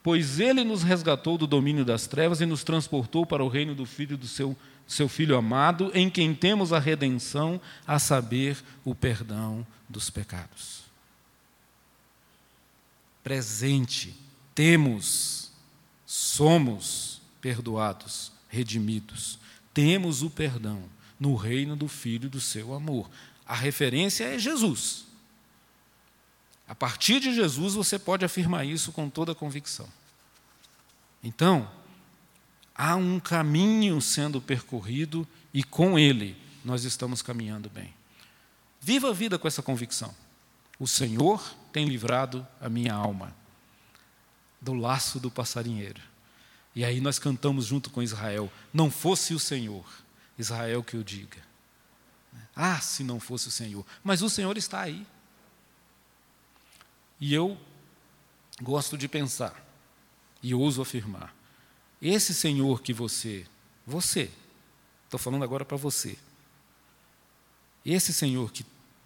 pois 0.04 0.40
ele 0.40 0.64
nos 0.64 0.84
resgatou 0.84 1.40
do 1.40 1.48
domínio 1.48 1.84
das 1.84 2.06
trevas 2.06 2.40
e 2.40 2.46
nos 2.46 2.64
transportou 2.64 3.26
para 3.26 3.44
o 3.44 3.48
reino 3.48 3.74
do 3.74 3.88
Filho 3.88 4.16
do 4.16 4.28
seu, 4.28 4.56
seu 4.86 5.10
Filho 5.10 5.36
amado, 5.36 5.90
em 5.96 6.08
quem 6.08 6.36
temos 6.36 6.72
a 6.72 6.78
redenção, 6.78 7.60
a 7.88 7.98
saber, 7.98 8.64
o 8.86 8.94
perdão 8.94 9.66
dos 9.90 10.12
pecados 10.12 10.86
presente, 13.24 14.16
temos, 14.56 15.52
somos 16.06 17.17
perdoados, 17.48 18.34
redimidos, 18.50 19.40
temos 19.74 20.22
o 20.22 20.30
perdão 20.30 20.84
no 21.18 21.34
reino 21.34 21.78
do 21.78 21.88
Filho 21.88 22.30
do 22.30 22.42
seu 22.42 22.74
amor. 22.74 23.10
A 23.46 23.56
referência 23.56 24.26
é 24.26 24.38
Jesus. 24.38 25.06
A 26.68 26.76
partir 26.76 27.22
de 27.22 27.34
Jesus 27.34 27.74
você 27.74 27.98
pode 27.98 28.26
afirmar 28.26 28.66
isso 28.66 28.92
com 28.92 29.10
toda 29.10 29.34
convicção. 29.34 29.88
Então, 31.24 31.72
há 32.76 32.98
um 32.98 33.18
caminho 33.18 34.02
sendo 34.02 34.42
percorrido 34.42 35.26
e 35.54 35.64
com 35.64 35.98
ele 35.98 36.36
nós 36.66 36.84
estamos 36.84 37.22
caminhando 37.22 37.70
bem. 37.70 37.94
Viva 38.82 39.12
a 39.12 39.14
vida 39.14 39.40
com 39.40 39.48
essa 39.48 39.64
convicção. 39.64 40.14
O 40.78 40.86
Senhor 40.86 41.42
tem 41.72 41.86
livrado 41.86 42.46
a 42.60 42.68
minha 42.68 42.94
alma. 42.94 43.34
do 44.60 44.74
laço 44.74 45.18
do 45.18 45.32
passarinheiro. 45.32 46.17
E 46.78 46.86
aí 46.86 47.02
nós 47.02 47.18
cantamos 47.18 47.66
junto 47.66 47.90
com 47.90 48.04
Israel: 48.04 48.54
Não 48.72 48.92
fosse 48.92 49.34
o 49.34 49.40
Senhor, 49.40 49.84
Israel 50.38 50.84
que 50.84 50.96
eu 50.96 51.04
diga. 51.04 51.42
Ah, 52.56 52.80
se 52.80 53.04
não 53.04 53.20
fosse 53.20 53.48
o 53.48 53.52
Senhor. 53.52 53.84
Mas 54.04 54.22
o 54.22 54.30
Senhor 54.30 54.56
está 54.58 54.82
aí. 54.82 55.04
E 57.20 57.34
eu 57.34 57.58
gosto 58.62 58.96
de 58.96 59.08
pensar, 59.08 59.60
e 60.44 60.54
ouso 60.54 60.80
afirmar: 60.80 61.34
esse 62.00 62.32
Senhor 62.32 62.80
que 62.84 62.94
você, 62.94 63.48
você, 63.84 64.30
estou 65.06 65.20
falando 65.20 65.44
agora 65.44 65.66
para 65.66 65.78
você, 65.78 66.16
esse 67.84 68.14
Senhor 68.14 68.52
que 68.52 68.64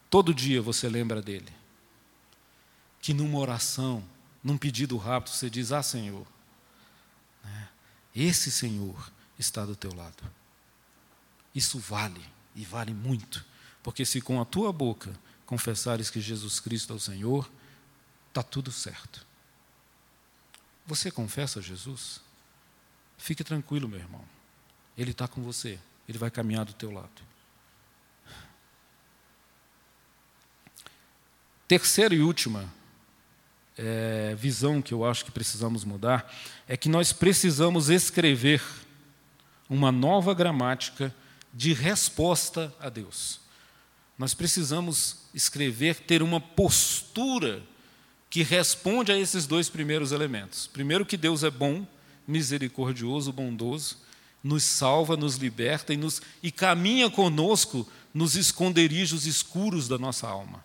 todo 0.09 0.33
dia 0.33 0.61
você 0.61 0.89
lembra 0.89 1.21
dele, 1.21 1.53
que 2.99 3.13
numa 3.13 3.39
oração, 3.39 4.03
num 4.43 4.57
pedido 4.57 4.97
rápido, 4.97 5.33
você 5.33 5.49
diz: 5.49 5.71
Ah, 5.71 5.81
Senhor, 5.81 6.27
esse 8.15 8.51
Senhor 8.51 9.11
está 9.37 9.65
do 9.65 9.75
teu 9.75 9.93
lado. 9.93 10.23
Isso 11.53 11.79
vale, 11.79 12.23
e 12.55 12.63
vale 12.63 12.93
muito, 12.93 13.43
porque 13.81 14.05
se 14.05 14.21
com 14.21 14.41
a 14.41 14.45
tua 14.45 14.71
boca 14.71 15.17
confessares 15.45 16.09
que 16.09 16.21
Jesus 16.21 16.59
Cristo 16.59 16.93
é 16.93 16.95
o 16.95 16.99
Senhor, 16.99 17.49
está 18.29 18.41
tudo 18.41 18.71
certo. 18.71 19.25
Você 20.85 21.11
confessa 21.11 21.61
Jesus? 21.61 22.21
Fique 23.17 23.43
tranquilo, 23.43 23.87
meu 23.87 23.99
irmão. 23.99 24.25
Ele 24.97 25.11
está 25.11 25.27
com 25.27 25.41
você. 25.41 25.79
Ele 26.07 26.17
vai 26.17 26.31
caminhar 26.31 26.65
do 26.65 26.73
teu 26.73 26.91
lado. 26.91 27.21
Terceira 31.67 32.13
e 32.13 32.19
última 32.19 32.71
é, 33.77 34.35
visão 34.37 34.81
que 34.81 34.93
eu 34.93 35.05
acho 35.05 35.25
que 35.25 35.31
precisamos 35.31 35.83
mudar 35.83 36.31
é 36.67 36.75
que 36.75 36.89
nós 36.89 37.13
precisamos 37.13 37.89
escrever 37.89 38.61
uma 39.69 39.91
nova 39.91 40.33
gramática 40.33 41.13
de 41.53 41.73
resposta 41.73 42.73
a 42.79 42.89
Deus. 42.89 43.39
Nós 44.17 44.33
precisamos 44.33 45.17
escrever, 45.33 45.95
ter 45.95 46.21
uma 46.21 46.39
postura 46.39 47.63
que 48.29 48.43
responde 48.43 49.11
a 49.11 49.17
esses 49.17 49.47
dois 49.47 49.69
primeiros 49.69 50.11
elementos. 50.11 50.67
Primeiro, 50.67 51.05
que 51.05 51.17
Deus 51.17 51.43
é 51.43 51.49
bom, 51.49 51.85
misericordioso, 52.27 53.33
bondoso, 53.33 53.97
nos 54.43 54.63
salva, 54.63 55.17
nos 55.17 55.35
liberta 55.35 55.93
e, 55.93 55.97
nos, 55.97 56.21
e 56.41 56.51
caminha 56.51 57.09
conosco 57.09 57.87
nos 58.13 58.35
esconderijos 58.35 59.25
escuros 59.25 59.87
da 59.87 59.97
nossa 59.97 60.27
alma. 60.27 60.63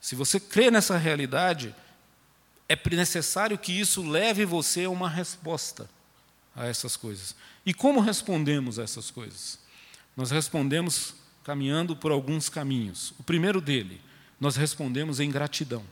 Se 0.00 0.14
você 0.14 0.40
crê 0.40 0.70
nessa 0.70 0.96
realidade, 0.96 1.74
é 2.68 2.78
necessário 2.96 3.58
que 3.58 3.72
isso 3.72 4.08
leve 4.08 4.44
você 4.44 4.84
a 4.84 4.90
uma 4.90 5.08
resposta 5.08 5.88
a 6.56 6.66
essas 6.66 6.96
coisas. 6.96 7.34
E 7.66 7.74
como 7.74 8.00
respondemos 8.00 8.78
a 8.78 8.82
essas 8.82 9.10
coisas? 9.10 9.58
Nós 10.16 10.30
respondemos 10.30 11.14
caminhando 11.44 11.96
por 11.96 12.12
alguns 12.12 12.48
caminhos. 12.48 13.12
O 13.18 13.22
primeiro 13.22 13.60
dele, 13.60 14.00
nós 14.38 14.56
respondemos 14.56 15.20
em 15.20 15.30
gratidão. 15.30 15.84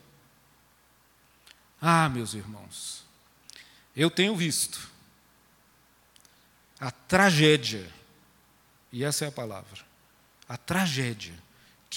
Ah, 1.80 2.08
meus 2.08 2.34
irmãos, 2.34 3.04
eu 3.94 4.10
tenho 4.10 4.34
visto 4.34 4.88
a 6.80 6.90
tragédia, 6.90 7.88
e 8.92 9.04
essa 9.04 9.24
é 9.24 9.28
a 9.28 9.32
palavra, 9.32 9.84
a 10.48 10.56
tragédia 10.56 11.34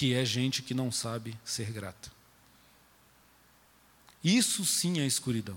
que 0.02 0.14
é 0.14 0.24
gente 0.24 0.62
que 0.62 0.74
não 0.74 0.90
sabe 0.90 1.38
ser 1.44 1.70
grata. 1.70 2.10
Isso 4.24 4.64
sim 4.64 4.98
é 4.98 5.06
escuridão. 5.06 5.56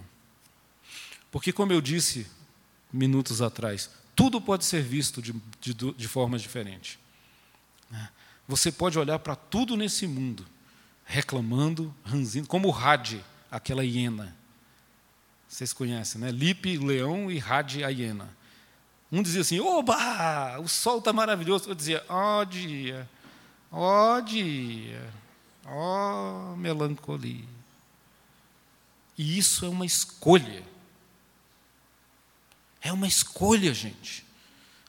Porque, 1.32 1.52
como 1.52 1.74
eu 1.74 1.82
disse 1.82 2.28
minutos 2.94 3.42
atrás, 3.42 3.90
tudo 4.16 4.40
pode 4.40 4.64
ser 4.64 4.84
visto 4.84 5.20
de, 5.20 5.34
de, 5.60 5.74
de 5.74 6.08
forma 6.08 6.38
diferente. 6.38 7.00
Né? 7.90 8.08
Você 8.48 8.72
pode 8.72 9.00
olhar 9.00 9.18
para 9.18 9.36
tudo 9.36 9.76
nesse 9.76 10.06
mundo, 10.06 10.46
reclamando, 11.06 11.92
ranzindo, 12.04 12.48
como 12.48 12.68
o 12.68 12.72
Had 12.72 13.16
aquela 13.50 13.84
hiena. 13.84 14.38
Vocês 15.50 15.74
conhecem, 15.74 16.22
né? 16.22 16.30
Lipe, 16.30 16.78
leão 16.78 17.32
e 17.32 17.40
Rade, 17.40 17.84
a 17.84 17.90
hiena. 17.90 18.30
Um 19.12 19.24
dizia 19.24 19.42
assim: 19.42 19.60
Oba, 19.60 20.60
o 20.60 20.68
sol 20.68 21.00
está 21.00 21.12
maravilhoso. 21.12 21.68
Eu 21.68 21.74
dizia: 21.74 22.06
Ó 22.08 22.42
oh, 22.42 22.46
dia, 22.46 23.10
ó 23.72 24.18
oh, 24.18 24.22
dia, 24.22 25.14
ó 25.66 26.54
oh, 26.54 26.56
melancolia. 26.56 27.56
E 29.18 29.38
isso 29.38 29.66
é 29.66 29.70
uma 29.70 29.86
escolha. 29.86 30.64
É 32.82 32.92
uma 32.92 33.08
escolha, 33.08 33.74
gente. 33.74 34.26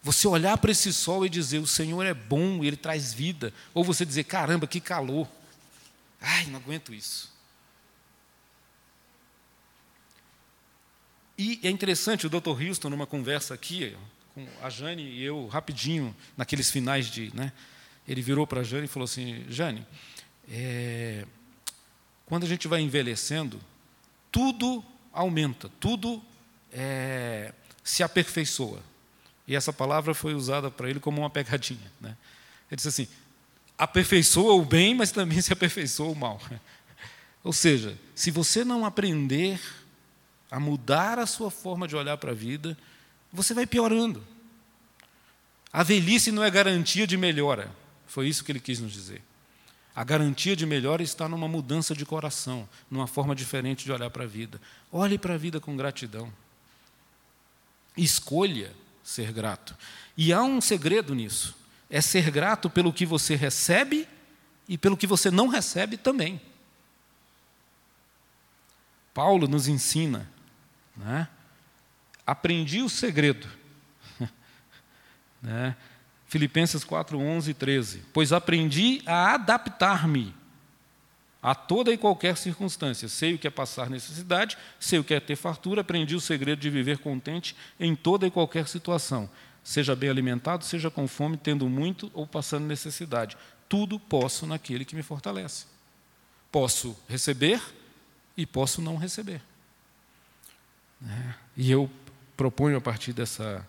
Você 0.03 0.29
olhar 0.29 0.59
para 0.59 0.71
esse 0.71 0.93
sol 0.93 1.25
e 1.25 1.29
dizer: 1.29 1.59
O 1.59 1.67
Senhor 1.67 2.05
é 2.05 2.15
bom, 2.15 2.63
Ele 2.63 2.77
traz 2.77 3.13
vida. 3.13 3.53
Ou 3.73 3.83
você 3.83 4.05
dizer: 4.05 4.25
Caramba, 4.25 4.67
que 4.67 4.81
calor. 4.81 5.29
Ai, 6.21 6.47
não 6.47 6.59
aguento 6.59 6.93
isso. 6.93 7.35
E 11.39 11.61
é 11.63 11.71
interessante, 11.71 12.27
o 12.27 12.31
Dr. 12.31 12.63
Houston, 12.63 12.89
numa 12.89 13.07
conversa 13.07 13.53
aqui, 13.53 13.97
com 14.35 14.47
a 14.63 14.71
Jane 14.71 15.03
e 15.03 15.23
eu, 15.23 15.47
rapidinho, 15.49 16.15
naqueles 16.37 16.71
finais 16.71 17.11
de. 17.11 17.35
Né, 17.35 17.53
ele 18.07 18.23
virou 18.23 18.47
para 18.47 18.61
a 18.61 18.65
Jane 18.65 18.85
e 18.85 18.89
falou 18.89 19.05
assim: 19.05 19.45
Jane, 19.49 19.87
é, 20.49 21.25
quando 22.25 22.45
a 22.45 22.49
gente 22.49 22.69
vai 22.69 22.81
envelhecendo, 22.81 23.61
tudo 24.31 24.85
aumenta, 25.13 25.71
tudo 25.81 26.23
é, 26.73 27.53
se 27.83 28.03
aperfeiçoa. 28.03 28.83
E 29.47 29.55
essa 29.55 29.73
palavra 29.73 30.13
foi 30.13 30.35
usada 30.35 30.71
para 30.71 30.91
ele 30.91 31.01
como 31.01 31.23
uma 31.23 31.31
pegadinha. 31.31 31.93
Né? 32.01 32.17
Ele 32.71 32.77
disse 32.77 32.89
assim: 32.89 33.09
aperfeiçoa 33.79 34.55
o 34.55 34.65
bem, 34.65 34.95
mas 34.95 35.11
também 35.11 35.41
se 35.41 35.53
aperfeiçoa 35.53 36.09
o 36.09 36.17
mal. 36.17 36.41
Ou 37.43 37.53
seja, 37.53 37.97
se 38.15 38.31
você 38.31 38.65
não 38.65 38.85
aprender 38.85 39.61
a 40.51 40.59
mudar 40.59 41.19
a 41.19 41.27
sua 41.27 41.51
forma 41.51 41.87
de 41.87 41.95
olhar 41.95 42.17
para 42.17 42.33
a 42.33 42.35
vida, 42.35 42.77
você 43.33 43.55
vai 43.55 43.67
piorando. 43.67 44.23
A 45.73 45.83
velhice 45.83 46.33
não 46.33 46.43
é 46.43 46.51
garantia 46.51 47.07
de 47.07 47.17
melhora. 47.17 47.71
Foi 48.17 48.27
isso 48.27 48.43
que 48.43 48.51
ele 48.51 48.61
quis 48.61 48.81
nos 48.81 48.95
dizer. 48.95 49.23
A 49.95 50.03
garantia 50.03 50.57
de 50.57 50.65
melhora 50.65 51.03
está 51.03 51.29
numa 51.29 51.47
mudança 51.47 51.95
de 51.95 52.07
coração, 52.07 52.67
numa 52.91 53.07
forma 53.07 53.35
diferente 53.35 53.85
de 53.85 53.93
olhar 53.93 54.09
para 54.09 54.25
a 54.25 54.27
vida. 54.27 54.59
Olhe 54.91 55.19
para 55.19 55.35
a 55.35 55.37
vida 55.37 55.61
com 55.61 55.77
gratidão. 55.77 56.33
Escolha 57.95 58.73
ser 59.05 59.33
grato. 59.33 59.77
E 60.17 60.33
há 60.33 60.43
um 60.43 60.63
segredo 60.63 61.15
nisso: 61.15 61.55
é 61.91 62.01
ser 62.01 62.31
grato 62.31 62.71
pelo 62.71 62.91
que 62.91 63.05
você 63.05 63.35
recebe 63.35 64.09
e 64.67 64.79
pelo 64.79 64.97
que 64.97 65.07
você 65.07 65.31
não 65.31 65.49
recebe 65.49 65.99
também. 65.99 66.41
Paulo 69.13 69.47
nos 69.47 69.69
ensina 69.69 70.27
né? 70.97 71.29
Aprendi 72.27 72.81
o 72.81 72.89
segredo. 72.89 73.47
né? 75.43 75.77
Filipenses 76.29 76.83
4, 76.85 77.19
11 77.19 77.51
e 77.51 77.55
13. 77.55 78.03
Pois 78.13 78.33
aprendi 78.33 79.01
a 79.07 79.35
adaptar-me 79.35 80.35
a 81.43 81.55
toda 81.55 81.93
e 81.93 81.99
qualquer 81.99 82.37
circunstância. 82.37 83.09
Sei 83.09 83.35
o 83.35 83.39
que 83.39 83.47
é 83.47 83.51
passar 83.51 83.89
necessidade, 83.89 84.59
sei 84.81 84.99
o 84.99 85.05
que 85.05 85.15
é 85.15 85.21
ter 85.21 85.37
fartura, 85.37 85.83
aprendi 85.83 86.17
o 86.17 86.21
segredo 86.21 86.61
de 86.61 86.69
viver 86.69 86.99
contente 86.99 87.55
em 87.79 87.95
toda 87.95 88.27
e 88.27 88.31
qualquer 88.31 88.67
situação. 88.67 89.31
Seja 89.63 89.95
bem 89.95 90.11
alimentado, 90.11 90.65
seja 90.65 90.91
com 90.91 91.07
fome, 91.07 91.37
tendo 91.37 91.69
muito 91.69 92.11
ou 92.13 92.27
passando 92.27 92.67
necessidade. 92.67 93.37
Tudo 93.69 93.99
posso 93.99 94.47
naquele 94.47 94.85
que 94.85 94.97
me 94.97 95.03
fortalece. 95.03 95.67
Posso 96.51 96.97
receber 97.09 97.63
e 98.37 98.45
posso 98.45 98.83
não 98.83 98.97
receber. 98.97 99.41
Né? 101.01 101.35
E 101.57 101.71
eu 101.71 101.91
proponho 102.37 102.77
a 102.77 102.81
partir 102.81 103.13
dessa, 103.13 103.67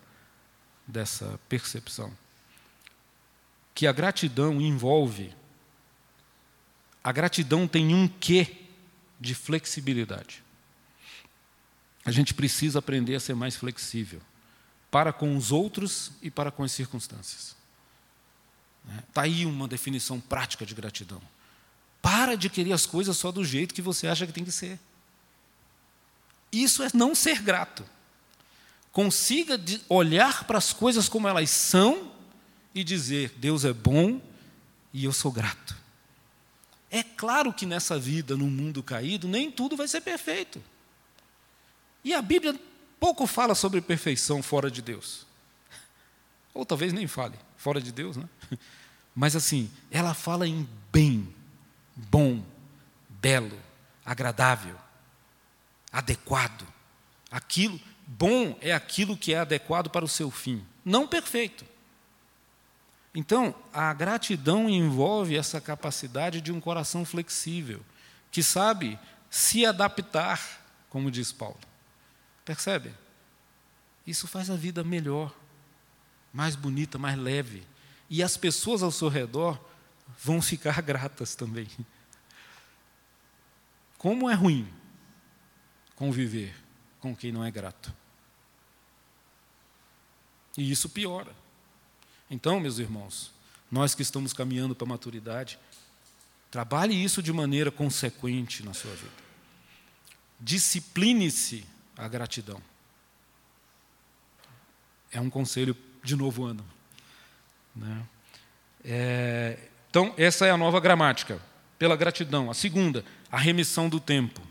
dessa 0.87 1.39
percepção 1.47 2.11
que 3.77 3.85
a 3.85 3.91
gratidão 3.91 4.59
envolve, 4.59 5.31
a 7.03 7.11
gratidão 7.11 7.67
tem 7.67 7.93
um 7.93 8.07
quê 8.07 8.63
de 9.19 9.35
flexibilidade. 9.35 10.43
A 12.03 12.09
gente 12.09 12.33
precisa 12.33 12.79
aprender 12.79 13.13
a 13.13 13.19
ser 13.19 13.35
mais 13.35 13.55
flexível 13.55 14.19
para 14.89 15.13
com 15.13 15.37
os 15.37 15.51
outros 15.51 16.11
e 16.23 16.31
para 16.31 16.49
com 16.49 16.63
as 16.63 16.71
circunstâncias. 16.71 17.55
Está 19.09 19.21
né? 19.21 19.27
aí 19.27 19.45
uma 19.45 19.67
definição 19.67 20.19
prática 20.19 20.65
de 20.65 20.73
gratidão. 20.73 21.21
Para 22.01 22.35
de 22.35 22.49
querer 22.49 22.73
as 22.73 22.87
coisas 22.87 23.15
só 23.15 23.31
do 23.31 23.45
jeito 23.45 23.75
que 23.75 23.81
você 23.83 24.07
acha 24.07 24.25
que 24.25 24.33
tem 24.33 24.43
que 24.43 24.51
ser. 24.51 24.79
Isso 26.51 26.81
é 26.81 26.89
não 26.95 27.13
ser 27.13 27.43
grato. 27.43 27.85
Consiga 28.91 29.61
olhar 29.87 30.45
para 30.45 30.57
as 30.57 30.73
coisas 30.73 31.07
como 31.07 31.27
elas 31.27 31.51
são 31.51 32.16
e 32.79 32.83
dizer: 32.83 33.33
Deus 33.37 33.65
é 33.65 33.73
bom 33.73 34.21
e 34.93 35.05
eu 35.05 35.13
sou 35.13 35.31
grato. 35.31 35.75
É 36.89 37.03
claro 37.03 37.51
que 37.51 37.65
nessa 37.65 37.99
vida, 37.99 38.37
no 38.37 38.47
mundo 38.47 38.81
caído, 38.81 39.27
nem 39.27 39.51
tudo 39.51 39.75
vai 39.75 39.87
ser 39.87 40.01
perfeito. 40.01 40.63
E 42.03 42.13
a 42.13 42.21
Bíblia 42.21 42.57
pouco 42.99 43.27
fala 43.27 43.53
sobre 43.53 43.81
perfeição 43.81 44.41
fora 44.41 44.71
de 44.71 44.81
Deus. 44.81 45.25
Ou 46.53 46.65
talvez 46.65 46.93
nem 46.93 47.05
fale, 47.07 47.37
fora 47.57 47.81
de 47.81 47.91
Deus, 47.91 48.15
né? 48.15 48.27
Mas 49.13 49.35
assim, 49.35 49.69
ela 49.91 50.13
fala 50.13 50.47
em 50.47 50.67
bem, 50.91 51.33
bom, 51.95 52.43
belo, 53.09 53.59
agradável, 54.05 54.75
adequado. 55.91 56.65
Aquilo 57.29 57.79
bom 58.07 58.57
é 58.61 58.71
aquilo 58.71 59.17
que 59.17 59.33
é 59.33 59.39
adequado 59.39 59.89
para 59.89 60.05
o 60.05 60.07
seu 60.07 60.31
fim, 60.31 60.63
não 60.85 61.05
perfeito. 61.05 61.65
Então, 63.19 63.55
a 63.73 63.91
gratidão 63.95 64.69
envolve 64.69 65.35
essa 65.35 65.59
capacidade 65.59 66.39
de 66.39 66.51
um 66.51 66.61
coração 66.61 67.03
flexível, 67.03 67.83
que 68.29 68.43
sabe 68.43 68.99
se 69.27 69.65
adaptar, 69.65 70.39
como 70.87 71.09
diz 71.09 71.31
Paulo. 71.31 71.57
Percebe? 72.45 72.93
Isso 74.05 74.27
faz 74.27 74.51
a 74.51 74.55
vida 74.55 74.83
melhor, 74.83 75.35
mais 76.31 76.55
bonita, 76.55 76.99
mais 76.99 77.17
leve. 77.17 77.65
E 78.07 78.21
as 78.21 78.37
pessoas 78.37 78.83
ao 78.83 78.91
seu 78.91 79.09
redor 79.09 79.59
vão 80.23 80.39
ficar 80.39 80.79
gratas 80.85 81.33
também. 81.33 81.67
Como 83.97 84.29
é 84.29 84.35
ruim 84.35 84.71
conviver 85.95 86.53
com 86.99 87.15
quem 87.15 87.31
não 87.31 87.43
é 87.43 87.49
grato. 87.49 87.91
E 90.55 90.69
isso 90.69 90.87
piora. 90.87 91.46
Então, 92.29 92.59
meus 92.59 92.77
irmãos, 92.77 93.31
nós 93.71 93.95
que 93.95 94.01
estamos 94.01 94.33
caminhando 94.33 94.75
para 94.75 94.85
a 94.85 94.89
maturidade, 94.89 95.57
trabalhe 96.51 97.01
isso 97.01 97.21
de 97.21 97.31
maneira 97.31 97.71
consequente 97.71 98.63
na 98.63 98.73
sua 98.73 98.91
vida. 98.91 99.11
Discipline-se 100.39 101.65
a 101.97 102.07
gratidão. 102.07 102.61
É 105.11 105.19
um 105.19 105.29
conselho 105.29 105.75
de 106.03 106.15
novo 106.15 106.43
ano. 106.45 106.65
Né? 107.75 108.05
É, 108.83 109.59
então, 109.89 110.13
essa 110.17 110.45
é 110.45 110.51
a 110.51 110.57
nova 110.57 110.79
gramática, 110.79 111.41
pela 111.79 111.95
gratidão. 111.95 112.51
A 112.51 112.53
segunda, 112.53 113.03
a 113.31 113.37
remissão 113.37 113.89
do 113.89 113.99
tempo. 113.99 114.41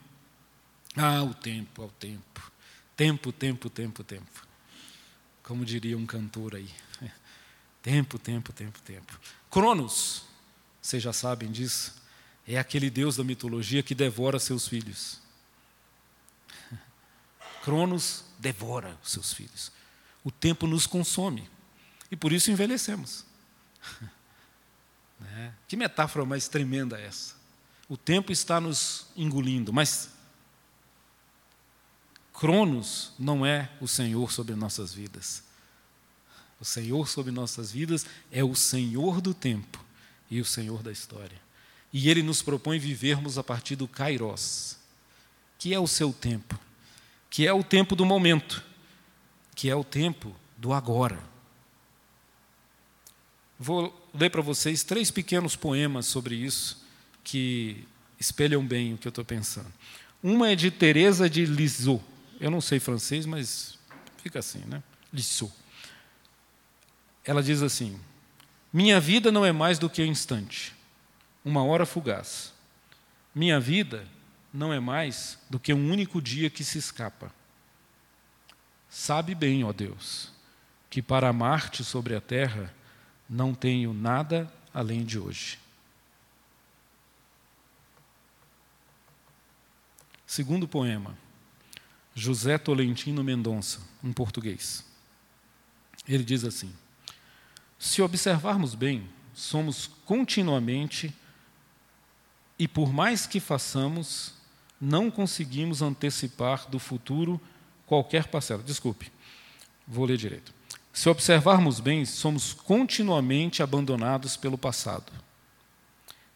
Ah, 0.96 1.22
o 1.22 1.34
tempo, 1.34 1.82
ao 1.82 1.90
tempo. 1.90 2.52
Tempo, 2.96 3.30
tempo, 3.30 3.68
tempo, 3.68 4.02
tempo. 4.02 4.46
Como 5.42 5.64
diria 5.64 5.96
um 5.96 6.06
cantor 6.06 6.56
aí. 6.56 6.70
Tempo, 7.86 8.18
tempo, 8.18 8.52
tempo, 8.52 8.80
tempo. 8.80 9.20
Cronos, 9.48 10.24
vocês 10.82 11.00
já 11.00 11.12
sabem 11.12 11.52
disso, 11.52 11.94
é 12.44 12.58
aquele 12.58 12.90
deus 12.90 13.14
da 13.14 13.22
mitologia 13.22 13.80
que 13.80 13.94
devora 13.94 14.40
seus 14.40 14.66
filhos. 14.66 15.20
Cronos 17.62 18.24
devora 18.40 18.98
seus 19.04 19.32
filhos. 19.32 19.70
O 20.24 20.32
tempo 20.32 20.66
nos 20.66 20.84
consome 20.84 21.48
e 22.10 22.16
por 22.16 22.32
isso 22.32 22.50
envelhecemos. 22.50 23.24
Né? 25.18 25.54
Que 25.66 25.78
metáfora 25.78 26.26
mais 26.26 26.46
tremenda 26.46 27.00
é 27.00 27.06
essa? 27.06 27.36
O 27.88 27.96
tempo 27.96 28.30
está 28.30 28.60
nos 28.60 29.06
engolindo, 29.16 29.72
mas 29.72 30.10
Cronos 32.34 33.14
não 33.18 33.46
é 33.46 33.70
o 33.80 33.88
Senhor 33.88 34.30
sobre 34.30 34.54
nossas 34.54 34.92
vidas. 34.92 35.45
O 36.60 36.64
Senhor 36.64 37.08
sobre 37.08 37.30
nossas 37.30 37.70
vidas 37.70 38.06
é 38.30 38.42
o 38.42 38.54
Senhor 38.54 39.20
do 39.20 39.34
tempo 39.34 39.84
e 40.30 40.40
o 40.40 40.44
Senhor 40.44 40.82
da 40.82 40.90
história. 40.90 41.40
E 41.92 42.08
Ele 42.08 42.22
nos 42.22 42.42
propõe 42.42 42.78
vivermos 42.78 43.38
a 43.38 43.44
partir 43.44 43.76
do 43.76 43.86
Kairos, 43.86 44.78
que 45.58 45.74
é 45.74 45.78
o 45.78 45.86
seu 45.86 46.12
tempo, 46.12 46.58
que 47.28 47.46
é 47.46 47.52
o 47.52 47.62
tempo 47.62 47.94
do 47.94 48.04
momento, 48.04 48.64
que 49.54 49.68
é 49.68 49.76
o 49.76 49.84
tempo 49.84 50.34
do 50.56 50.72
agora. 50.72 51.18
Vou 53.58 53.94
ler 54.12 54.30
para 54.30 54.42
vocês 54.42 54.82
três 54.82 55.10
pequenos 55.10 55.56
poemas 55.56 56.06
sobre 56.06 56.34
isso, 56.34 56.84
que 57.22 57.86
espelham 58.18 58.66
bem 58.66 58.94
o 58.94 58.98
que 58.98 59.08
eu 59.08 59.10
estou 59.10 59.24
pensando. 59.24 59.72
Uma 60.22 60.50
é 60.50 60.56
de 60.56 60.70
Teresa 60.70 61.28
de 61.28 61.44
Lisieux. 61.44 62.00
Eu 62.40 62.50
não 62.50 62.60
sei 62.60 62.80
francês, 62.80 63.24
mas 63.24 63.78
fica 64.18 64.38
assim, 64.38 64.60
né? 64.66 64.82
Lisieux 65.12 65.52
ela 67.26 67.42
diz 67.42 67.60
assim: 67.60 67.98
Minha 68.72 69.00
vida 69.00 69.32
não 69.32 69.44
é 69.44 69.52
mais 69.52 69.78
do 69.78 69.90
que 69.90 70.02
um 70.02 70.06
instante, 70.06 70.72
uma 71.44 71.64
hora 71.64 71.84
fugaz. 71.84 72.54
Minha 73.34 73.60
vida 73.60 74.06
não 74.52 74.72
é 74.72 74.80
mais 74.80 75.38
do 75.50 75.58
que 75.58 75.74
um 75.74 75.90
único 75.90 76.22
dia 76.22 76.48
que 76.48 76.64
se 76.64 76.78
escapa. 76.78 77.30
Sabe 78.88 79.34
bem, 79.34 79.64
ó 79.64 79.72
Deus, 79.72 80.32
que 80.88 81.02
para 81.02 81.28
amar-te 81.28 81.84
sobre 81.84 82.14
a 82.14 82.20
terra 82.20 82.72
não 83.28 83.54
tenho 83.54 83.92
nada 83.92 84.50
além 84.72 85.04
de 85.04 85.18
hoje. 85.18 85.58
Segundo 90.26 90.66
poema, 90.66 91.16
José 92.14 92.56
Tolentino 92.56 93.22
Mendonça, 93.22 93.80
um 94.02 94.12
português. 94.12 94.84
Ele 96.08 96.24
diz 96.24 96.44
assim: 96.44 96.72
se 97.78 98.00
observarmos 98.00 98.74
bem, 98.74 99.08
somos 99.34 99.90
continuamente, 100.06 101.14
e 102.58 102.66
por 102.66 102.92
mais 102.92 103.26
que 103.26 103.38
façamos, 103.38 104.32
não 104.80 105.10
conseguimos 105.10 105.82
antecipar 105.82 106.68
do 106.68 106.78
futuro 106.78 107.40
qualquer 107.86 108.28
parcela. 108.28 108.62
Desculpe, 108.62 109.12
vou 109.86 110.06
ler 110.06 110.16
direito. 110.16 110.54
Se 110.92 111.10
observarmos 111.10 111.78
bem, 111.78 112.06
somos 112.06 112.54
continuamente 112.54 113.62
abandonados 113.62 114.36
pelo 114.36 114.56
passado. 114.56 115.12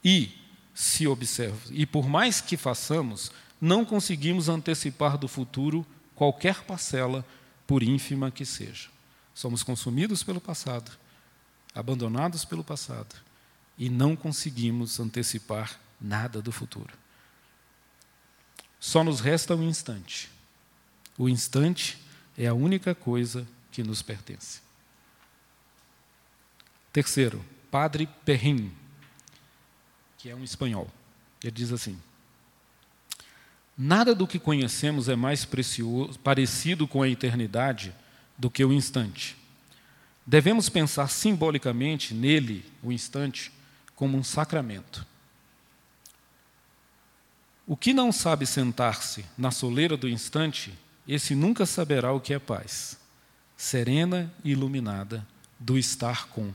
E, 0.04 0.32
se 0.74 1.06
observa, 1.06 1.58
e 1.70 1.86
por 1.86 2.06
mais 2.06 2.42
que 2.42 2.56
façamos, 2.56 3.32
não 3.58 3.84
conseguimos 3.84 4.48
antecipar 4.48 5.16
do 5.16 5.26
futuro 5.26 5.86
qualquer 6.14 6.62
parcela, 6.62 7.24
por 7.66 7.82
ínfima 7.82 8.30
que 8.30 8.44
seja. 8.44 8.88
Somos 9.32 9.62
consumidos 9.62 10.22
pelo 10.22 10.40
passado 10.40 10.90
abandonados 11.74 12.44
pelo 12.44 12.64
passado 12.64 13.14
e 13.78 13.88
não 13.88 14.14
conseguimos 14.14 15.00
antecipar 15.00 15.78
nada 16.00 16.42
do 16.42 16.52
futuro. 16.52 16.92
Só 18.78 19.04
nos 19.04 19.20
resta 19.20 19.54
um 19.54 19.68
instante. 19.68 20.30
O 21.16 21.28
instante 21.28 21.98
é 22.36 22.46
a 22.46 22.54
única 22.54 22.94
coisa 22.94 23.46
que 23.70 23.82
nos 23.82 24.02
pertence. 24.02 24.60
Terceiro, 26.92 27.44
Padre 27.70 28.08
Perrin, 28.24 28.72
que 30.18 30.28
é 30.28 30.34
um 30.34 30.42
espanhol. 30.42 30.90
Ele 31.42 31.52
diz 31.52 31.72
assim: 31.72 31.98
Nada 33.76 34.14
do 34.14 34.26
que 34.26 34.38
conhecemos 34.38 35.08
é 35.08 35.16
mais 35.16 35.44
precioso, 35.44 36.18
parecido 36.18 36.86
com 36.86 37.02
a 37.02 37.08
eternidade 37.08 37.94
do 38.36 38.50
que 38.50 38.64
o 38.64 38.72
instante. 38.72 39.39
Devemos 40.30 40.68
pensar 40.68 41.08
simbolicamente 41.08 42.14
nele, 42.14 42.64
o 42.84 42.92
instante, 42.92 43.50
como 43.96 44.16
um 44.16 44.22
sacramento. 44.22 45.04
O 47.66 47.76
que 47.76 47.92
não 47.92 48.12
sabe 48.12 48.46
sentar-se 48.46 49.26
na 49.36 49.50
soleira 49.50 49.96
do 49.96 50.08
instante, 50.08 50.72
esse 51.08 51.34
nunca 51.34 51.66
saberá 51.66 52.12
o 52.12 52.20
que 52.20 52.32
é 52.32 52.38
paz, 52.38 52.96
serena 53.56 54.32
e 54.44 54.52
iluminada 54.52 55.26
do 55.58 55.76
estar 55.76 56.28
com. 56.28 56.54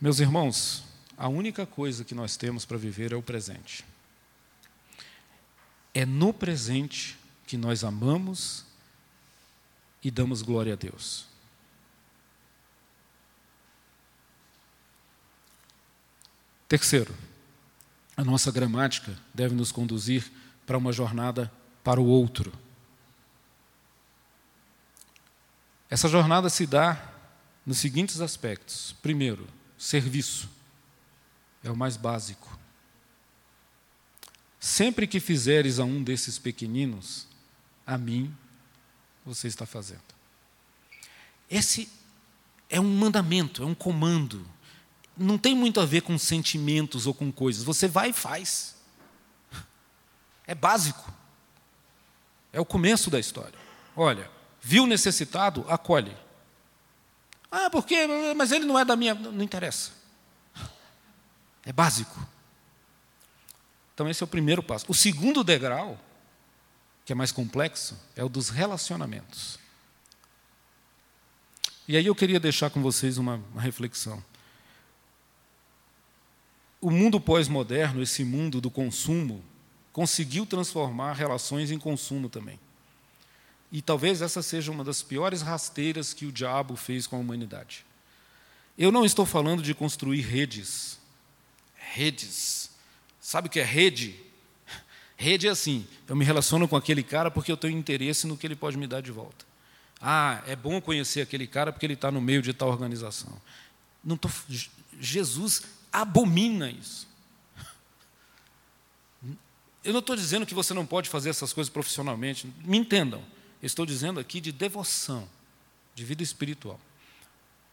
Meus 0.00 0.20
irmãos, 0.20 0.84
a 1.18 1.26
única 1.26 1.66
coisa 1.66 2.04
que 2.04 2.14
nós 2.14 2.36
temos 2.36 2.64
para 2.64 2.78
viver 2.78 3.10
é 3.10 3.16
o 3.16 3.22
presente. 3.22 3.84
É 5.92 6.06
no 6.06 6.32
presente 6.32 7.18
que 7.46 7.56
nós 7.56 7.84
amamos 7.84 8.64
e 10.02 10.10
damos 10.10 10.42
glória 10.42 10.72
a 10.72 10.76
Deus. 10.76 11.26
Terceiro, 16.68 17.14
a 18.16 18.24
nossa 18.24 18.50
gramática 18.50 19.16
deve 19.32 19.54
nos 19.54 19.70
conduzir 19.70 20.30
para 20.66 20.76
uma 20.76 20.92
jornada 20.92 21.50
para 21.84 22.00
o 22.00 22.06
outro. 22.06 22.52
Essa 25.88 26.08
jornada 26.08 26.50
se 26.50 26.66
dá 26.66 27.12
nos 27.64 27.78
seguintes 27.78 28.20
aspectos: 28.20 28.96
primeiro, 29.00 29.46
serviço, 29.78 30.50
é 31.62 31.70
o 31.70 31.76
mais 31.76 31.96
básico. 31.96 32.58
Sempre 34.58 35.06
que 35.06 35.20
fizeres 35.20 35.78
a 35.78 35.84
um 35.84 36.02
desses 36.02 36.38
pequeninos, 36.38 37.28
a 37.86 37.96
mim 37.96 38.34
você 39.24 39.46
está 39.46 39.64
fazendo. 39.64 40.02
Esse 41.50 41.88
é 42.68 42.80
um 42.80 42.96
mandamento, 42.96 43.62
é 43.62 43.66
um 43.66 43.74
comando. 43.74 44.46
Não 45.16 45.38
tem 45.38 45.54
muito 45.54 45.80
a 45.80 45.86
ver 45.86 46.02
com 46.02 46.18
sentimentos 46.18 47.06
ou 47.06 47.14
com 47.14 47.30
coisas. 47.30 47.62
Você 47.62 47.86
vai 47.86 48.10
e 48.10 48.12
faz. 48.12 48.76
É 50.46 50.54
básico. 50.54 51.12
É 52.52 52.60
o 52.60 52.64
começo 52.64 53.10
da 53.10 53.18
história. 53.18 53.58
Olha, 53.94 54.30
viu 54.60 54.86
necessitado, 54.86 55.64
acolhe. 55.68 56.16
Ah, 57.50 57.70
por 57.70 57.86
quê? 57.86 58.06
Mas 58.36 58.52
ele 58.52 58.64
não 58.64 58.78
é 58.78 58.84
da 58.84 58.96
minha. 58.96 59.14
Não 59.14 59.42
interessa. 59.42 59.92
É 61.64 61.72
básico. 61.72 62.26
Então, 63.94 64.08
esse 64.08 64.22
é 64.22 64.24
o 64.24 64.28
primeiro 64.28 64.62
passo. 64.62 64.84
O 64.88 64.94
segundo 64.94 65.42
degrau, 65.42 65.98
que 67.06 67.12
é 67.12 67.14
mais 67.14 67.30
complexo, 67.30 67.96
é 68.16 68.24
o 68.24 68.28
dos 68.28 68.48
relacionamentos. 68.48 69.60
E 71.86 71.96
aí 71.96 72.04
eu 72.04 72.16
queria 72.16 72.40
deixar 72.40 72.68
com 72.68 72.82
vocês 72.82 73.16
uma, 73.16 73.36
uma 73.52 73.62
reflexão. 73.62 74.22
O 76.80 76.90
mundo 76.90 77.20
pós-moderno, 77.20 78.02
esse 78.02 78.24
mundo 78.24 78.60
do 78.60 78.72
consumo, 78.72 79.42
conseguiu 79.92 80.44
transformar 80.44 81.12
relações 81.12 81.70
em 81.70 81.78
consumo 81.78 82.28
também. 82.28 82.58
E 83.70 83.80
talvez 83.80 84.20
essa 84.20 84.42
seja 84.42 84.72
uma 84.72 84.82
das 84.82 85.00
piores 85.00 85.42
rasteiras 85.42 86.12
que 86.12 86.26
o 86.26 86.32
diabo 86.32 86.74
fez 86.74 87.06
com 87.06 87.14
a 87.14 87.20
humanidade. 87.20 87.86
Eu 88.76 88.90
não 88.90 89.04
estou 89.04 89.24
falando 89.24 89.62
de 89.62 89.74
construir 89.74 90.22
redes. 90.22 90.98
Redes. 91.76 92.70
Sabe 93.20 93.46
o 93.46 93.50
que 93.50 93.60
é 93.60 93.64
rede? 93.64 94.20
Rede 95.16 95.46
é 95.46 95.50
assim: 95.50 95.86
eu 96.06 96.14
me 96.14 96.24
relaciono 96.24 96.68
com 96.68 96.76
aquele 96.76 97.02
cara 97.02 97.30
porque 97.30 97.50
eu 97.50 97.56
tenho 97.56 97.78
interesse 97.78 98.26
no 98.26 98.36
que 98.36 98.46
ele 98.46 98.56
pode 98.56 98.76
me 98.76 98.86
dar 98.86 99.00
de 99.00 99.10
volta. 99.10 99.44
Ah, 100.00 100.42
é 100.46 100.54
bom 100.54 100.80
conhecer 100.80 101.22
aquele 101.22 101.46
cara 101.46 101.72
porque 101.72 101.86
ele 101.86 101.94
está 101.94 102.10
no 102.10 102.20
meio 102.20 102.42
de 102.42 102.52
tal 102.52 102.68
organização. 102.68 103.32
Não 104.04 104.16
tô, 104.16 104.28
Jesus 105.00 105.62
abomina 105.92 106.70
isso. 106.70 107.08
Eu 109.82 109.92
não 109.92 110.00
estou 110.00 110.16
dizendo 110.16 110.44
que 110.44 110.54
você 110.54 110.74
não 110.74 110.84
pode 110.84 111.08
fazer 111.08 111.30
essas 111.30 111.52
coisas 111.52 111.72
profissionalmente, 111.72 112.52
me 112.64 112.76
entendam. 112.76 113.22
estou 113.62 113.86
dizendo 113.86 114.18
aqui 114.18 114.40
de 114.40 114.50
devoção, 114.50 115.28
de 115.94 116.04
vida 116.04 116.22
espiritual. 116.22 116.80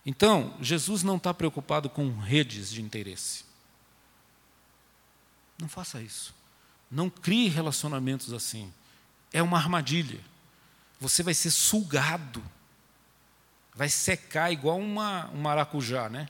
Então, 0.05 0.55
Jesus 0.61 1.01
não 1.01 1.17
está 1.17 1.33
preocupado 1.33 1.89
com 1.89 2.15
redes 2.19 2.71
de 2.71 2.81
interesse. 2.81 3.45
Não 5.59 5.67
faça 5.67 6.01
isso. 6.01 6.33
Não 6.93 7.09
crie 7.09 7.49
relacionamentos 7.49 8.31
assim. 8.31 8.71
É 9.33 9.41
uma 9.41 9.57
armadilha. 9.57 10.19
Você 10.99 11.23
vai 11.23 11.33
ser 11.33 11.49
sugado. 11.49 12.43
Vai 13.73 13.89
secar 13.89 14.51
igual 14.51 14.77
uma, 14.77 15.27
um 15.31 15.41
maracujá, 15.41 16.07
né? 16.07 16.29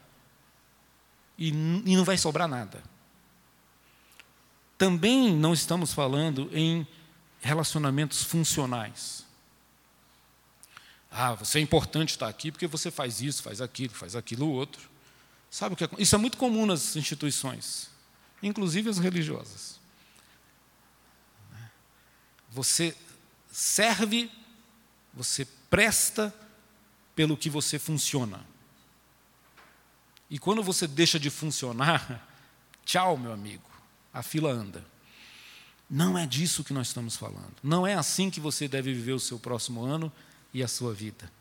E, 1.37 1.49
e 1.49 1.97
não 1.97 2.05
vai 2.05 2.17
sobrar 2.17 2.47
nada. 2.47 2.81
Também 4.77 5.35
não 5.35 5.53
estamos 5.53 5.91
falando 5.91 6.49
em 6.53 6.87
relacionamentos 7.41 8.23
funcionais. 8.23 9.25
Ah, 11.11 11.33
você 11.33 11.59
é 11.59 11.61
importante 11.61 12.11
estar 12.11 12.29
aqui 12.29 12.53
porque 12.53 12.67
você 12.67 12.89
faz 12.89 13.21
isso, 13.21 13.43
faz 13.43 13.59
aquilo, 13.59 13.93
faz 13.93 14.15
aquilo 14.15 14.49
outro. 14.49 14.89
Sabe 15.51 15.73
o 15.73 15.75
que 15.75 15.83
é? 15.83 15.89
Isso 15.97 16.15
é 16.15 16.17
muito 16.17 16.37
comum 16.37 16.65
nas 16.65 16.95
instituições, 16.95 17.89
inclusive 18.41 18.89
as 18.89 18.97
religiosas. 18.97 19.82
Você 22.53 22.95
serve, 23.51 24.31
você 25.11 25.45
presta 25.69 26.33
pelo 27.15 27.35
que 27.35 27.49
você 27.49 27.79
funciona. 27.79 28.45
E 30.29 30.37
quando 30.37 30.61
você 30.61 30.87
deixa 30.87 31.19
de 31.19 31.31
funcionar, 31.31 32.27
tchau, 32.85 33.17
meu 33.17 33.33
amigo, 33.33 33.69
a 34.13 34.21
fila 34.21 34.51
anda. 34.51 34.85
Não 35.89 36.17
é 36.17 36.27
disso 36.27 36.63
que 36.63 36.73
nós 36.73 36.87
estamos 36.87 37.15
falando. 37.15 37.55
Não 37.61 37.85
é 37.85 37.95
assim 37.95 38.29
que 38.29 38.39
você 38.39 38.67
deve 38.67 38.93
viver 38.93 39.13
o 39.13 39.19
seu 39.19 39.39
próximo 39.39 39.83
ano 39.83 40.11
e 40.53 40.63
a 40.63 40.67
sua 40.67 40.93
vida. 40.93 41.31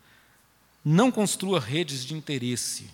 Não 0.82 1.10
construa 1.10 1.60
redes 1.60 2.04
de 2.04 2.14
interesse. 2.14 2.90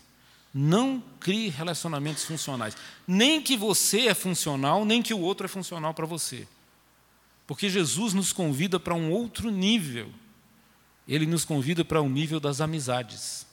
Não 0.52 1.00
crie 1.20 1.48
relacionamentos 1.48 2.24
funcionais. 2.24 2.76
Nem 3.06 3.40
que 3.40 3.56
você 3.56 4.08
é 4.08 4.14
funcional, 4.14 4.84
nem 4.84 5.02
que 5.02 5.14
o 5.14 5.20
outro 5.20 5.46
é 5.46 5.48
funcional 5.48 5.94
para 5.94 6.06
você. 6.06 6.48
Porque 7.48 7.70
Jesus 7.70 8.12
nos 8.12 8.30
convida 8.30 8.78
para 8.78 8.94
um 8.94 9.10
outro 9.10 9.50
nível. 9.50 10.12
Ele 11.08 11.24
nos 11.24 11.46
convida 11.46 11.82
para 11.82 12.02
um 12.02 12.08
nível 12.08 12.38
das 12.38 12.60
amizades. 12.60 13.46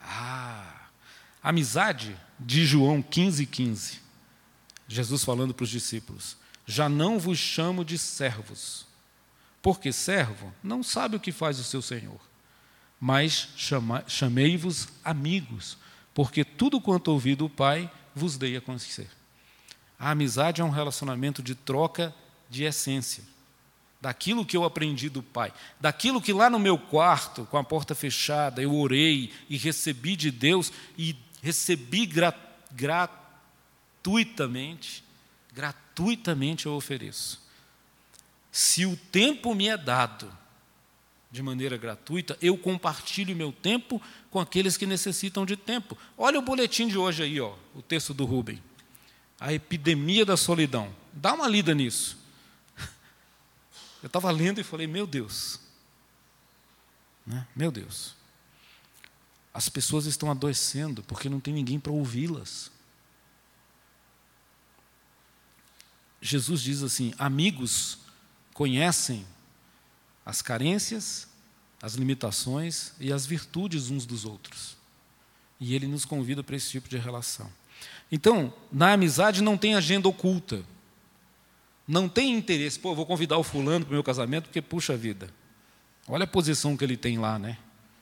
Ah, 0.00 0.86
amizade 1.42 2.18
de 2.40 2.64
João 2.64 3.02
15, 3.02 3.44
15. 3.44 4.00
Jesus 4.88 5.22
falando 5.22 5.52
para 5.52 5.64
os 5.64 5.68
discípulos: 5.68 6.38
Já 6.64 6.88
não 6.88 7.18
vos 7.18 7.38
chamo 7.38 7.84
de 7.84 7.98
servos, 7.98 8.86
porque 9.60 9.92
servo 9.92 10.50
não 10.64 10.82
sabe 10.82 11.16
o 11.16 11.20
que 11.20 11.30
faz 11.30 11.58
o 11.58 11.64
seu 11.64 11.82
senhor, 11.82 12.20
mas 12.98 13.50
chamei-vos 14.06 14.88
amigos, 15.04 15.76
porque 16.14 16.42
tudo 16.42 16.80
quanto 16.80 17.08
ouvi 17.08 17.34
do 17.34 17.50
Pai 17.50 17.92
vos 18.14 18.38
dei 18.38 18.56
a 18.56 18.62
conhecer. 18.62 19.10
A 20.02 20.10
amizade 20.10 20.60
é 20.60 20.64
um 20.64 20.70
relacionamento 20.70 21.42
de 21.44 21.54
troca 21.54 22.12
de 22.50 22.64
essência. 22.64 23.22
Daquilo 24.00 24.44
que 24.44 24.56
eu 24.56 24.64
aprendi 24.64 25.08
do 25.08 25.22
Pai, 25.22 25.52
daquilo 25.78 26.20
que 26.20 26.32
lá 26.32 26.50
no 26.50 26.58
meu 26.58 26.76
quarto, 26.76 27.46
com 27.46 27.56
a 27.56 27.62
porta 27.62 27.94
fechada, 27.94 28.60
eu 28.60 28.74
orei 28.74 29.32
e 29.48 29.56
recebi 29.56 30.16
de 30.16 30.32
Deus 30.32 30.72
e 30.98 31.14
recebi 31.40 32.04
gra 32.04 32.34
gratuitamente, 32.72 35.04
gratuitamente 35.54 36.66
eu 36.66 36.72
ofereço. 36.72 37.40
Se 38.50 38.84
o 38.84 38.96
tempo 38.96 39.54
me 39.54 39.68
é 39.68 39.76
dado 39.76 40.36
de 41.30 41.44
maneira 41.44 41.76
gratuita, 41.76 42.36
eu 42.42 42.58
compartilho 42.58 43.36
meu 43.36 43.52
tempo 43.52 44.02
com 44.32 44.40
aqueles 44.40 44.76
que 44.76 44.84
necessitam 44.84 45.46
de 45.46 45.56
tempo. 45.56 45.96
Olha 46.18 46.40
o 46.40 46.42
boletim 46.42 46.88
de 46.88 46.98
hoje 46.98 47.22
aí, 47.22 47.40
ó, 47.40 47.54
o 47.72 47.80
texto 47.80 48.12
do 48.12 48.24
Rubem 48.24 48.60
a 49.42 49.52
epidemia 49.52 50.24
da 50.24 50.36
solidão. 50.36 50.94
Dá 51.12 51.34
uma 51.34 51.48
lida 51.48 51.74
nisso. 51.74 52.16
Eu 54.00 54.06
estava 54.06 54.30
lendo 54.30 54.60
e 54.60 54.64
falei, 54.64 54.86
meu 54.86 55.04
Deus. 55.04 55.58
Né? 57.26 57.44
Meu 57.54 57.72
Deus. 57.72 58.14
As 59.52 59.68
pessoas 59.68 60.06
estão 60.06 60.30
adoecendo 60.30 61.02
porque 61.02 61.28
não 61.28 61.40
tem 61.40 61.52
ninguém 61.52 61.80
para 61.80 61.90
ouvi-las. 61.90 62.70
Jesus 66.20 66.62
diz 66.62 66.80
assim: 66.84 67.12
amigos 67.18 67.98
conhecem 68.54 69.26
as 70.24 70.40
carências, 70.40 71.26
as 71.82 71.94
limitações 71.94 72.92
e 73.00 73.12
as 73.12 73.26
virtudes 73.26 73.90
uns 73.90 74.06
dos 74.06 74.24
outros. 74.24 74.76
E 75.58 75.74
ele 75.74 75.88
nos 75.88 76.04
convida 76.04 76.44
para 76.44 76.54
esse 76.54 76.70
tipo 76.70 76.88
de 76.88 76.96
relação. 76.96 77.52
Então, 78.12 78.52
na 78.70 78.92
amizade 78.92 79.42
não 79.42 79.56
tem 79.56 79.74
agenda 79.74 80.06
oculta. 80.06 80.62
Não 81.88 82.10
tem 82.10 82.36
interesse, 82.36 82.78
pô, 82.78 82.94
vou 82.94 83.06
convidar 83.06 83.38
o 83.38 83.42
fulano 83.42 83.86
para 83.86 83.92
o 83.92 83.94
meu 83.94 84.04
casamento, 84.04 84.44
porque 84.44 84.60
puxa 84.60 84.94
vida. 84.94 85.32
Olha 86.06 86.24
a 86.24 86.26
posição 86.26 86.76
que 86.76 86.84
ele 86.84 86.96
tem 86.96 87.18
lá, 87.18 87.38
né? 87.38 87.56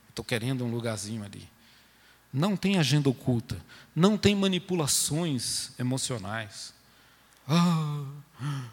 Estou 0.08 0.24
querendo 0.24 0.64
um 0.64 0.70
lugarzinho 0.70 1.24
ali. 1.24 1.48
Não 2.32 2.56
tem 2.56 2.76
agenda 2.76 3.08
oculta. 3.08 3.64
Não 3.94 4.18
tem 4.18 4.34
manipulações 4.34 5.70
emocionais. 5.78 6.74
Ah, 7.46 8.04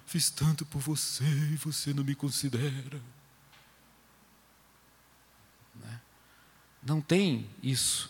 fiz 0.07 0.31
tanto 0.31 0.65
por 0.65 0.79
você 0.79 1.23
e 1.23 1.55
você 1.55 1.93
não 1.93 2.03
me 2.03 2.15
considera. 2.15 2.99
Né? 5.75 6.01
Não 6.81 6.99
tem 6.99 7.47
isso. 7.61 8.09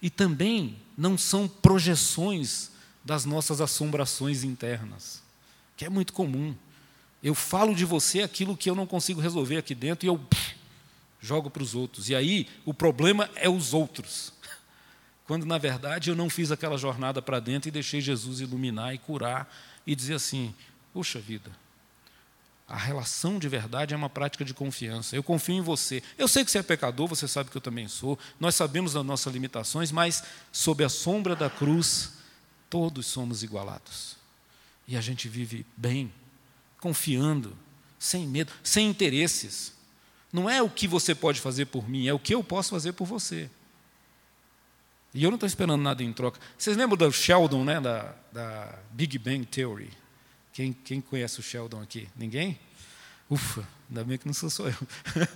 E 0.00 0.10
também 0.10 0.78
não 0.96 1.18
são 1.18 1.46
projeções 1.46 2.70
das 3.04 3.24
nossas 3.24 3.60
assombrações 3.60 4.42
internas, 4.42 5.22
que 5.76 5.84
é 5.84 5.88
muito 5.88 6.12
comum. 6.12 6.54
Eu 7.22 7.34
falo 7.34 7.74
de 7.74 7.84
você 7.84 8.22
aquilo 8.22 8.56
que 8.56 8.68
eu 8.68 8.74
não 8.74 8.86
consigo 8.86 9.20
resolver 9.20 9.56
aqui 9.58 9.74
dentro 9.74 10.06
e 10.06 10.08
eu 10.08 10.18
pff, 10.18 10.56
jogo 11.20 11.50
para 11.50 11.62
os 11.62 11.74
outros. 11.74 12.08
E 12.08 12.14
aí 12.14 12.48
o 12.64 12.72
problema 12.72 13.30
é 13.36 13.48
os 13.48 13.74
outros. 13.74 14.32
Quando 15.24 15.44
na 15.44 15.58
verdade 15.58 16.10
eu 16.10 16.16
não 16.16 16.30
fiz 16.30 16.50
aquela 16.52 16.78
jornada 16.78 17.20
para 17.20 17.40
dentro 17.40 17.68
e 17.68 17.72
deixei 17.72 18.00
Jesus 18.00 18.40
iluminar 18.40 18.94
e 18.94 18.98
curar 18.98 19.52
e 19.86 19.94
dizer 19.94 20.14
assim: 20.14 20.54
puxa 20.92 21.18
vida, 21.18 21.50
a 22.68 22.76
relação 22.76 23.38
de 23.38 23.48
verdade 23.48 23.94
é 23.94 23.96
uma 23.96 24.10
prática 24.10 24.44
de 24.44 24.52
confiança. 24.52 25.14
Eu 25.14 25.22
confio 25.22 25.54
em 25.54 25.60
você. 25.60 26.02
Eu 26.18 26.26
sei 26.26 26.44
que 26.44 26.50
você 26.50 26.58
é 26.58 26.62
pecador, 26.62 27.06
você 27.06 27.28
sabe 27.28 27.48
que 27.48 27.56
eu 27.56 27.60
também 27.60 27.86
sou. 27.86 28.18
Nós 28.40 28.56
sabemos 28.56 28.92
das 28.94 29.04
nossas 29.04 29.32
limitações, 29.32 29.92
mas 29.92 30.24
sob 30.50 30.82
a 30.82 30.88
sombra 30.88 31.36
da 31.36 31.48
cruz, 31.48 32.14
todos 32.68 33.06
somos 33.06 33.44
igualados. 33.44 34.16
E 34.88 34.96
a 34.96 35.00
gente 35.00 35.28
vive 35.28 35.64
bem, 35.76 36.12
confiando, 36.80 37.56
sem 38.00 38.26
medo, 38.26 38.52
sem 38.64 38.88
interesses. 38.88 39.72
Não 40.32 40.50
é 40.50 40.60
o 40.60 40.68
que 40.68 40.88
você 40.88 41.14
pode 41.14 41.40
fazer 41.40 41.66
por 41.66 41.88
mim, 41.88 42.08
é 42.08 42.12
o 42.12 42.18
que 42.18 42.34
eu 42.34 42.42
posso 42.42 42.70
fazer 42.70 42.92
por 42.92 43.06
você. 43.06 43.48
E 45.14 45.22
eu 45.22 45.30
não 45.30 45.36
estou 45.36 45.46
esperando 45.46 45.80
nada 45.80 46.02
em 46.02 46.12
troca. 46.12 46.40
Vocês 46.58 46.76
lembram 46.76 46.96
do 46.96 47.12
Sheldon, 47.12 47.64
né, 47.64 47.80
da, 47.80 48.12
da 48.32 48.78
Big 48.90 49.18
Bang 49.18 49.46
Theory? 49.46 49.90
Quem, 50.56 50.72
quem 50.72 51.02
conhece 51.02 51.38
o 51.38 51.42
Sheldon 51.42 51.82
aqui? 51.82 52.08
Ninguém? 52.16 52.58
Ufa, 53.30 53.62
ainda 53.90 54.02
bem 54.02 54.16
que 54.16 54.24
não 54.24 54.32
sou 54.32 54.48
só 54.48 54.66
eu. 54.66 54.88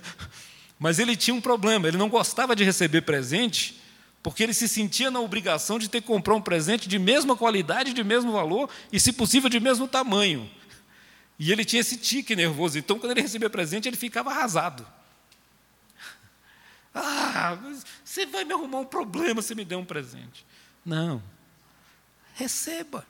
Mas 0.79 0.97
ele 0.97 1.15
tinha 1.15 1.35
um 1.35 1.39
problema, 1.39 1.87
ele 1.87 1.95
não 1.95 2.09
gostava 2.09 2.55
de 2.55 2.63
receber 2.63 3.03
presente, 3.03 3.79
porque 4.23 4.41
ele 4.41 4.51
se 4.51 4.67
sentia 4.67 5.11
na 5.11 5.19
obrigação 5.19 5.77
de 5.77 5.87
ter 5.87 6.01
que 6.01 6.07
comprar 6.07 6.33
um 6.33 6.41
presente 6.41 6.89
de 6.89 6.97
mesma 6.97 7.37
qualidade, 7.37 7.93
de 7.93 8.03
mesmo 8.03 8.31
valor 8.31 8.67
e, 8.91 8.99
se 8.99 9.13
possível, 9.13 9.47
de 9.47 9.59
mesmo 9.59 9.87
tamanho. 9.87 10.49
E 11.37 11.51
ele 11.51 11.63
tinha 11.63 11.81
esse 11.81 11.97
tique 11.97 12.35
nervoso, 12.35 12.79
então, 12.79 12.97
quando 12.97 13.11
ele 13.11 13.21
recebia 13.21 13.47
presente, 13.47 13.87
ele 13.87 13.97
ficava 13.97 14.31
arrasado. 14.31 14.87
Ah, 16.95 17.57
você 18.03 18.25
vai 18.25 18.43
me 18.43 18.51
arrumar 18.53 18.79
um 18.79 18.85
problema 18.85 19.41
se 19.43 19.53
me 19.53 19.63
der 19.63 19.77
um 19.77 19.85
presente. 19.85 20.45
Não. 20.83 21.23
Receba. 22.33 23.05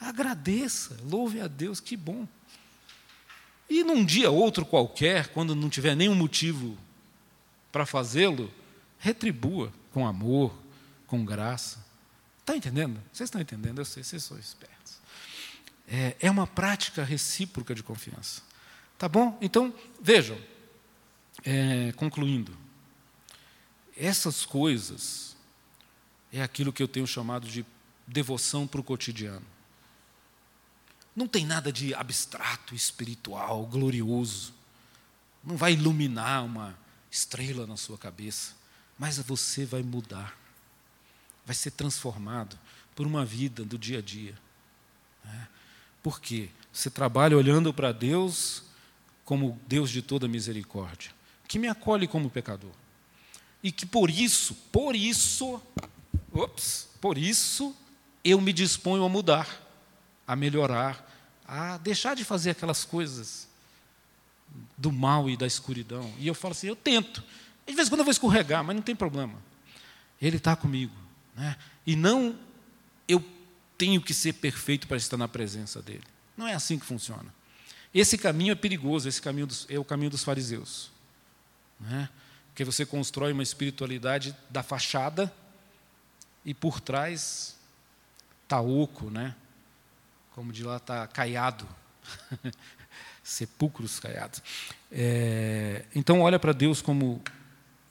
Agradeça. 0.00 0.96
Louve 1.02 1.40
a 1.40 1.46
Deus, 1.46 1.80
que 1.80 1.96
bom. 1.96 2.26
E 3.68 3.82
num 3.82 4.04
dia 4.04 4.30
outro 4.30 4.64
qualquer, 4.64 5.28
quando 5.28 5.54
não 5.54 5.70
tiver 5.70 5.94
nenhum 5.94 6.14
motivo 6.14 6.76
para 7.72 7.86
fazê-lo, 7.86 8.52
retribua 8.98 9.72
com 9.92 10.06
amor, 10.06 10.54
com 11.06 11.24
graça. 11.24 11.84
Está 12.40 12.56
entendendo? 12.56 13.00
Vocês 13.12 13.28
estão 13.28 13.40
entendendo? 13.40 13.80
Eu 13.80 13.84
sei, 13.84 14.04
vocês 14.04 14.22
são 14.22 14.38
espertos. 14.38 14.98
É, 15.88 16.16
é 16.20 16.30
uma 16.30 16.46
prática 16.46 17.02
recíproca 17.02 17.74
de 17.74 17.82
confiança. 17.82 18.42
Tá 18.98 19.08
bom? 19.08 19.36
Então, 19.40 19.74
vejam, 20.00 20.38
é, 21.44 21.92
concluindo, 21.96 22.56
essas 23.96 24.44
coisas 24.44 25.36
é 26.32 26.42
aquilo 26.42 26.72
que 26.72 26.82
eu 26.82 26.88
tenho 26.88 27.06
chamado 27.06 27.46
de 27.46 27.64
devoção 28.06 28.66
para 28.66 28.80
o 28.80 28.84
cotidiano. 28.84 29.53
Não 31.14 31.28
tem 31.28 31.46
nada 31.46 31.72
de 31.72 31.94
abstrato, 31.94 32.74
espiritual, 32.74 33.66
glorioso. 33.66 34.52
Não 35.42 35.56
vai 35.56 35.74
iluminar 35.74 36.44
uma 36.44 36.76
estrela 37.10 37.66
na 37.66 37.76
sua 37.76 37.96
cabeça, 37.96 38.54
mas 38.98 39.18
você 39.18 39.64
vai 39.64 39.82
mudar. 39.82 40.36
Vai 41.46 41.54
ser 41.54 41.70
transformado 41.70 42.58
por 42.94 43.06
uma 43.06 43.24
vida 43.24 43.64
do 43.64 43.78
dia 43.78 43.98
a 43.98 44.02
dia. 44.02 44.36
Né? 45.24 45.48
Por 46.02 46.20
quê? 46.20 46.50
Você 46.72 46.90
trabalha 46.90 47.36
olhando 47.36 47.72
para 47.72 47.92
Deus 47.92 48.64
como 49.24 49.58
Deus 49.66 49.90
de 49.90 50.02
toda 50.02 50.28
misericórdia, 50.28 51.10
que 51.48 51.58
me 51.58 51.68
acolhe 51.68 52.06
como 52.06 52.28
pecador. 52.28 52.72
E 53.62 53.72
que 53.72 53.86
por 53.86 54.10
isso, 54.10 54.54
por 54.70 54.94
isso, 54.94 55.62
ops, 56.32 56.88
por 57.00 57.16
isso 57.16 57.74
eu 58.22 58.40
me 58.40 58.52
disponho 58.52 59.04
a 59.04 59.08
mudar, 59.08 59.63
a 60.26 60.34
melhorar, 60.34 61.10
a 61.46 61.76
deixar 61.78 62.14
de 62.14 62.24
fazer 62.24 62.50
aquelas 62.50 62.84
coisas 62.84 63.48
do 64.76 64.92
mal 64.92 65.28
e 65.28 65.36
da 65.36 65.46
escuridão. 65.46 66.12
E 66.18 66.26
eu 66.26 66.34
falo 66.34 66.52
assim, 66.52 66.66
eu 66.66 66.76
tento. 66.76 67.22
De 67.66 67.74
vez 67.74 67.88
em 67.88 67.90
quando 67.90 68.00
eu 68.00 68.04
vou 68.04 68.12
escorregar, 68.12 68.62
mas 68.62 68.76
não 68.76 68.82
tem 68.82 68.94
problema. 68.94 69.34
Ele 70.20 70.36
está 70.36 70.54
comigo. 70.54 70.94
Né? 71.34 71.56
E 71.86 71.96
não 71.96 72.38
eu 73.08 73.22
tenho 73.76 74.00
que 74.00 74.14
ser 74.14 74.34
perfeito 74.34 74.86
para 74.86 74.96
estar 74.96 75.16
na 75.16 75.28
presença 75.28 75.82
dele. 75.82 76.04
Não 76.36 76.46
é 76.46 76.54
assim 76.54 76.78
que 76.78 76.86
funciona. 76.86 77.32
Esse 77.92 78.18
caminho 78.18 78.52
é 78.52 78.56
perigoso, 78.56 79.08
esse 79.08 79.22
caminho 79.22 79.46
dos, 79.46 79.66
é 79.68 79.78
o 79.78 79.84
caminho 79.84 80.10
dos 80.10 80.24
fariseus. 80.24 80.90
Né? 81.78 82.08
Porque 82.48 82.64
você 82.64 82.86
constrói 82.86 83.32
uma 83.32 83.42
espiritualidade 83.42 84.34
da 84.50 84.62
fachada 84.62 85.32
e 86.44 86.54
por 86.54 86.80
trás 86.80 87.56
está 88.42 88.60
oco, 88.60 89.10
né? 89.10 89.34
Como 90.34 90.52
de 90.52 90.64
lá 90.64 90.78
está 90.78 91.06
caiado, 91.06 91.66
sepulcros 93.22 94.00
caiados. 94.00 94.42
É, 94.90 95.84
então, 95.94 96.20
olha 96.20 96.40
para 96.40 96.52
Deus 96.52 96.82
como 96.82 97.22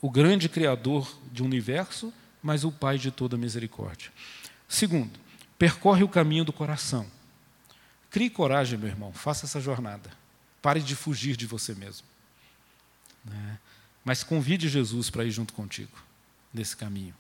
o 0.02 0.10
grande 0.10 0.50
Criador 0.50 1.10
de 1.32 1.42
um 1.42 1.46
universo, 1.46 2.14
mas 2.42 2.66
o 2.66 2.72
Pai 2.72 2.98
de 2.98 3.12
toda 3.12 3.38
misericórdia. 3.38 4.12
Segundo, 4.68 5.18
percorre 5.58 6.04
o 6.04 6.10
caminho 6.10 6.44
do 6.44 6.52
coração. 6.52 7.08
Crie 8.10 8.30
coragem, 8.30 8.78
meu 8.78 8.90
irmão, 8.90 9.14
faça 9.14 9.46
essa 9.46 9.62
jornada. 9.62 10.12
Pare 10.62 10.82
de 10.82 10.96
fugir 10.98 11.38
de 11.38 11.48
você 11.48 11.74
mesmo. 11.74 12.06
Né? 13.24 13.58
Mas 14.04 14.22
convide 14.22 14.68
Jesus 14.68 15.10
para 15.10 15.24
ir 15.24 15.32
junto 15.32 15.54
contigo 15.54 15.98
nesse 16.54 16.76
caminho. 16.76 17.16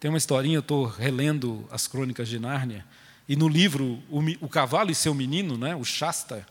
Tem 0.00 0.08
uma 0.08 0.18
historinha, 0.18 0.56
eu 0.56 0.60
estou 0.60 0.86
relendo 0.86 1.68
as 1.70 1.86
crônicas 1.86 2.28
de 2.28 2.38
Nárnia, 2.38 2.84
e 3.28 3.36
no 3.36 3.48
livro, 3.48 4.02
o, 4.10 4.20
o 4.40 4.48
Cavalo 4.48 4.90
e 4.90 4.94
Seu 4.94 5.14
Menino, 5.14 5.56
né, 5.56 5.74
o 5.74 5.84
Shasta, 5.84 6.46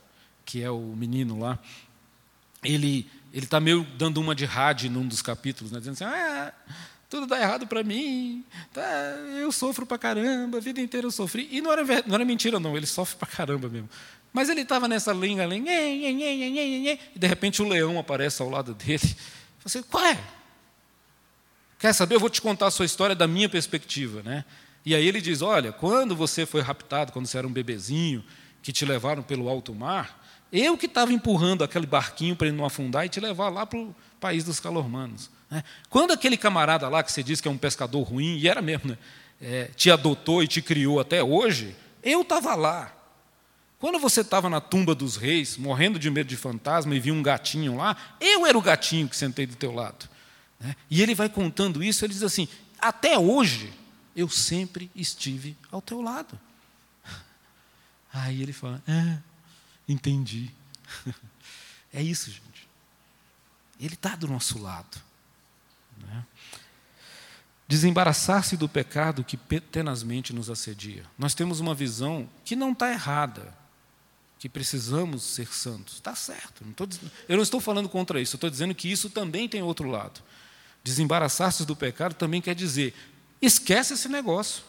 que 0.45 0.61
é 0.61 0.69
o 0.69 0.79
menino 0.79 1.39
lá, 1.39 1.59
ele 2.63 3.09
ele 3.33 3.45
está 3.45 3.59
meio 3.59 3.83
dando 3.97 4.21
uma 4.21 4.35
de 4.35 4.45
rádio 4.45 4.91
num 4.91 5.07
dos 5.07 5.21
capítulos, 5.21 5.71
né, 5.71 5.79
dizendo 5.79 5.93
assim: 5.93 6.03
ah, 6.03 6.53
tudo 7.09 7.25
dá 7.25 7.39
errado 7.39 7.65
para 7.65 7.83
mim, 7.83 8.45
tá, 8.71 8.81
eu 9.39 9.51
sofro 9.51 9.85
para 9.85 9.97
caramba, 9.97 10.57
a 10.57 10.61
vida 10.61 10.79
inteira 10.79 11.07
eu 11.07 11.11
sofri. 11.11 11.47
E 11.51 11.59
não 11.59 11.71
era, 11.71 11.83
não 12.05 12.15
era 12.15 12.25
mentira, 12.25 12.59
não, 12.59 12.77
ele 12.77 12.85
sofre 12.85 13.17
para 13.17 13.27
caramba 13.27 13.67
mesmo. 13.67 13.89
Mas 14.31 14.49
ele 14.49 14.61
estava 14.61 14.87
nessa 14.87 15.11
linha, 15.13 15.45
e 15.45 16.99
de 17.15 17.27
repente 17.27 17.61
o 17.61 17.67
leão 17.67 17.99
aparece 17.99 18.41
ao 18.41 18.49
lado 18.49 18.73
dele. 18.73 18.99
Você, 19.63 19.79
assim, 19.79 19.87
qual 19.89 20.03
é? 20.05 20.19
Quer 21.79 21.93
saber? 21.93 22.15
Eu 22.15 22.19
vou 22.19 22.29
te 22.29 22.41
contar 22.41 22.67
a 22.67 22.71
sua 22.71 22.85
história 22.85 23.15
da 23.15 23.27
minha 23.27 23.47
perspectiva. 23.47 24.23
Né? 24.23 24.43
E 24.85 24.93
aí 24.95 25.07
ele 25.07 25.21
diz: 25.21 25.41
Olha, 25.41 25.71
quando 25.71 26.15
você 26.15 26.45
foi 26.45 26.61
raptado, 26.61 27.11
quando 27.11 27.25
você 27.25 27.37
era 27.37 27.47
um 27.47 27.51
bebezinho, 27.51 28.23
que 28.61 28.71
te 28.71 28.85
levaram 28.85 29.21
pelo 29.21 29.49
alto 29.49 29.73
mar, 29.73 30.21
eu 30.51 30.77
que 30.77 30.85
estava 30.85 31.11
empurrando 31.11 31.63
aquele 31.63 31.85
barquinho 31.85 32.35
para 32.35 32.47
ele 32.47 32.55
não 32.55 32.65
afundar 32.65 33.05
e 33.05 33.09
te 33.09 33.19
levar 33.19 33.49
lá 33.49 33.65
para 33.65 33.79
o 33.79 33.95
país 34.19 34.43
dos 34.43 34.59
calormanos. 34.59 35.29
Né? 35.49 35.63
Quando 35.89 36.11
aquele 36.11 36.37
camarada 36.37 36.87
lá, 36.87 37.03
que 37.03 37.11
você 37.11 37.23
diz 37.23 37.41
que 37.41 37.47
é 37.47 37.51
um 37.51 37.57
pescador 37.57 38.03
ruim, 38.03 38.37
e 38.37 38.47
era 38.47 38.61
mesmo, 38.61 38.91
né? 38.91 38.97
é, 39.41 39.65
te 39.75 39.91
adotou 39.91 40.41
e 40.41 40.47
te 40.47 40.61
criou 40.61 40.99
até 40.99 41.23
hoje, 41.23 41.75
eu 42.01 42.21
estava 42.21 42.55
lá. 42.55 42.93
Quando 43.79 43.99
você 43.99 44.21
estava 44.21 44.49
na 44.49 44.61
tumba 44.61 44.95
dos 44.95 45.17
reis, 45.17 45.57
morrendo 45.57 45.99
de 45.99 46.09
medo 46.09 46.27
de 46.27 46.37
fantasma, 46.37 46.95
e 46.95 46.99
viu 46.99 47.13
um 47.13 47.21
gatinho 47.21 47.75
lá, 47.75 47.97
eu 48.21 48.45
era 48.45 48.57
o 48.57 48.61
gatinho 48.61 49.09
que 49.09 49.17
sentei 49.17 49.45
do 49.45 49.55
teu 49.55 49.73
lado. 49.73 50.07
Né? 50.59 50.75
E 50.89 51.01
ele 51.01 51.13
vai 51.13 51.27
contando 51.27 51.83
isso, 51.83 52.05
ele 52.05 52.13
diz 52.13 52.23
assim: 52.23 52.47
até 52.79 53.19
hoje, 53.19 53.73
eu 54.15 54.29
sempre 54.29 54.91
estive 54.95 55.57
ao 55.71 55.81
teu 55.81 56.01
lado. 56.01 56.39
Aí 58.13 58.41
ele 58.41 58.53
fala: 58.53 58.81
É, 58.87 59.19
entendi. 59.87 60.51
É 61.95 62.01
isso, 62.01 62.31
gente. 62.31 62.67
Ele 63.79 63.93
está 63.93 64.15
do 64.15 64.27
nosso 64.27 64.57
lado. 64.57 64.99
Né? 65.99 66.25
Desembaraçar-se 67.67 68.57
do 68.57 68.67
pecado 68.67 69.23
que 69.23 69.37
tenazmente 69.59 70.33
nos 70.33 70.49
assedia. 70.49 71.05
Nós 71.17 71.33
temos 71.33 71.59
uma 71.59 71.75
visão 71.75 72.27
que 72.43 72.55
não 72.55 72.71
está 72.71 72.91
errada, 72.91 73.55
que 74.39 74.49
precisamos 74.49 75.23
ser 75.23 75.53
santos. 75.53 75.95
Está 75.95 76.15
certo. 76.15 76.65
Não 76.65 76.87
dizendo, 76.87 77.11
eu 77.29 77.35
não 77.35 77.43
estou 77.43 77.61
falando 77.61 77.87
contra 77.87 78.19
isso, 78.19 78.35
estou 78.35 78.49
dizendo 78.49 78.75
que 78.75 78.91
isso 78.91 79.09
também 79.09 79.47
tem 79.47 79.61
outro 79.61 79.87
lado. 79.87 80.21
Desembaraçar-se 80.83 81.65
do 81.65 81.75
pecado 81.75 82.13
também 82.13 82.41
quer 82.41 82.53
dizer 82.53 82.93
Esquece 83.45 83.93
esse 83.93 84.07
negócio. 84.07 84.63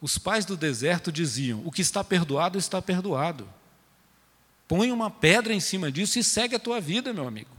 Os 0.00 0.18
pais 0.18 0.44
do 0.44 0.56
deserto 0.56 1.12
diziam: 1.12 1.64
o 1.64 1.70
que 1.70 1.80
está 1.80 2.02
perdoado, 2.02 2.58
está 2.58 2.82
perdoado. 2.82 3.48
Põe 4.66 4.90
uma 4.90 5.08
pedra 5.08 5.54
em 5.54 5.60
cima 5.60 5.92
disso 5.92 6.18
e 6.18 6.24
segue 6.24 6.56
a 6.56 6.58
tua 6.58 6.80
vida, 6.80 7.12
meu 7.12 7.28
amigo. 7.28 7.50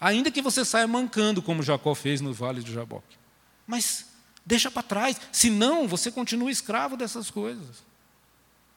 Ainda 0.00 0.30
que 0.30 0.40
você 0.40 0.64
saia 0.64 0.86
mancando, 0.86 1.42
como 1.42 1.64
Jacó 1.64 1.96
fez 1.96 2.20
no 2.20 2.32
vale 2.32 2.62
de 2.62 2.72
Jaboque. 2.72 3.16
Mas 3.66 4.06
deixa 4.46 4.70
para 4.70 4.82
trás, 4.84 5.20
senão 5.32 5.88
você 5.88 6.12
continua 6.12 6.52
escravo 6.52 6.96
dessas 6.96 7.28
coisas. 7.28 7.82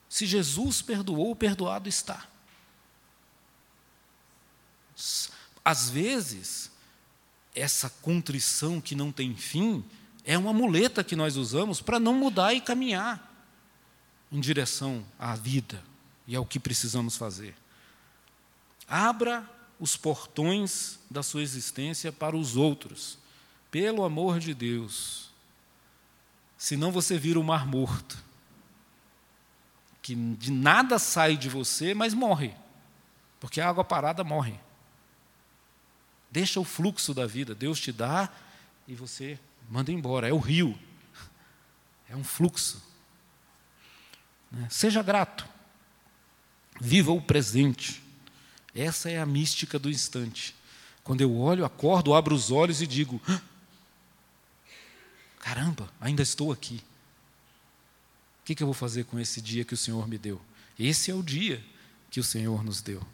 Se 0.08 0.26
Jesus 0.26 0.82
perdoou, 0.82 1.36
perdoado 1.36 1.88
está. 1.88 2.26
Às 5.64 5.88
vezes, 5.88 6.67
essa 7.54 7.90
contrição 7.90 8.80
que 8.80 8.94
não 8.94 9.10
tem 9.10 9.34
fim 9.34 9.84
é 10.24 10.36
uma 10.36 10.52
muleta 10.52 11.02
que 11.02 11.16
nós 11.16 11.36
usamos 11.36 11.80
para 11.80 11.98
não 11.98 12.14
mudar 12.14 12.52
e 12.54 12.60
caminhar 12.60 13.28
em 14.30 14.40
direção 14.40 15.04
à 15.18 15.34
vida 15.34 15.82
e 16.26 16.36
ao 16.36 16.44
que 16.44 16.60
precisamos 16.60 17.16
fazer. 17.16 17.54
Abra 18.86 19.48
os 19.80 19.96
portões 19.96 20.98
da 21.10 21.22
sua 21.22 21.42
existência 21.42 22.12
para 22.12 22.36
os 22.36 22.56
outros, 22.56 23.18
pelo 23.70 24.04
amor 24.04 24.38
de 24.38 24.52
Deus. 24.52 25.30
Senão 26.56 26.90
você 26.90 27.18
vira 27.18 27.38
o 27.38 27.42
um 27.42 27.46
mar 27.46 27.66
morto, 27.66 28.22
que 30.02 30.14
de 30.14 30.50
nada 30.50 30.98
sai 30.98 31.36
de 31.36 31.48
você, 31.48 31.94
mas 31.94 32.12
morre, 32.12 32.54
porque 33.40 33.60
a 33.60 33.68
água 33.68 33.84
parada 33.84 34.24
morre. 34.24 34.58
Deixa 36.30 36.60
o 36.60 36.64
fluxo 36.64 37.14
da 37.14 37.26
vida. 37.26 37.54
Deus 37.54 37.80
te 37.80 37.92
dá 37.92 38.28
e 38.86 38.94
você 38.94 39.38
manda 39.68 39.90
embora. 39.90 40.28
É 40.28 40.32
o 40.32 40.38
rio. 40.38 40.78
É 42.08 42.16
um 42.16 42.24
fluxo. 42.24 42.82
Né? 44.50 44.66
Seja 44.70 45.02
grato. 45.02 45.46
Viva 46.80 47.12
o 47.12 47.20
presente. 47.20 48.02
Essa 48.74 49.10
é 49.10 49.18
a 49.18 49.26
mística 49.26 49.78
do 49.78 49.90
instante. 49.90 50.54
Quando 51.02 51.20
eu 51.20 51.36
olho, 51.36 51.64
acordo, 51.64 52.14
abro 52.14 52.34
os 52.34 52.50
olhos 52.50 52.82
e 52.82 52.86
digo: 52.86 53.20
caramba, 55.40 55.90
ainda 56.00 56.22
estou 56.22 56.52
aqui. 56.52 56.82
O 58.42 58.44
que, 58.44 58.54
que 58.54 58.62
eu 58.62 58.66
vou 58.66 58.74
fazer 58.74 59.04
com 59.04 59.18
esse 59.18 59.40
dia 59.40 59.64
que 59.64 59.74
o 59.74 59.76
Senhor 59.76 60.06
me 60.06 60.16
deu? 60.16 60.40
Esse 60.78 61.10
é 61.10 61.14
o 61.14 61.22
dia 61.22 61.64
que 62.10 62.20
o 62.20 62.24
Senhor 62.24 62.62
nos 62.62 62.80
deu. 62.80 63.04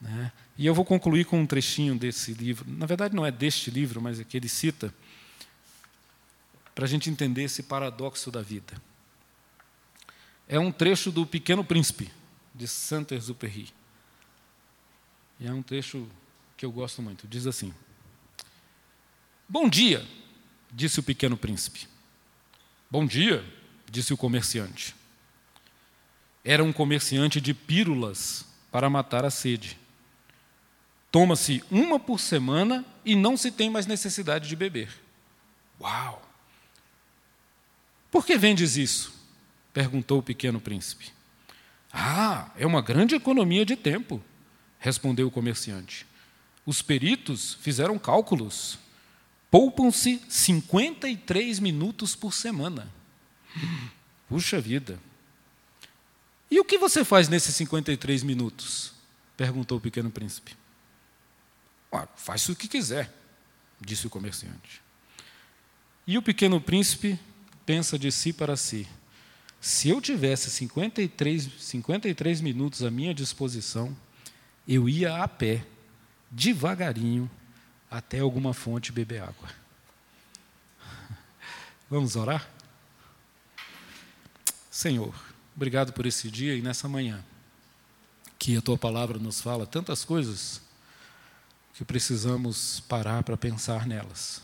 Né? 0.00 0.32
E 0.56 0.66
eu 0.66 0.74
vou 0.74 0.84
concluir 0.84 1.24
com 1.24 1.40
um 1.40 1.46
trechinho 1.46 1.96
desse 1.96 2.32
livro. 2.32 2.70
Na 2.70 2.86
verdade, 2.86 3.14
não 3.14 3.26
é 3.26 3.30
deste 3.30 3.70
livro, 3.70 4.00
mas 4.00 4.20
é 4.20 4.24
que 4.24 4.36
ele 4.36 4.48
cita, 4.48 4.94
para 6.74 6.84
a 6.84 6.88
gente 6.88 7.10
entender 7.10 7.42
esse 7.42 7.62
paradoxo 7.62 8.30
da 8.30 8.40
vida. 8.40 8.80
É 10.46 10.58
um 10.58 10.70
trecho 10.70 11.10
do 11.10 11.26
Pequeno 11.26 11.64
Príncipe, 11.64 12.10
de 12.54 12.66
Saint-Exupéry. 12.68 13.72
E 15.40 15.46
é 15.46 15.52
um 15.52 15.62
trecho 15.62 16.08
que 16.56 16.64
eu 16.64 16.72
gosto 16.72 17.02
muito. 17.02 17.26
Diz 17.26 17.46
assim: 17.46 17.72
Bom 19.48 19.68
dia, 19.68 20.06
disse 20.72 21.00
o 21.00 21.02
pequeno 21.02 21.36
príncipe. 21.36 21.86
Bom 22.90 23.06
dia, 23.06 23.44
disse 23.90 24.12
o 24.12 24.16
comerciante. 24.16 24.94
Era 26.44 26.64
um 26.64 26.72
comerciante 26.72 27.40
de 27.40 27.52
pílulas 27.54 28.44
para 28.70 28.88
matar 28.88 29.24
a 29.24 29.30
sede. 29.30 29.78
Toma-se 31.10 31.64
uma 31.70 31.98
por 31.98 32.20
semana 32.20 32.84
e 33.04 33.16
não 33.16 33.36
se 33.36 33.50
tem 33.50 33.70
mais 33.70 33.86
necessidade 33.86 34.48
de 34.48 34.56
beber. 34.56 34.90
Uau! 35.80 36.22
Por 38.10 38.24
que 38.24 38.36
vendes 38.36 38.76
isso? 38.76 39.16
perguntou 39.72 40.18
o 40.18 40.22
pequeno 40.22 40.60
príncipe. 40.60 41.12
Ah, 41.92 42.50
é 42.56 42.66
uma 42.66 42.82
grande 42.82 43.14
economia 43.14 43.64
de 43.64 43.76
tempo, 43.76 44.22
respondeu 44.78 45.28
o 45.28 45.30
comerciante. 45.30 46.06
Os 46.66 46.82
peritos 46.82 47.54
fizeram 47.62 47.98
cálculos. 47.98 48.78
Poupam-se 49.50 50.20
53 50.28 51.60
minutos 51.60 52.14
por 52.14 52.34
semana. 52.34 52.92
Puxa 54.28 54.60
vida. 54.60 54.98
E 56.50 56.60
o 56.60 56.64
que 56.64 56.76
você 56.76 57.04
faz 57.04 57.28
nesses 57.28 57.54
53 57.56 58.22
minutos? 58.22 58.92
perguntou 59.36 59.78
o 59.78 59.80
pequeno 59.80 60.10
príncipe. 60.10 60.56
Faz 62.16 62.48
o 62.48 62.56
que 62.56 62.68
quiser, 62.68 63.12
disse 63.80 64.06
o 64.06 64.10
comerciante. 64.10 64.82
E 66.06 66.16
o 66.16 66.22
pequeno 66.22 66.60
príncipe 66.60 67.18
pensa 67.64 67.98
de 67.98 68.10
si 68.12 68.32
para 68.32 68.56
si: 68.56 68.86
se 69.60 69.88
eu 69.88 70.00
tivesse 70.00 70.50
53, 70.50 71.50
53 71.58 72.40
minutos 72.40 72.82
à 72.82 72.90
minha 72.90 73.14
disposição, 73.14 73.96
eu 74.66 74.88
ia 74.88 75.22
a 75.22 75.28
pé, 75.28 75.64
devagarinho, 76.30 77.30
até 77.90 78.20
alguma 78.20 78.52
fonte 78.52 78.92
beber 78.92 79.22
água. 79.22 79.48
Vamos 81.90 82.16
orar? 82.16 82.48
Senhor, 84.70 85.14
obrigado 85.56 85.92
por 85.92 86.06
esse 86.06 86.30
dia 86.30 86.54
e 86.54 86.62
nessa 86.62 86.88
manhã, 86.88 87.24
que 88.38 88.56
a 88.56 88.62
tua 88.62 88.78
palavra 88.78 89.18
nos 89.18 89.40
fala 89.40 89.66
tantas 89.66 90.04
coisas 90.04 90.67
que 91.78 91.84
precisamos 91.84 92.80
parar 92.80 93.22
para 93.22 93.36
pensar 93.36 93.86
nelas. 93.86 94.42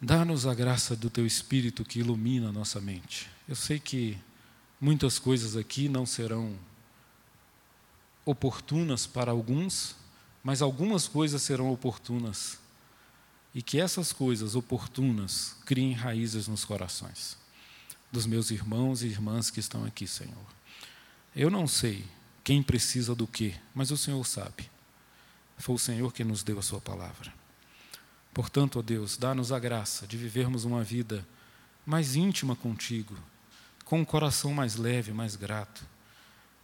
Dá-nos 0.00 0.46
a 0.46 0.54
graça 0.54 0.96
do 0.96 1.10
teu 1.10 1.26
Espírito 1.26 1.84
que 1.84 1.98
ilumina 1.98 2.48
a 2.48 2.52
nossa 2.52 2.80
mente. 2.80 3.28
Eu 3.46 3.54
sei 3.54 3.78
que 3.78 4.16
muitas 4.80 5.18
coisas 5.18 5.58
aqui 5.58 5.86
não 5.86 6.06
serão 6.06 6.58
oportunas 8.24 9.06
para 9.06 9.30
alguns, 9.30 9.94
mas 10.42 10.62
algumas 10.62 11.06
coisas 11.06 11.42
serão 11.42 11.70
oportunas. 11.70 12.58
E 13.54 13.60
que 13.60 13.78
essas 13.78 14.10
coisas 14.10 14.54
oportunas 14.54 15.54
criem 15.66 15.92
raízes 15.92 16.48
nos 16.48 16.64
corações 16.64 17.36
dos 18.10 18.24
meus 18.24 18.50
irmãos 18.50 19.02
e 19.02 19.08
irmãs 19.08 19.50
que 19.50 19.60
estão 19.60 19.84
aqui, 19.84 20.06
Senhor. 20.06 20.46
Eu 21.36 21.50
não 21.50 21.66
sei 21.66 22.06
quem 22.42 22.62
precisa 22.62 23.14
do 23.14 23.26
que, 23.26 23.54
mas 23.74 23.90
o 23.90 23.98
Senhor 23.98 24.24
sabe. 24.24 24.72
Foi 25.58 25.74
o 25.74 25.78
Senhor 25.78 26.12
que 26.12 26.24
nos 26.24 26.42
deu 26.42 26.58
a 26.58 26.62
Sua 26.62 26.80
palavra. 26.80 27.32
Portanto, 28.32 28.80
ó 28.80 28.82
Deus, 28.82 29.16
dá-nos 29.16 29.52
a 29.52 29.58
graça 29.58 30.06
de 30.06 30.16
vivermos 30.16 30.64
uma 30.64 30.82
vida 30.82 31.24
mais 31.86 32.16
íntima 32.16 32.56
contigo, 32.56 33.16
com 33.84 34.00
um 34.00 34.04
coração 34.04 34.52
mais 34.52 34.76
leve, 34.76 35.12
mais 35.12 35.36
grato, 35.36 35.86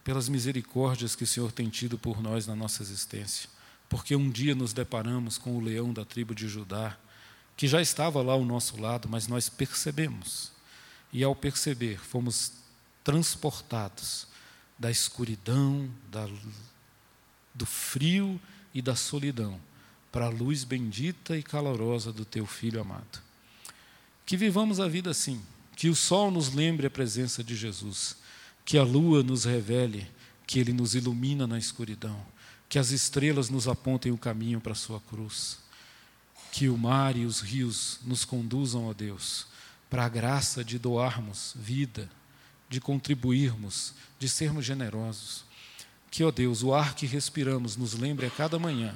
pelas 0.03 0.27
misericórdias 0.27 1.15
que 1.15 1.23
o 1.23 1.27
Senhor 1.27 1.51
tem 1.51 1.69
tido 1.69 1.97
por 1.97 2.21
nós 2.21 2.45
na 2.47 2.55
nossa 2.55 2.83
existência. 2.83 3.49
Porque 3.87 4.15
um 4.15 4.29
dia 4.29 4.55
nos 4.55 4.73
deparamos 4.73 5.37
com 5.37 5.55
o 5.55 5.61
leão 5.61 5.93
da 5.93 6.03
tribo 6.03 6.33
de 6.33 6.47
Judá, 6.47 6.97
que 7.55 7.67
já 7.67 7.81
estava 7.81 8.21
lá 8.21 8.33
ao 8.33 8.43
nosso 8.43 8.79
lado, 8.79 9.07
mas 9.07 9.27
nós 9.27 9.47
percebemos. 9.47 10.51
E 11.13 11.23
ao 11.23 11.35
perceber, 11.35 11.99
fomos 11.99 12.53
transportados 13.03 14.27
da 14.77 14.89
escuridão, 14.89 15.89
da, 16.09 16.27
do 17.53 17.65
frio 17.65 18.41
e 18.73 18.81
da 18.81 18.95
solidão 18.95 19.59
para 20.11 20.25
a 20.25 20.29
luz 20.29 20.63
bendita 20.63 21.37
e 21.37 21.43
calorosa 21.43 22.11
do 22.11 22.25
teu 22.25 22.45
filho 22.45 22.81
amado. 22.81 23.19
Que 24.25 24.35
vivamos 24.35 24.79
a 24.79 24.87
vida 24.87 25.11
assim, 25.11 25.41
que 25.75 25.89
o 25.89 25.95
sol 25.95 26.29
nos 26.31 26.53
lembre 26.53 26.87
a 26.87 26.91
presença 26.91 27.43
de 27.43 27.55
Jesus, 27.55 28.17
que 28.65 28.77
a 28.77 28.83
lua 28.83 29.23
nos 29.23 29.45
revele 29.45 30.07
que 30.51 30.59
ele 30.59 30.73
nos 30.73 30.95
ilumina 30.95 31.47
na 31.47 31.57
escuridão, 31.57 32.21
que 32.67 32.77
as 32.77 32.91
estrelas 32.91 33.49
nos 33.49 33.69
apontem 33.69 34.11
o 34.11 34.17
caminho 34.17 34.59
para 34.59 34.73
a 34.73 34.75
sua 34.75 34.99
cruz, 34.99 35.59
que 36.51 36.67
o 36.67 36.77
mar 36.77 37.15
e 37.15 37.25
os 37.25 37.39
rios 37.39 38.01
nos 38.03 38.25
conduzam 38.25 38.89
a 38.89 38.93
Deus, 38.93 39.47
para 39.89 40.03
a 40.03 40.09
graça 40.09 40.61
de 40.61 40.77
doarmos 40.77 41.53
vida, 41.55 42.11
de 42.67 42.81
contribuirmos, 42.81 43.93
de 44.19 44.27
sermos 44.27 44.65
generosos. 44.65 45.45
Que, 46.11 46.25
ó 46.25 46.29
Deus, 46.29 46.61
o 46.61 46.73
ar 46.73 46.93
que 46.93 47.05
respiramos 47.05 47.77
nos 47.77 47.93
lembre 47.93 48.25
a 48.25 48.29
cada 48.29 48.59
manhã 48.59 48.93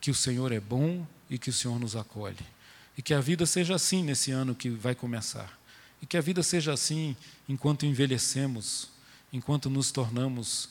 que 0.00 0.10
o 0.10 0.14
Senhor 0.14 0.50
é 0.52 0.60
bom 0.60 1.06
e 1.30 1.38
que 1.38 1.50
o 1.50 1.52
Senhor 1.52 1.78
nos 1.78 1.94
acolhe. 1.94 2.36
E 2.96 3.02
que 3.02 3.14
a 3.14 3.20
vida 3.20 3.46
seja 3.46 3.76
assim 3.76 4.02
nesse 4.02 4.32
ano 4.32 4.56
que 4.56 4.68
vai 4.68 4.94
começar. 4.94 5.56
E 6.02 6.06
que 6.06 6.16
a 6.16 6.20
vida 6.20 6.42
seja 6.42 6.72
assim 6.72 7.16
enquanto 7.48 7.86
envelhecemos, 7.86 8.88
enquanto 9.32 9.70
nos 9.70 9.92
tornamos, 9.92 10.68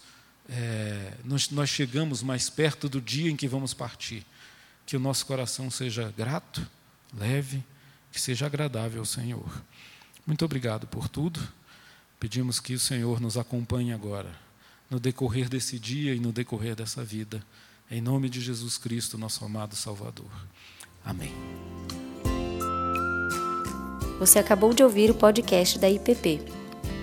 é, 0.49 1.13
nós, 1.23 1.49
nós 1.49 1.69
chegamos 1.69 2.21
mais 2.21 2.49
perto 2.49 2.89
do 2.89 3.01
dia 3.01 3.31
em 3.31 3.35
que 3.35 3.47
vamos 3.47 3.73
partir. 3.73 4.25
Que 4.85 4.97
o 4.97 4.99
nosso 4.99 5.25
coração 5.25 5.71
seja 5.71 6.13
grato, 6.17 6.65
leve, 7.13 7.63
que 8.11 8.19
seja 8.19 8.45
agradável 8.45 8.99
ao 8.99 9.05
Senhor. 9.05 9.63
Muito 10.25 10.43
obrigado 10.43 10.85
por 10.85 11.07
tudo. 11.07 11.39
Pedimos 12.19 12.59
que 12.59 12.73
o 12.73 12.79
Senhor 12.79 13.21
nos 13.21 13.38
acompanhe 13.38 13.93
agora, 13.93 14.47
no 14.89 14.99
decorrer 14.99 15.49
desse 15.49 15.77
dia 15.77 16.13
e 16.13 16.19
no 16.19 16.31
decorrer 16.31 16.75
dessa 16.75 17.03
vida. 17.03 17.41
Em 17.89 18.01
nome 18.01 18.29
de 18.29 18.41
Jesus 18.41 18.77
Cristo, 18.77 19.17
nosso 19.17 19.43
amado 19.45 19.75
Salvador. 19.75 20.29
Amém. 21.03 21.33
Você 24.19 24.39
acabou 24.39 24.73
de 24.73 24.83
ouvir 24.83 25.11
o 25.11 25.15
podcast 25.15 25.79
da 25.79 25.89
IPP. 25.89 26.41